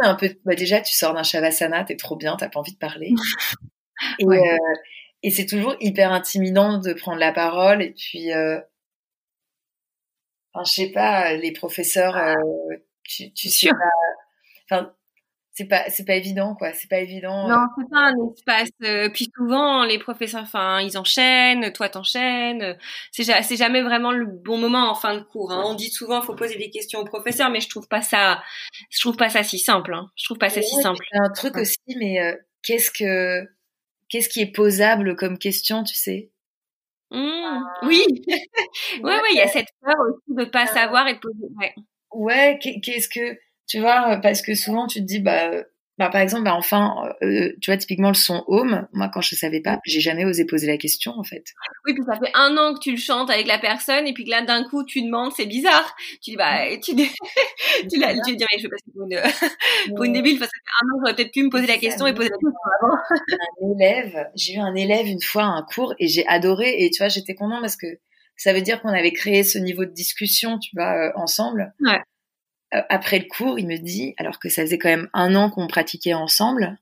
[0.02, 2.78] Un peu bah, déjà tu sors d'un shavasana t'es trop bien t'as pas envie de
[2.78, 3.12] parler.
[4.18, 4.56] Et, euh,
[5.22, 7.82] et c'est toujours hyper intimidant de prendre la parole.
[7.82, 8.60] Et puis euh,
[10.56, 12.34] Enfin, je sais pas, les professeurs, euh,
[13.02, 13.74] tu, tu sais pas.
[14.70, 14.92] Enfin,
[15.52, 17.66] c'est pas c'est pas évident quoi c'est pas évident non euh.
[17.78, 22.76] c'est pas un espace euh, puis souvent les professeurs enfin ils enchaînent toi t'enchaînes
[23.10, 25.62] c'est c'est jamais vraiment le bon moment en fin de cours hein.
[25.64, 28.42] on dit souvent faut poser des questions aux professeurs mais je trouve pas ça
[28.90, 30.10] je trouve pas ça si simple hein.
[30.14, 33.48] je trouve pas ça si simple un truc aussi mais qu'est-ce que
[34.10, 36.30] qu'est-ce qui est posable comme question tu sais?
[37.10, 38.04] Mmh, oui,
[39.02, 41.46] ouais, ouais, il y a cette peur aussi de pas savoir et de poser.
[41.56, 41.74] Ouais,
[42.12, 43.38] ouais qu'est-ce que
[43.68, 45.50] tu vois Parce que souvent tu te dis bah
[45.98, 49.34] bah, par exemple, bah, enfin, euh, tu vois, typiquement le son home, moi, quand je
[49.34, 51.54] savais pas, j'ai jamais osé poser la question, en fait.
[51.86, 54.24] Oui, puis ça fait un an que tu le chantes avec la personne, et puis
[54.24, 55.96] que là, d'un coup, tu demandes, c'est bizarre.
[56.22, 57.08] Tu dis, bah, tu, tu,
[57.90, 60.58] tu, l'as, tu dis, mais je vais passer pour une, pour une débile, parce que
[60.58, 62.60] ça fait un an, j'aurais peut-être pu me poser la question et poser la question
[62.82, 62.96] avant.
[63.62, 66.90] un élève, j'ai eu un élève une fois à un cours, et j'ai adoré, et
[66.90, 67.86] tu vois, j'étais content parce que
[68.36, 71.72] ça veut dire qu'on avait créé ce niveau de discussion, tu vois, euh, ensemble.
[71.80, 72.00] Ouais.
[72.74, 75.50] Euh, après le cours, il me dit, alors que ça faisait quand même un an
[75.50, 76.78] qu'on pratiquait ensemble,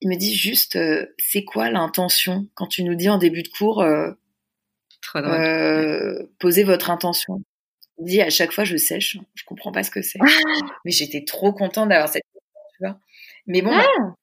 [0.00, 3.48] il me dit juste, euh, c'est quoi l'intention quand tu nous dis en début de
[3.48, 4.12] cours, euh,
[5.16, 7.42] euh posez votre intention?
[7.98, 10.18] Il dit à chaque fois, je sèche, je comprends pas ce que c'est,
[10.84, 13.00] mais j'étais trop contente d'avoir cette question, tu vois.
[13.46, 14.14] Mais bon, ah.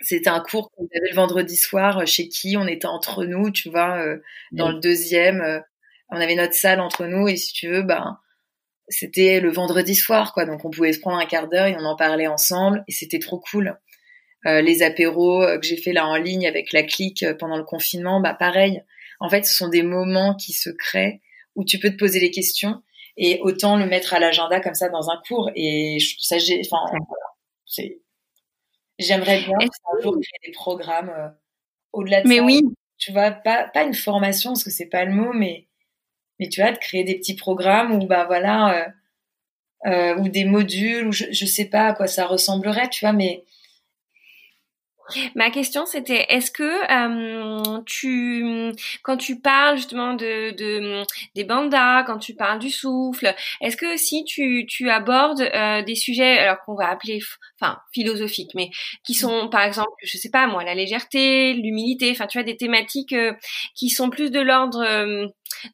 [0.00, 3.68] c'était un cours qu'on avait le vendredi soir chez qui on était entre nous, tu
[3.68, 4.00] vois,
[4.52, 5.62] dans le deuxième,
[6.08, 8.20] on avait notre salle entre nous et si tu veux, ben
[8.90, 10.44] c'était le vendredi soir, quoi.
[10.44, 13.18] Donc on pouvait se prendre un quart d'heure et on en parlait ensemble et c'était
[13.18, 13.78] trop cool.
[14.46, 17.56] Euh, les apéros euh, que j'ai fait là en ligne avec la clique euh, pendant
[17.56, 18.82] le confinement, bah pareil.
[19.20, 21.20] En fait, ce sont des moments qui se créent
[21.54, 22.82] où tu peux te poser les questions
[23.16, 25.50] et autant le mettre à l'agenda comme ça dans un cours.
[25.54, 27.26] Et je trouve ça, enfin, voilà,
[27.66, 28.00] c'est.
[28.98, 31.12] J'aimerais bien un jour créer des programmes
[31.92, 32.60] au-delà de mais oui.
[32.98, 35.69] Tu vois, pas pas une formation parce que c'est pas le mot, mais
[36.40, 38.92] mais tu vois, de créer des petits programmes ou bah voilà,
[39.86, 43.04] euh, euh, ou des modules, ou je, je sais pas à quoi ça ressemblerait, tu
[43.04, 43.44] vois, mais
[45.34, 48.72] Ma question c'était est-ce que euh, tu
[49.02, 51.02] quand tu parles justement de, de
[51.34, 55.94] des bandas, quand tu parles du souffle, est-ce que si tu tu abordes euh, des
[55.94, 57.20] sujets alors qu'on va appeler
[57.60, 58.70] enfin philosophiques mais
[59.04, 62.56] qui sont par exemple je sais pas moi la légèreté, l'humilité, enfin tu vois des
[62.56, 63.32] thématiques euh,
[63.74, 64.84] qui sont plus de l'ordre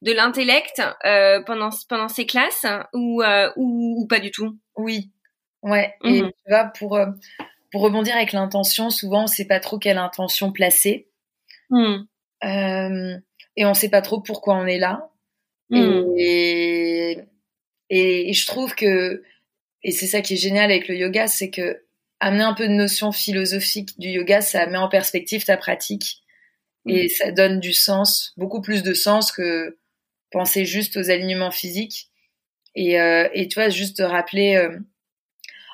[0.02, 0.82] de l'intellect
[1.46, 3.22] pendant pendant ces classes ou,
[3.56, 4.56] ou, ou pas du tout?
[4.76, 5.10] Oui.
[5.62, 6.98] Ouais, et mmh tu vois pour
[7.76, 11.10] pour rebondir avec l'intention, souvent on sait pas trop quelle intention placer.
[11.68, 12.04] Hmm.
[12.42, 13.18] Euh,
[13.54, 15.10] et on sait pas trop pourquoi on est là.
[15.68, 16.14] Hmm.
[16.16, 17.18] Et,
[17.90, 19.22] et, je trouve que,
[19.82, 21.82] et c'est ça qui est génial avec le yoga, c'est que
[22.18, 26.22] amener un peu de notion philosophique du yoga, ça met en perspective ta pratique
[26.86, 27.08] et hmm.
[27.10, 29.76] ça donne du sens, beaucoup plus de sens que
[30.30, 32.08] penser juste aux alignements physiques.
[32.74, 34.78] Et, euh, et tu vois, juste de rappeler, euh,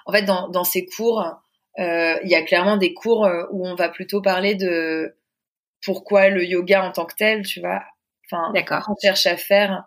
[0.07, 1.39] en fait, dans, dans ces cours,
[1.79, 5.17] il y a clairement des cours euh, où on va plutôt parler de
[5.85, 7.83] pourquoi le yoga en tant que tel, tu vois.
[8.27, 8.85] Enfin, D'accord.
[8.89, 9.85] on cherche à faire.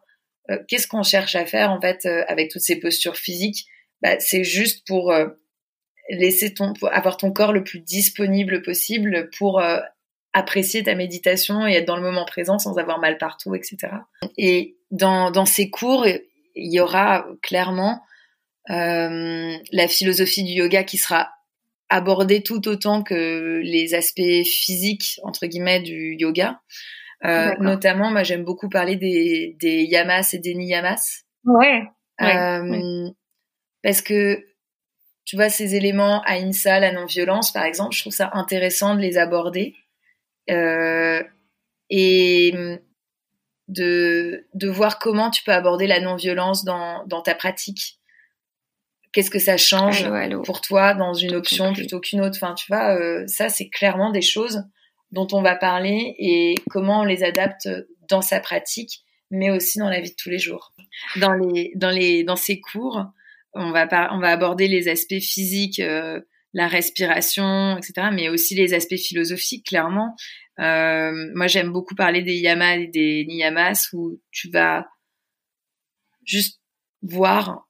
[0.49, 3.65] Euh, qu'est-ce qu'on cherche à faire en fait avec toutes ces postures physiques?
[4.01, 5.13] Bah, C'est juste pour
[6.09, 9.61] laisser ton, pour avoir ton corps le plus disponible possible pour
[10.33, 13.77] apprécier ta méditation et être dans le moment présent sans avoir mal partout, etc.
[14.37, 18.01] Et dans, dans ces cours, il y aura clairement
[18.69, 21.29] euh, la philosophie du yoga qui sera
[21.89, 26.61] aborder tout autant que les aspects physiques entre guillemets du yoga.
[27.23, 31.23] Euh, notamment, moi j'aime beaucoup parler des, des yamas et des niyamas.
[31.43, 31.83] Ouais.
[32.21, 33.09] Euh,
[33.83, 34.45] Parce que
[35.25, 39.01] tu vois ces éléments à INSA, la non-violence par exemple, je trouve ça intéressant de
[39.01, 39.75] les aborder
[40.49, 41.23] euh,
[41.89, 42.53] et
[43.67, 47.99] de, de voir comment tu peux aborder la non-violence dans, dans ta pratique
[49.15, 50.05] qu'est-ce que ça change
[50.43, 52.35] pour toi dans une option plutôt qu'une autre?
[52.35, 54.65] Enfin, tu vois, euh, ça, c'est clairement des choses
[55.11, 57.69] dont on va parler et comment on les adapte
[58.09, 60.73] dans sa pratique, mais aussi dans la vie de tous les jours.
[61.15, 63.05] Dans les, dans les, dans ces cours,
[63.53, 66.19] on va on va aborder les aspects physiques, euh,
[66.51, 70.13] la respiration, etc., mais aussi les aspects philosophiques, clairement.
[70.59, 74.85] Euh, moi, j'aime beaucoup parler des yamas et des niyamas où tu vas
[76.25, 76.59] juste
[77.01, 77.65] voir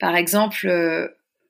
[0.00, 1.08] par exemple, euh,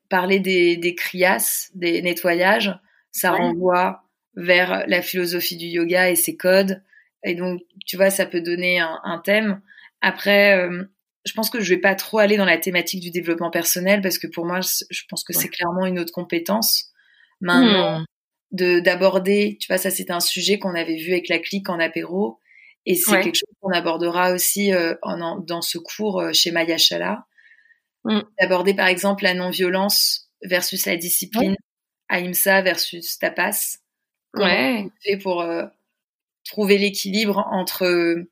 [0.09, 2.77] parler des, des kriyas, des nettoyages,
[3.11, 4.03] ça renvoie
[4.35, 6.83] vers la philosophie du yoga et ses codes.
[7.23, 9.61] Et donc, tu vois, ça peut donner un, thème.
[10.01, 10.83] Après, euh,
[11.25, 14.17] je pense que je vais pas trop aller dans la thématique du développement personnel parce
[14.17, 16.91] que pour moi, je pense que c'est clairement une autre compétence.
[17.39, 18.05] Maintenant, hmm.
[18.51, 21.79] de d'aborder, tu vois, ça c'était un sujet qu'on avait vu avec la clique en
[21.79, 22.39] apéro
[22.85, 27.25] et c'est quelque chose qu'on abordera aussi euh, en, dans ce cours chez Maya Chala.
[28.05, 28.21] Mm.
[28.39, 31.55] D'aborder par exemple la non-violence versus la discipline,
[32.09, 33.77] Ahimsa versus tapas.
[34.35, 34.87] ouais.
[35.03, 35.65] fait pour euh,
[36.43, 38.29] trouver l'équilibre entre euh,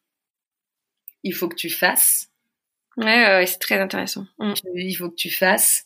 [1.23, 2.29] il faut que tu fasses.
[2.97, 4.25] Ouais, c'est très intéressant.
[4.39, 4.53] Mm.
[4.75, 5.85] Il faut que tu fasses,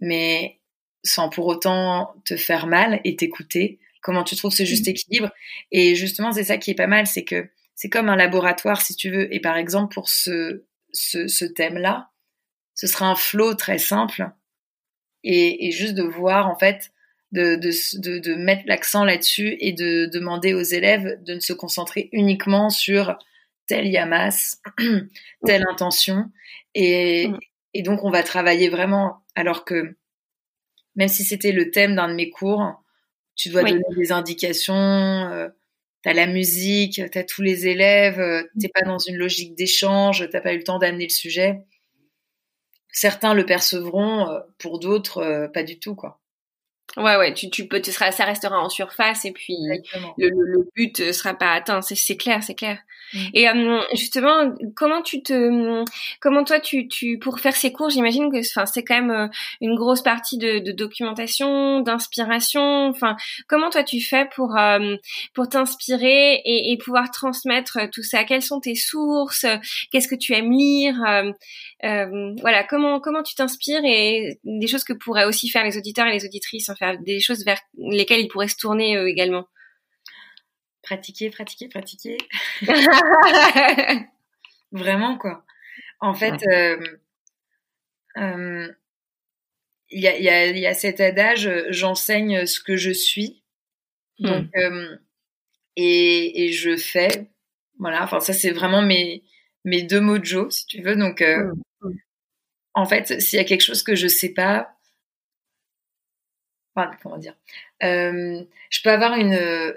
[0.00, 0.58] mais
[1.04, 3.78] sans pour autant te faire mal et t'écouter.
[4.00, 4.90] Comment tu trouves ce juste mm.
[4.90, 5.30] équilibre?
[5.70, 8.96] Et justement, c'est ça qui est pas mal, c'est que c'est comme un laboratoire, si
[8.96, 9.32] tu veux.
[9.32, 12.10] Et par exemple, pour ce, ce, ce thème-là,
[12.78, 14.30] ce sera un flow très simple
[15.24, 16.92] et, juste de voir en fait
[17.32, 22.08] de, de, de, mettre l'accent là-dessus et de demander aux élèves de ne se concentrer
[22.12, 23.18] uniquement sur
[23.66, 24.58] tel yamas,
[25.44, 26.30] telle intention
[26.74, 27.38] et, mm.
[27.74, 29.96] et donc on va travailler vraiment alors que
[30.94, 32.82] même si c'était le thème d'un de mes cours,
[33.34, 35.48] tu dois donner des indications, euh,
[36.02, 39.54] tu as la musique, tu as tous les élèves, euh, t'es pas dans une logique
[39.56, 41.60] d'échange, t'as pas eu le temps d'amener le sujet
[42.98, 46.18] certains le percevront, euh, pour d'autres, euh, pas du tout, quoi.
[46.96, 49.56] Ouais, ouais, tu, tu peux, tu seras, ça restera en surface et puis
[50.16, 51.80] le, le, but sera pas atteint.
[51.82, 52.78] C'est clair, c'est clair.
[53.12, 53.18] Mm.
[53.34, 55.84] Et euh, justement, comment tu te,
[56.20, 59.28] comment toi tu, tu pour faire ces cours, j'imagine que, enfin, c'est quand même euh,
[59.60, 62.88] une grosse partie de, de documentation, d'inspiration.
[62.88, 63.16] Enfin,
[63.48, 64.96] comment toi tu fais pour euh,
[65.34, 68.24] pour t'inspirer et, et, pouvoir transmettre tout ça?
[68.24, 69.46] Quelles sont tes sources?
[69.90, 70.96] Qu'est-ce que tu aimes lire?
[71.82, 76.12] Voilà, comment comment tu t'inspires et des choses que pourraient aussi faire les auditeurs et
[76.12, 79.46] les auditrices faire des choses vers lesquelles ils pourraient se tourner euh, également
[80.82, 82.18] Pratiquer, pratiquer, pratiquer.
[84.72, 85.44] Vraiment, quoi.
[86.00, 86.80] En fait, euh,
[88.16, 88.72] euh,
[89.90, 93.42] il y, a, y, a, cet adage j'enseigne ce que je suis.
[94.20, 94.46] Hmm.
[95.76, 97.30] Et, et, je fais.
[97.78, 99.22] Voilà, enfin, ça, c'est vraiment mes,
[99.64, 100.96] mes deux mots de Joe, si tu veux.
[100.96, 101.90] Donc, hmm.
[102.74, 104.74] en fait, s'il y a quelque chose que je sais pas,
[107.02, 107.34] comment dire
[107.80, 109.74] je peux avoir une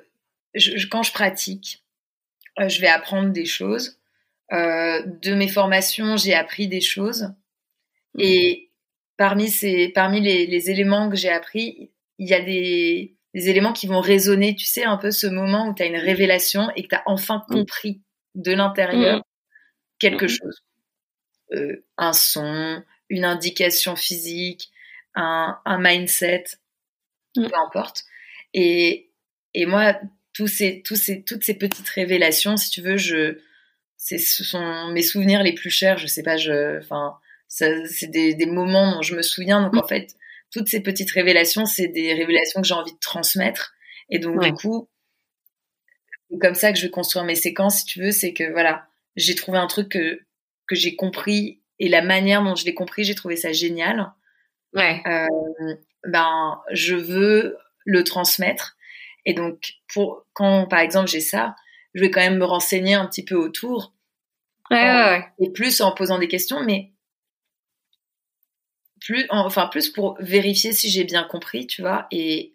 [0.89, 1.83] quand je pratique,
[2.57, 3.99] je vais apprendre des choses.
[4.51, 7.33] de mes formations, j'ai appris des choses.
[8.15, 8.19] Mmh.
[8.19, 8.71] Et
[9.17, 13.73] parmi, ces, parmi les, les éléments que j'ai appris, il y a des, des, éléments
[13.73, 14.55] qui vont résonner.
[14.55, 17.03] Tu sais, un peu ce moment où tu as une révélation et que tu as
[17.05, 17.53] enfin mmh.
[17.53, 18.01] compris
[18.35, 19.23] de l'intérieur mmh.
[19.99, 20.63] quelque chose.
[21.53, 24.71] Euh, un son, une indication physique,
[25.15, 26.45] un, un mindset,
[27.35, 28.03] peu importe.
[28.53, 29.11] Et,
[29.53, 29.99] et moi,
[30.33, 33.37] tous ces, tous ces, toutes ces petites révélations, si tu veux, je,
[33.97, 35.97] ce sont mes souvenirs les plus chers.
[35.97, 37.17] Je sais pas, je, enfin,
[37.47, 39.61] c'est des, des, moments dont je me souviens.
[39.61, 40.15] Donc en fait,
[40.51, 43.73] toutes ces petites révélations, c'est des révélations que j'ai envie de transmettre.
[44.09, 44.89] Et donc du coup,
[46.29, 48.11] c'est comme ça que je vais construire mes séquences, si tu veux.
[48.11, 50.21] C'est que voilà, j'ai trouvé un truc que
[50.67, 54.13] que j'ai compris et la manière dont je l'ai compris, j'ai trouvé ça génial.
[54.73, 55.01] Ouais.
[55.07, 55.75] Euh,
[56.05, 58.77] ben, je veux le transmettre.
[59.25, 61.55] Et donc, pour quand par exemple j'ai ça,
[61.93, 63.93] je vais quand même me renseigner un petit peu autour.
[64.69, 65.25] Ouais, ouais, ouais.
[65.39, 66.91] Et plus en posant des questions, mais
[69.01, 72.53] plus, enfin plus pour vérifier si j'ai bien compris, tu vois, et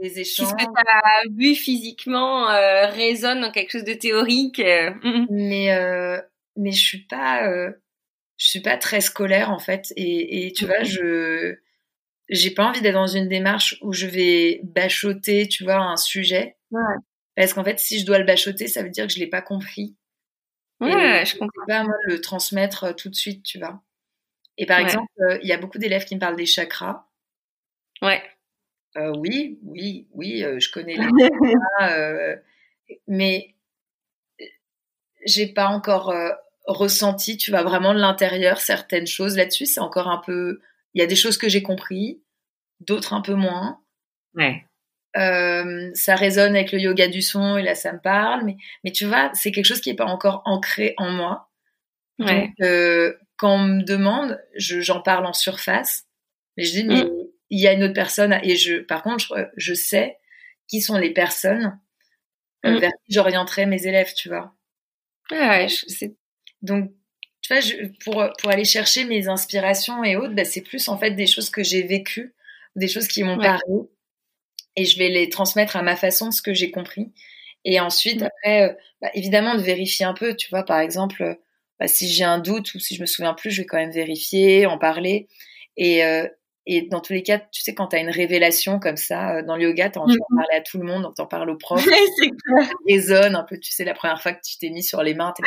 [0.00, 0.48] les échanges.
[0.48, 4.60] Ce que tu as vu physiquement euh, résonne dans quelque chose de théorique.
[4.60, 5.26] Euh, mm.
[5.30, 6.20] Mais euh,
[6.56, 7.72] mais je suis pas euh,
[8.36, 11.56] je suis pas très scolaire en fait, et, et tu vois, je
[12.28, 16.56] j'ai pas envie d'être dans une démarche où je vais bachoter, tu vois, un sujet.
[16.70, 16.80] Ouais.
[17.36, 19.42] Parce qu'en fait, si je dois le bachoter, ça veut dire que je l'ai pas
[19.42, 19.96] compris.
[20.80, 21.66] Ouais, je comprends.
[21.66, 23.82] pas moi le transmettre tout de suite, tu vois.
[24.58, 27.06] Et par exemple, euh, il y a beaucoup d'élèves qui me parlent des chakras.
[28.02, 28.22] Ouais.
[28.96, 32.36] Euh, oui, oui, oui, euh, je connais les chakras,
[33.08, 33.54] mais
[35.26, 36.14] j'ai pas encore
[36.66, 39.66] ressenti, tu vois, vraiment de l'intérieur certaines choses là-dessus.
[39.66, 40.60] C'est encore un peu,
[40.94, 42.22] il y a des choses que j'ai compris,
[42.80, 43.80] d'autres un peu moins.
[44.34, 44.66] Ouais.
[45.14, 49.04] ça résonne avec le yoga du son et là ça me parle, mais mais tu
[49.04, 51.48] vois, c'est quelque chose qui est pas encore ancré en moi.
[52.18, 52.52] Ouais.
[52.58, 56.06] Donc, quand on me demande, j'en parle en surface,
[56.56, 57.10] mais je dis, mais mm.
[57.50, 60.18] il y a une autre personne, et je, par contre, je, sais
[60.68, 61.78] qui sont les personnes
[62.64, 62.78] euh, mm.
[62.78, 64.54] vers qui j'orienterai mes élèves, tu vois.
[65.30, 66.06] Ouais, je.
[66.62, 66.92] Donc,
[67.44, 70.96] tu vois, je, pour, pour aller chercher mes inspirations et autres, bah, c'est plus en
[70.96, 72.34] fait des choses que j'ai vécues,
[72.74, 73.74] des choses qui m'ont parlé,
[74.76, 77.12] et je vais les transmettre à ma façon, ce que j'ai compris.
[77.66, 78.24] Et ensuite, mm.
[78.24, 78.72] après, euh,
[79.02, 81.38] bah, évidemment, de vérifier un peu, tu vois, par exemple,
[81.78, 83.92] bah, si j'ai un doute ou si je me souviens plus, je vais quand même
[83.92, 85.28] vérifier, en parler.
[85.76, 86.26] Et, euh,
[86.64, 89.42] et dans tous les cas, tu sais, quand tu as une révélation comme ça, euh,
[89.42, 90.36] dans le yoga, tu d'en mm-hmm.
[90.36, 93.70] parler à tout le monde, tu en parles au prof, ça résonne un peu, tu
[93.70, 95.42] sais, la première fois que tu t'es mis sur les mains, oh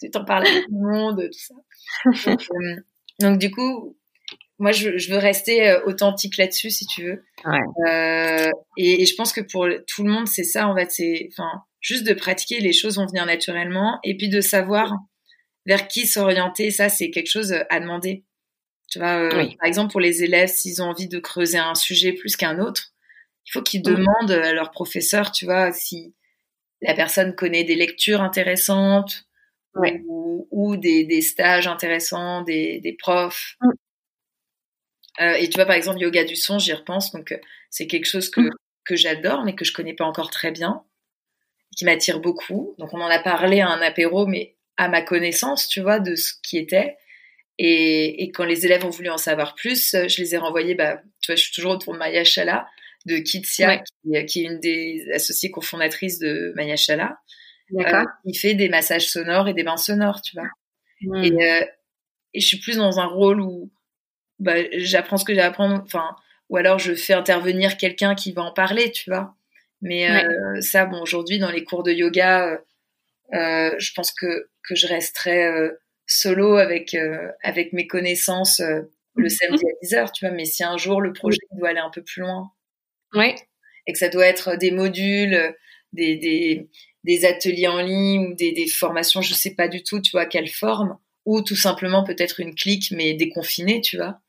[0.00, 1.54] tu t'en parles à tout le monde, tout ça.
[2.30, 2.76] Donc, euh,
[3.20, 3.96] donc du coup,
[4.58, 7.24] moi, je, je veux rester authentique là-dessus, si tu veux.
[7.44, 7.60] Ouais.
[7.88, 11.28] Euh, et, et, je pense que pour tout le monde, c'est ça, en fait, c'est,
[11.32, 14.94] enfin, juste de pratiquer, les choses vont venir naturellement, et puis de savoir
[15.66, 18.24] vers qui s'orienter, ça c'est quelque chose euh, à demander.
[18.88, 22.12] Tu vois, euh, par exemple pour les élèves, s'ils ont envie de creuser un sujet
[22.12, 22.92] plus qu'un autre,
[23.46, 26.14] il faut qu'ils demandent à leur professeur, tu vois, si
[26.80, 29.26] la personne connaît des lectures intéressantes
[30.50, 33.56] ou, des, des, stages intéressants, des, des profs.
[33.60, 33.70] Mm.
[35.20, 37.38] Euh, et tu vois, par exemple, yoga du son, j'y repense, donc euh,
[37.70, 38.50] c'est quelque chose que, mm.
[38.84, 40.82] que j'adore, mais que je connais pas encore très bien,
[41.76, 42.74] qui m'attire beaucoup.
[42.78, 46.14] Donc on en a parlé à un apéro, mais à ma connaissance, tu vois, de
[46.14, 46.96] ce qui était.
[47.58, 51.00] Et, et, quand les élèves ont voulu en savoir plus, je les ai renvoyés, bah,
[51.20, 52.66] tu vois, je suis toujours autour de Maya Chala,
[53.06, 57.18] de Kitsia, qui, est une des associées cofondatrices de Maya Chala.
[57.70, 58.02] D'accord.
[58.02, 60.48] Euh, il fait des massages sonores et des bains sonores, tu vois.
[61.00, 61.24] Hmm.
[61.24, 61.64] Et, euh,
[62.34, 63.70] et, je suis plus dans un rôle où
[64.38, 66.16] bah, j'apprends ce que j'ai à apprendre, enfin,
[66.50, 69.34] ou alors je fais intervenir quelqu'un qui va en parler, tu vois.
[69.80, 72.58] Mais euh, ça, bon, aujourd'hui, dans les cours de yoga, euh,
[73.34, 75.72] euh, je pense que, que je resterai euh,
[76.06, 79.28] solo avec, euh, avec mes connaissances le mhm.
[79.28, 80.34] samedi à 10h, tu vois.
[80.34, 82.50] Mais si un jour le projet doit aller un peu plus loin,
[83.14, 83.34] ouais.
[83.86, 85.54] et que ça doit être des modules,
[85.92, 86.68] des, des,
[87.04, 90.26] des ateliers en ligne ou des, des, formations, je sais pas du tout, tu vois,
[90.26, 94.20] quelle forme, ou tout simplement peut-être une clique mais déconfinée, tu vois.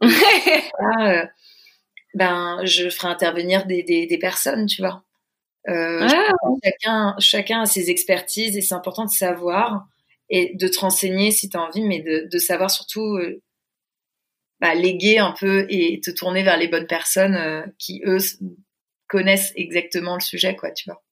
[2.14, 5.04] ben, je ferai intervenir des, des, des personnes, tu vois.
[5.68, 6.32] Euh, ah.
[6.64, 9.86] chacun, chacun a ses expertises et c'est important de savoir
[10.30, 13.42] et de te renseigner si tu as envie, mais de, de savoir surtout euh,
[14.60, 18.18] bah, léguer un peu et te tourner vers les bonnes personnes euh, qui, eux,
[19.08, 21.02] connaissent exactement le sujet, quoi, tu vois.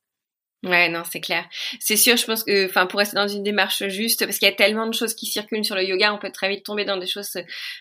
[0.65, 1.45] Ouais, non, c'est clair.
[1.79, 4.51] C'est sûr, je pense que, enfin, pour rester dans une démarche juste, parce qu'il y
[4.51, 6.97] a tellement de choses qui circulent sur le yoga, on peut très vite tomber dans
[6.97, 7.37] des choses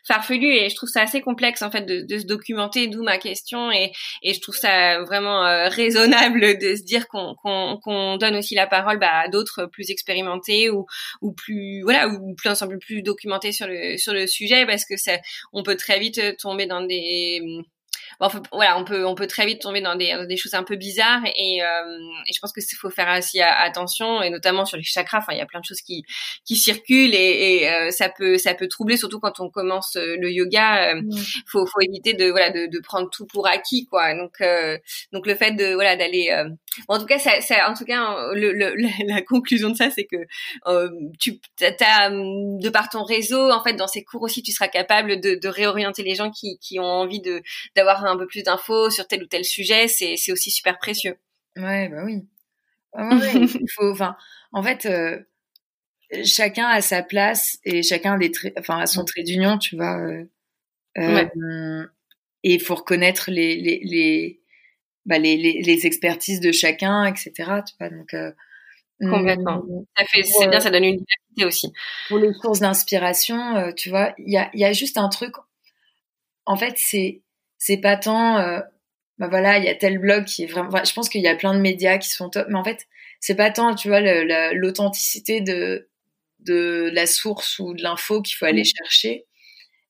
[0.05, 3.71] farfelues, et je trouve ça assez complexe en fait de, se documenter, d'où ma question,
[3.71, 8.53] et, et je trouve ça vraiment euh, raisonnable de se dire qu'on qu'on donne aussi
[8.55, 10.85] la parole bah, à d'autres plus expérimentés ou
[11.21, 14.97] ou plus voilà ou plus ensemble plus documentés sur le sur le sujet, parce que
[14.97, 15.13] ça,
[15.53, 17.63] on peut très vite tomber dans des
[18.51, 21.23] voilà, on peut on peut très vite tomber dans des, des choses un peu bizarres
[21.25, 25.19] et, euh, et je pense que faut faire aussi attention et notamment sur les chakras.
[25.19, 26.03] Enfin, il y a plein de choses qui
[26.45, 30.15] qui circulent et, et euh, ça peut ça peut troubler surtout quand on commence euh,
[30.19, 30.93] le yoga.
[30.93, 31.01] Euh,
[31.47, 34.13] faut faut éviter de voilà de, de prendre tout pour acquis quoi.
[34.15, 34.41] Donc
[35.11, 36.31] donc le fait de voilà d'aller
[36.87, 38.75] en tout cas ça, ça en tout cas le, le,
[39.07, 40.17] la conclusion de ça c'est que
[41.19, 45.19] tu as de par ton réseau en fait dans ces cours aussi tu seras capable
[45.19, 47.41] de, de réorienter les gens qui qui ont envie de
[47.75, 51.17] d'avoir un peu plus d'infos sur tel ou tel sujet, c'est, aussi super précieux.
[51.55, 52.27] Ouais, bah oui.
[53.61, 54.15] il faut, enfin,
[54.51, 55.19] en fait, euh,
[56.23, 59.97] chacun a sa place et chacun des enfin, a son trait d'union, tu vois.
[59.97, 60.25] Euh,
[60.99, 61.85] euh,
[62.43, 64.41] et il faut reconnaître les, les, les,
[65.05, 67.31] bah, les, les, expertises de chacun, etc.
[67.65, 68.15] Tu vois, donc,
[69.01, 69.63] Complètement.
[69.63, 71.73] Mm, ça fait, c'est bien, ça donne une diversité aussi.
[72.09, 75.33] Pour les sources d'inspiration, tu vois, il y a, y a juste un truc.
[76.45, 77.22] En fait, c'est
[77.65, 78.59] c'est pas tant euh,
[79.19, 81.35] bah voilà il y a tel blog qui est vraiment je pense qu'il y a
[81.35, 82.87] plein de médias qui sont top mais en fait
[83.21, 84.01] c'est pas tant tu vois
[84.53, 85.87] l'authenticité de
[86.39, 89.25] de la source ou de l'info qu'il faut aller chercher.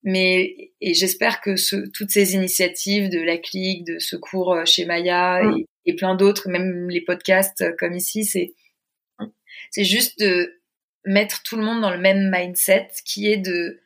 [0.03, 4.85] Mais et j'espère que ce, toutes ces initiatives de la clique de secours euh, chez
[4.85, 8.53] Maya et, et, plein d'autres même les podcasts euh, comme ici c'est
[9.71, 10.61] c'est juste de
[11.05, 13.81] mettre tout le monde dans le même mindset qui est de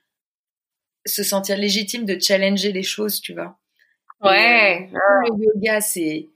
[1.05, 3.59] se sentir légitime de challenger les choses tu vois
[4.22, 4.89] Ouais.
[4.94, 6.30] Euh, le yoga, c'est.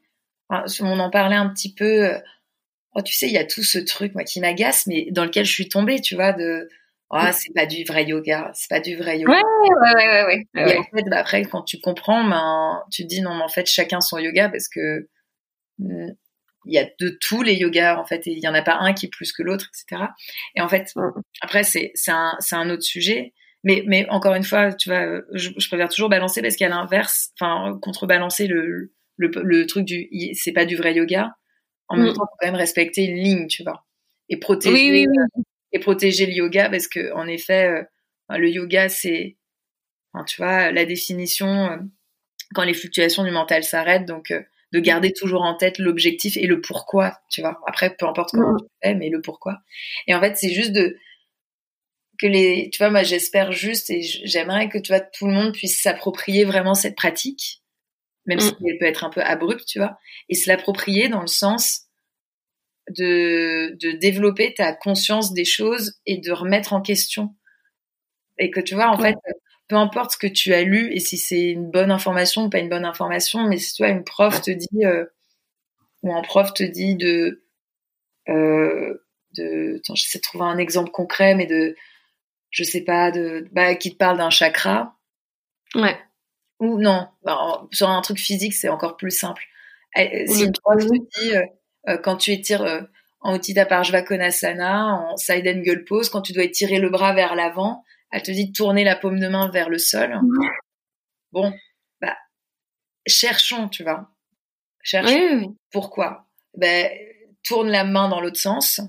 [0.49, 2.09] on en parlait un petit peu.
[2.09, 2.19] Euh,
[2.95, 5.45] oh, tu sais, il y a tout ce truc moi qui m'agace, mais dans lequel
[5.45, 6.69] je suis tombée, tu vois, de.
[7.13, 9.33] Oh, c'est pas du vrai yoga, c'est pas du vrai yoga.
[9.33, 10.25] Ouais, ouais, ouais,
[10.55, 10.75] ouais.
[10.75, 13.49] Et en fait, bah, après, quand tu comprends, ben, tu te dis non, mais en
[13.49, 15.09] fait, chacun son yoga parce que
[15.79, 16.11] hmm,
[16.65, 18.77] il y a de tous les yogas en fait, et il y en a pas
[18.79, 20.03] un qui est plus que l'autre, etc.
[20.55, 20.93] Et en fait,
[21.41, 23.33] après, c'est c'est un c'est un autre sujet.
[23.63, 27.31] Mais, mais encore une fois, tu vois, je, je préfère toujours balancer parce qu'à l'inverse,
[27.39, 31.35] enfin, contrebalancer le, le, le, truc du, c'est pas du vrai yoga.
[31.87, 32.13] En même mm.
[32.13, 33.85] temps, faut quand même respecter une ligne, tu vois,
[34.29, 35.05] et protéger,
[35.73, 39.37] et protéger le yoga parce que, en effet, euh, le yoga, c'est,
[40.13, 41.77] enfin, tu vois, la définition euh,
[42.53, 46.47] quand les fluctuations du mental s'arrêtent, donc euh, de garder toujours en tête l'objectif et
[46.47, 47.59] le pourquoi, tu vois.
[47.67, 48.59] Après, peu importe comment mm.
[48.59, 49.59] tu fais, mais le pourquoi.
[50.07, 50.97] Et en fait, c'est juste de
[52.21, 55.53] que les, tu vois, moi j'espère juste et j'aimerais que tu vois tout le monde
[55.53, 57.63] puisse s'approprier vraiment cette pratique,
[58.27, 58.41] même mm.
[58.41, 59.97] si elle peut être un peu abrupte, tu vois,
[60.29, 61.87] et se l'approprier dans le sens
[62.89, 67.35] de, de développer ta conscience des choses et de remettre en question.
[68.37, 69.15] Et que tu vois, en fait,
[69.67, 72.59] peu importe ce que tu as lu et si c'est une bonne information ou pas
[72.59, 75.05] une bonne information, mais si tu vois, une prof te dit, euh,
[76.03, 77.43] ou un prof te dit de,
[78.29, 79.03] euh,
[79.37, 81.75] de, attends, j'essaie de trouver un exemple concret, mais de,
[82.51, 84.97] je sais pas, de, bah, qui te parle d'un chakra.
[85.73, 85.97] Ouais.
[86.59, 89.43] Ou non, bah, sur un truc physique, c'est encore plus simple.
[89.95, 91.45] Si une prof te dit, euh,
[91.89, 92.81] euh, quand tu étires euh,
[93.21, 97.83] en Uttita Parshvakonasana, en side angle pose, quand tu dois étirer le bras vers l'avant,
[98.11, 100.19] elle te dit de tourner la paume de main vers le sol.
[101.33, 101.53] Bon,
[102.01, 102.17] bah,
[103.07, 104.09] cherchons, tu vois.
[104.83, 105.55] Cherchons.
[105.71, 106.27] Pourquoi?
[106.57, 106.91] Ben,
[107.43, 108.81] Tourne la main dans l'autre sens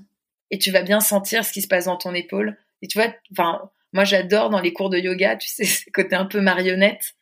[0.51, 3.11] et tu vas bien sentir ce qui se passe dans ton épaule et tu vois,
[3.31, 7.13] enfin, moi j'adore dans les cours de yoga, tu sais, ce côté un peu marionnette.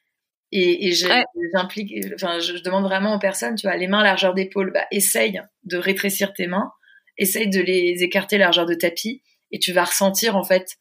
[0.54, 4.74] Et, et j'implique, enfin, je, demande vraiment aux personnes, tu vois, les mains largeur d'épaule,
[4.74, 6.74] bah, essaye de rétrécir tes mains,
[7.18, 9.22] essaye de les écarter largeur de tapis,
[9.52, 10.78] et tu vas ressentir en fait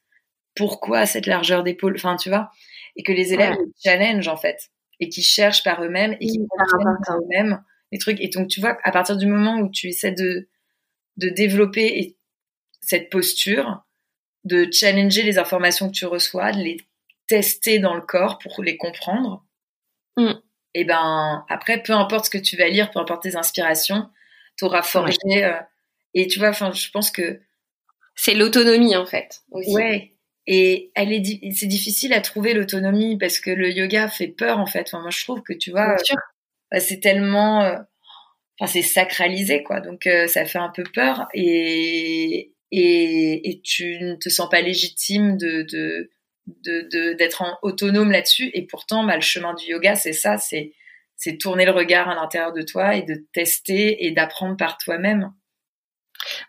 [0.57, 2.51] pourquoi cette largeur d'épaule, enfin, tu vois,
[2.97, 3.55] et que les élèves
[3.85, 7.63] challenge en fait, et qui cherchent par eux-mêmes et qui comprennent par eux-mêmes
[7.93, 8.21] les trucs.
[8.21, 10.49] Et donc, tu vois, à partir du moment où tu essaies de
[11.17, 12.17] de développer
[12.81, 13.85] cette posture,
[14.45, 16.79] de challenger les informations que tu reçois, de les
[17.27, 19.45] tester dans le corps pour les comprendre.
[20.17, 20.33] Mm.
[20.75, 24.09] Et ben après, peu importe ce que tu vas lire, peu importe tes inspirations,
[24.57, 25.45] tu auras forgé.
[25.45, 25.59] Euh,
[26.15, 27.41] et tu vois, enfin, je pense que
[28.15, 29.43] c'est l'autonomie en fait.
[29.51, 29.73] Aussi.
[29.73, 30.13] Ouais.
[30.47, 34.67] Et elle est, c'est difficile à trouver l'autonomie parce que le yoga fait peur en
[34.67, 34.89] fait.
[34.89, 35.97] Enfin, moi, je trouve que tu vois,
[36.71, 37.77] bah, c'est tellement, euh,
[38.59, 39.81] enfin, c'est sacralisé quoi.
[39.81, 41.29] Donc, euh, ça fait un peu peur.
[41.35, 46.11] Et, et, tu ne te sens pas légitime de,
[47.15, 48.51] d'être autonome là-dessus.
[48.55, 50.73] Et pourtant, bah, le chemin du yoga, c'est ça, c'est,
[51.17, 55.33] c'est tourner le regard à l'intérieur de toi et de tester et d'apprendre par toi-même.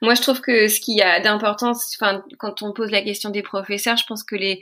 [0.02, 3.30] Moi, je trouve que ce qu'il y a d'important, enfin, quand on pose la question
[3.30, 4.62] des professeurs, je pense que les,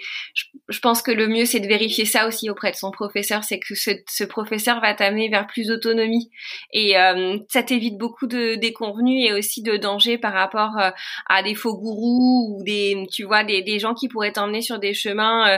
[0.68, 3.60] je, pense que le mieux, c'est de vérifier ça aussi auprès de son professeur, c'est
[3.60, 6.30] que ce, ce, professeur va t'amener vers plus d'autonomie.
[6.73, 10.91] Et euh, ça t'évite beaucoup de déconvenus et aussi de dangers par rapport euh,
[11.27, 14.80] à des faux gourous ou des, tu vois, des, des gens qui pourraient t'emmener sur
[14.80, 15.57] des chemins euh,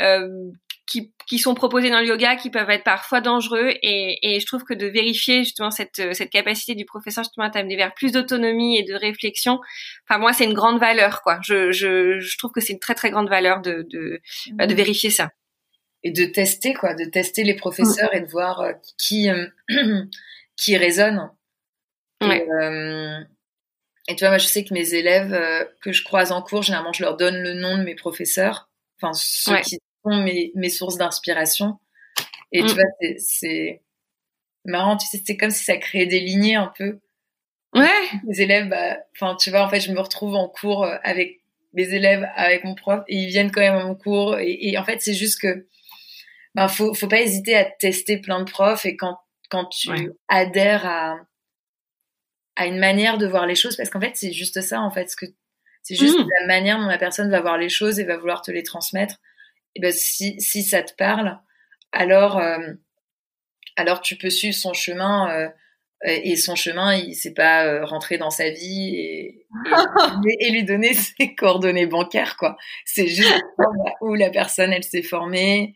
[0.00, 0.50] euh
[0.86, 4.46] qui, qui, sont proposés dans le yoga qui peuvent être parfois dangereux et, et je
[4.46, 8.12] trouve que de vérifier justement cette, cette capacité du professeur justement à t'amener vers plus
[8.12, 9.60] d'autonomie et de réflexion,
[10.08, 11.40] enfin moi c'est une grande valeur quoi.
[11.42, 14.20] Je, je, je trouve que c'est une très très grande valeur de, de,
[14.52, 14.76] bah, de mmh.
[14.76, 15.30] vérifier ça.
[16.02, 18.16] Et de tester quoi, de tester les professeurs mmh.
[18.16, 19.46] et de voir euh, qui euh,
[20.56, 21.30] qui résonne.
[22.22, 22.46] Ouais.
[22.48, 23.18] Euh,
[24.08, 25.36] et, tu vois moi je sais que mes élèves
[25.82, 29.12] que je croise en cours, généralement je leur donne le nom de mes professeurs, enfin
[29.12, 29.78] ceux qui
[30.10, 31.78] mes, mes sources d'inspiration.
[32.52, 32.74] Et tu mm.
[32.74, 32.84] vois,
[33.18, 33.82] c'est
[34.64, 37.00] marrant, tu sais, c'est comme si ça créait des lignées un peu.
[37.74, 37.88] Ouais.
[38.26, 41.40] Les élèves, bah, enfin, tu vois, en fait, je me retrouve en cours euh, avec
[41.74, 44.38] mes élèves, avec mon prof, et ils viennent quand même à mon cours.
[44.38, 45.66] Et, en fait, c'est juste que,
[46.54, 48.86] ben, faut, faut pas hésiter à tester plein de profs.
[48.86, 49.18] Et quand,
[49.50, 49.90] quand tu
[50.28, 51.18] adhères à,
[52.56, 55.10] à une manière de voir les choses, parce qu'en fait, c'est juste ça, en fait,
[55.10, 55.26] ce que,
[55.82, 56.28] c'est juste mm.
[56.40, 59.16] la manière dont la personne va voir les choses et va vouloir te les transmettre
[59.76, 61.38] et ben si, si ça te parle,
[61.92, 62.72] alors, euh,
[63.76, 65.30] alors tu peux suivre son chemin.
[65.30, 65.48] Euh,
[66.04, 69.46] et son chemin, il s'est pas euh, rentré dans sa vie et,
[70.40, 72.56] et, lui donner ses coordonnées bancaires, quoi.
[72.84, 73.42] C'est juste
[74.02, 75.74] où la personne, elle s'est formée,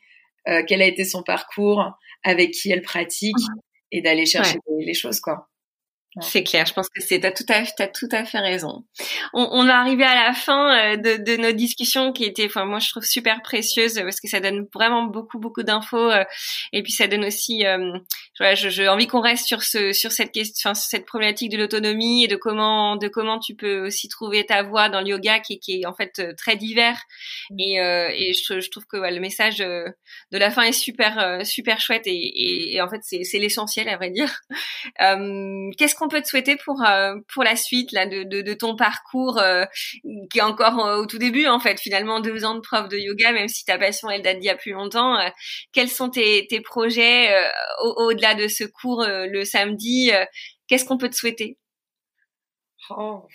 [0.66, 3.36] quel a été son parcours, avec qui elle pratique,
[3.93, 5.49] et d'aller chercher les choses, quoi.
[6.18, 8.84] C'est clair, je pense que c'est t'as tout à as tout à fait raison.
[9.32, 12.64] On, on est arrivé à la fin euh, de, de nos discussions qui étaient, enfin
[12.64, 16.24] moi je trouve super précieuses parce que ça donne vraiment beaucoup beaucoup d'infos euh,
[16.72, 17.92] et puis ça donne aussi, euh,
[18.40, 22.24] voilà, j'ai envie qu'on reste sur ce sur cette question, sur cette problématique de l'autonomie
[22.24, 25.60] et de comment de comment tu peux aussi trouver ta voie dans le yoga qui,
[25.60, 27.00] qui est en fait euh, très divers
[27.50, 27.60] mmh.
[27.60, 27.74] et,
[28.18, 29.94] et je, je, trouve que ouais, le message de
[30.32, 34.10] la fin est super super chouette et, et, et en fait c'est l'essentiel à vrai
[34.10, 34.40] dire.
[34.98, 38.74] Qu'est-ce qu'on peut te souhaiter pour euh, pour la suite là de, de, de ton
[38.77, 39.64] parcours euh,
[40.31, 42.98] qui est encore euh, au tout début en fait finalement deux ans de prof de
[42.98, 45.18] yoga même si ta passion elle date d'il y a plus longtemps
[45.72, 47.32] quels sont tes, tes projets
[47.81, 50.10] au-delà de ce cours le samedi
[50.66, 51.59] qu'est-ce qu'on peut te souhaiter?
[52.90, 53.27] Oh.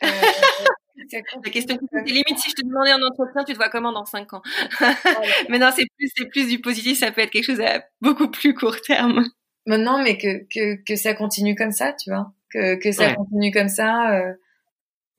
[1.12, 4.32] La question limite si je te demandais en entretien, tu te vois comment dans cinq
[4.34, 4.42] ans?
[5.48, 6.98] Mais non, c'est plus, c'est plus du positif.
[6.98, 9.24] Ça peut être quelque chose à beaucoup plus court terme
[9.66, 13.50] maintenant, mais que, que, que ça continue comme ça, tu vois, que, que ça continue
[13.50, 14.18] comme ça.
[14.18, 14.32] Euh,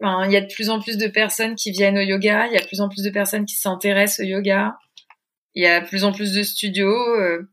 [0.02, 2.58] il y a de plus en plus de personnes qui viennent au yoga, il y
[2.58, 4.78] a de plus en plus de personnes qui s'intéressent au yoga,
[5.54, 7.50] il y a de plus en plus de studios, euh,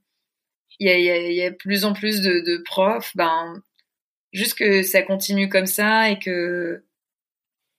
[0.80, 3.14] il y, a, y, a, y a de plus en plus de, de profs.
[3.14, 3.62] Ben,
[4.32, 6.84] juste que ça continue comme ça et que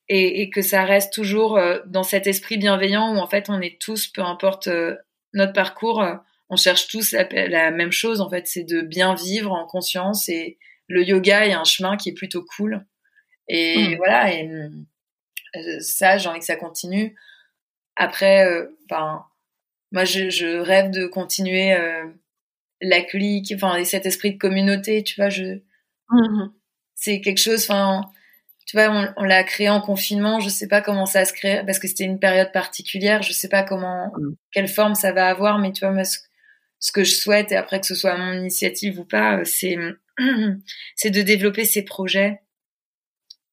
[0.08, 3.60] et, et que ça reste toujours euh, dans cet esprit bienveillant où en fait on
[3.60, 4.70] est tous, peu importe
[5.34, 6.04] notre parcours,
[6.52, 10.60] on cherche tous la, même chose en fait, c'est de bien vivre en conscience et
[10.88, 12.86] le yoga est un chemin qui est plutôt cool.
[13.48, 13.96] Et mmh.
[13.96, 14.50] voilà, et
[15.56, 17.16] euh, ça, j'ai envie que ça continue.
[17.96, 19.26] Après, euh, ben,
[19.94, 22.06] moi, je, rêve de continuer euh,
[22.82, 25.60] la clique, enfin, cet esprit de communauté, tu vois, je,
[26.10, 26.52] mmh
[26.96, 28.12] c'est quelque chose, enfin,
[28.68, 31.80] tu vois, on, l'a créé en confinement, je sais pas comment ça se crée, parce
[31.80, 34.36] que c'était une période particulière, je sais pas comment, mmh.
[34.52, 36.20] quelle forme ça va avoir, mais tu vois, moi, ce
[36.92, 39.78] que je souhaite, et après que ce soit mon initiative ou pas, euh, c'est
[40.96, 42.42] c'est de développer ces projets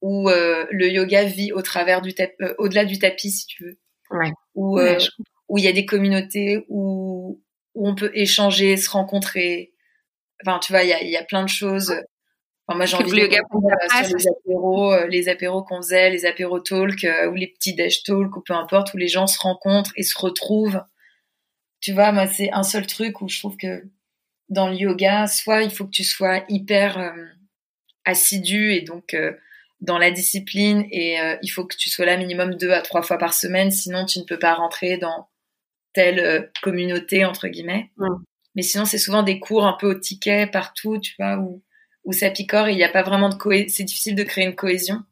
[0.01, 3.65] où euh, le yoga vit au travers du tapis, euh, au-delà du tapis, si tu
[3.65, 3.79] veux.
[4.11, 4.33] Ouais.
[4.55, 4.81] Où
[5.49, 7.43] où il y a des communautés où
[7.75, 9.73] où on peut échanger, se rencontrer.
[10.43, 11.95] Enfin, tu vois, il y a, y a plein de choses.
[12.67, 13.63] Enfin, moi, j'ai envie de yoga pour
[14.05, 18.37] sur les apéros, les apéros qu'on faisait, les apéros talk ou les petits dash talk
[18.37, 20.81] ou peu importe, où les gens se rencontrent et se retrouvent
[21.81, 23.85] tu vois, moi, c'est un seul truc où je trouve que
[24.49, 27.27] dans le yoga, soit il faut que tu sois hyper euh,
[28.05, 29.33] assidu et donc euh,
[29.81, 33.03] dans la discipline et euh, il faut que tu sois là minimum deux à trois
[33.03, 35.29] fois par semaine, sinon tu ne peux pas rentrer dans
[35.93, 37.91] telle communauté entre guillemets.
[38.55, 41.63] Mais sinon, c'est souvent des cours un peu au ticket partout, tu vois, où,
[42.05, 43.69] où ça picore et il n'y a pas vraiment de cohésion.
[43.69, 45.05] C'est difficile de créer une cohésion.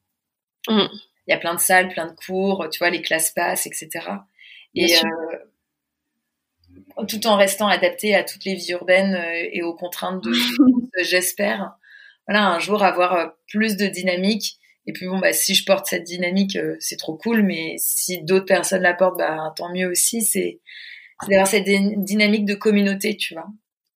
[0.68, 0.86] Mm.
[1.26, 3.88] Il y a plein de salles, plein de cours, tu vois, les classes passent, etc.
[4.74, 4.96] et
[7.04, 10.32] tout en restant adapté à toutes les vies urbaines euh, et aux contraintes de
[11.02, 11.76] j'espère.
[12.26, 14.58] Voilà un jour avoir euh, plus de dynamique.
[14.86, 18.22] Et puis bon bah si je porte cette dynamique euh, c'est trop cool mais si
[18.22, 20.22] d'autres personnes la portent bah tant mieux aussi.
[20.22, 20.60] C'est
[21.28, 23.48] d'avoir cette dynamique de communauté tu vois.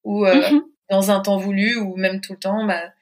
[0.05, 0.62] Ou mm-hmm.
[0.90, 2.93] dans un temps voulu ou même tout le temps bah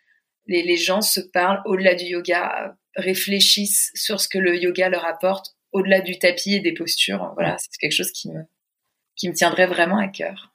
[0.47, 5.05] les, les gens se parlent au-delà du yoga, réfléchissent sur ce que le yoga leur
[5.05, 7.33] apporte au-delà du tapis et des postures.
[7.35, 8.41] Voilà, c'est quelque chose qui me,
[9.19, 10.51] qui me tiendrait vraiment à cœur.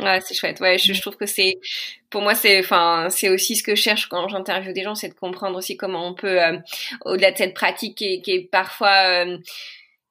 [0.00, 0.60] Ouais, c'est chouette.
[0.60, 1.60] Ouais, je, je trouve que c'est,
[2.08, 5.10] pour moi, c'est, enfin, c'est aussi ce que je cherche quand j'interviewe des gens, c'est
[5.10, 6.58] de comprendre aussi comment on peut, euh,
[7.04, 9.36] au-delà de cette pratique qui est, qui est parfois euh,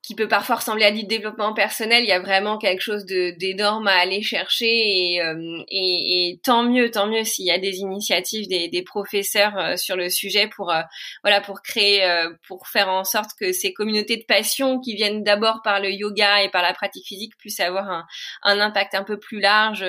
[0.01, 3.87] qui peut parfois ressembler à du développement personnel, il y a vraiment quelque chose d'énorme
[3.87, 7.79] à aller chercher et, euh, et, et, tant mieux, tant mieux s'il y a des
[7.79, 10.81] initiatives des, des professeurs euh, sur le sujet pour euh,
[11.23, 12.01] voilà pour créer,
[12.47, 16.43] pour faire en sorte que ces communautés de passion qui viennent d'abord par le yoga
[16.43, 18.05] et par la pratique physique puissent avoir un,
[18.43, 19.85] un impact un peu plus large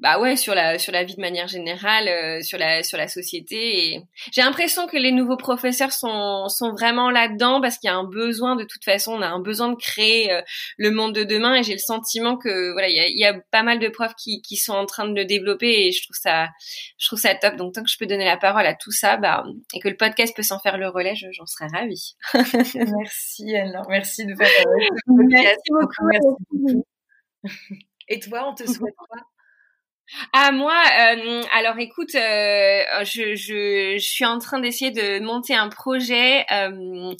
[0.00, 3.06] bah ouais sur la sur la vie de manière générale euh, sur la sur la
[3.06, 4.02] société et
[4.32, 8.04] j'ai l'impression que les nouveaux professeurs sont sont vraiment là-dedans parce qu'il y a un
[8.04, 10.42] besoin de toute façon on a un besoin de créer euh,
[10.78, 13.38] le monde de demain et j'ai le sentiment que voilà il y a, y a
[13.52, 16.16] pas mal de profs qui qui sont en train de le développer et je trouve
[16.20, 16.48] ça
[16.98, 17.54] je trouve ça top.
[17.54, 19.44] Donc tant que je peux donner la parole à tout ça bah
[19.74, 22.16] et que le podcast peut s'en faire le relais j'en serais ravie.
[22.74, 24.48] Merci alors merci de faire
[25.18, 26.84] merci beaucoup, merci beaucoup.
[28.08, 29.20] et toi on te souhaite quoi
[30.32, 35.54] ah moi, euh, alors écoute, euh, je, je, je, suis en train d'essayer de monter
[35.54, 36.44] un projet.
[36.52, 37.14] Euh,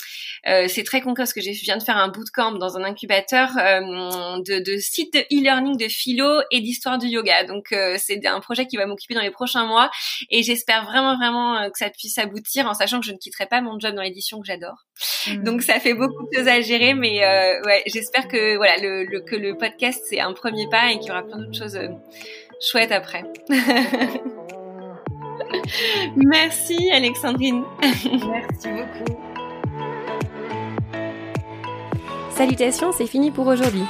[0.47, 3.57] euh c'est très concret parce que je viens de faire un bootcamp dans un incubateur
[3.57, 3.81] euh,
[4.47, 7.45] de, de site de e-learning de philo et d'histoire du yoga.
[7.45, 9.91] Donc euh, c'est un projet qui va m'occuper dans les prochains mois
[10.31, 13.63] et j'espère vraiment vraiment que ça puisse aboutir en sachant que je ne quitterai pas
[13.63, 14.85] mon job dans l'édition que j'adore.
[15.27, 15.43] Mmh.
[15.43, 17.21] Donc ça fait beaucoup de choses à gérer, mais
[17.65, 21.09] ouais, j'espère que voilà le, le, que le podcast c'est un premier pas et qu'il
[21.09, 21.79] y aura plein d'autres choses
[22.61, 23.25] chouette après.
[26.17, 27.65] Merci Alexandrine.
[27.83, 29.19] Merci beaucoup.
[32.31, 33.85] Salutations, c'est fini pour aujourd'hui.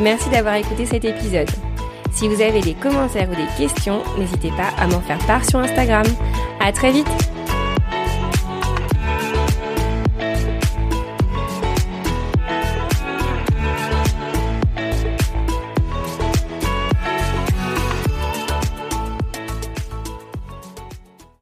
[0.00, 1.50] Merci d'avoir écouté cet épisode.
[2.12, 5.58] Si vous avez des commentaires ou des questions, n'hésitez pas à m'en faire part sur
[5.58, 6.06] Instagram.
[6.60, 7.29] À très vite!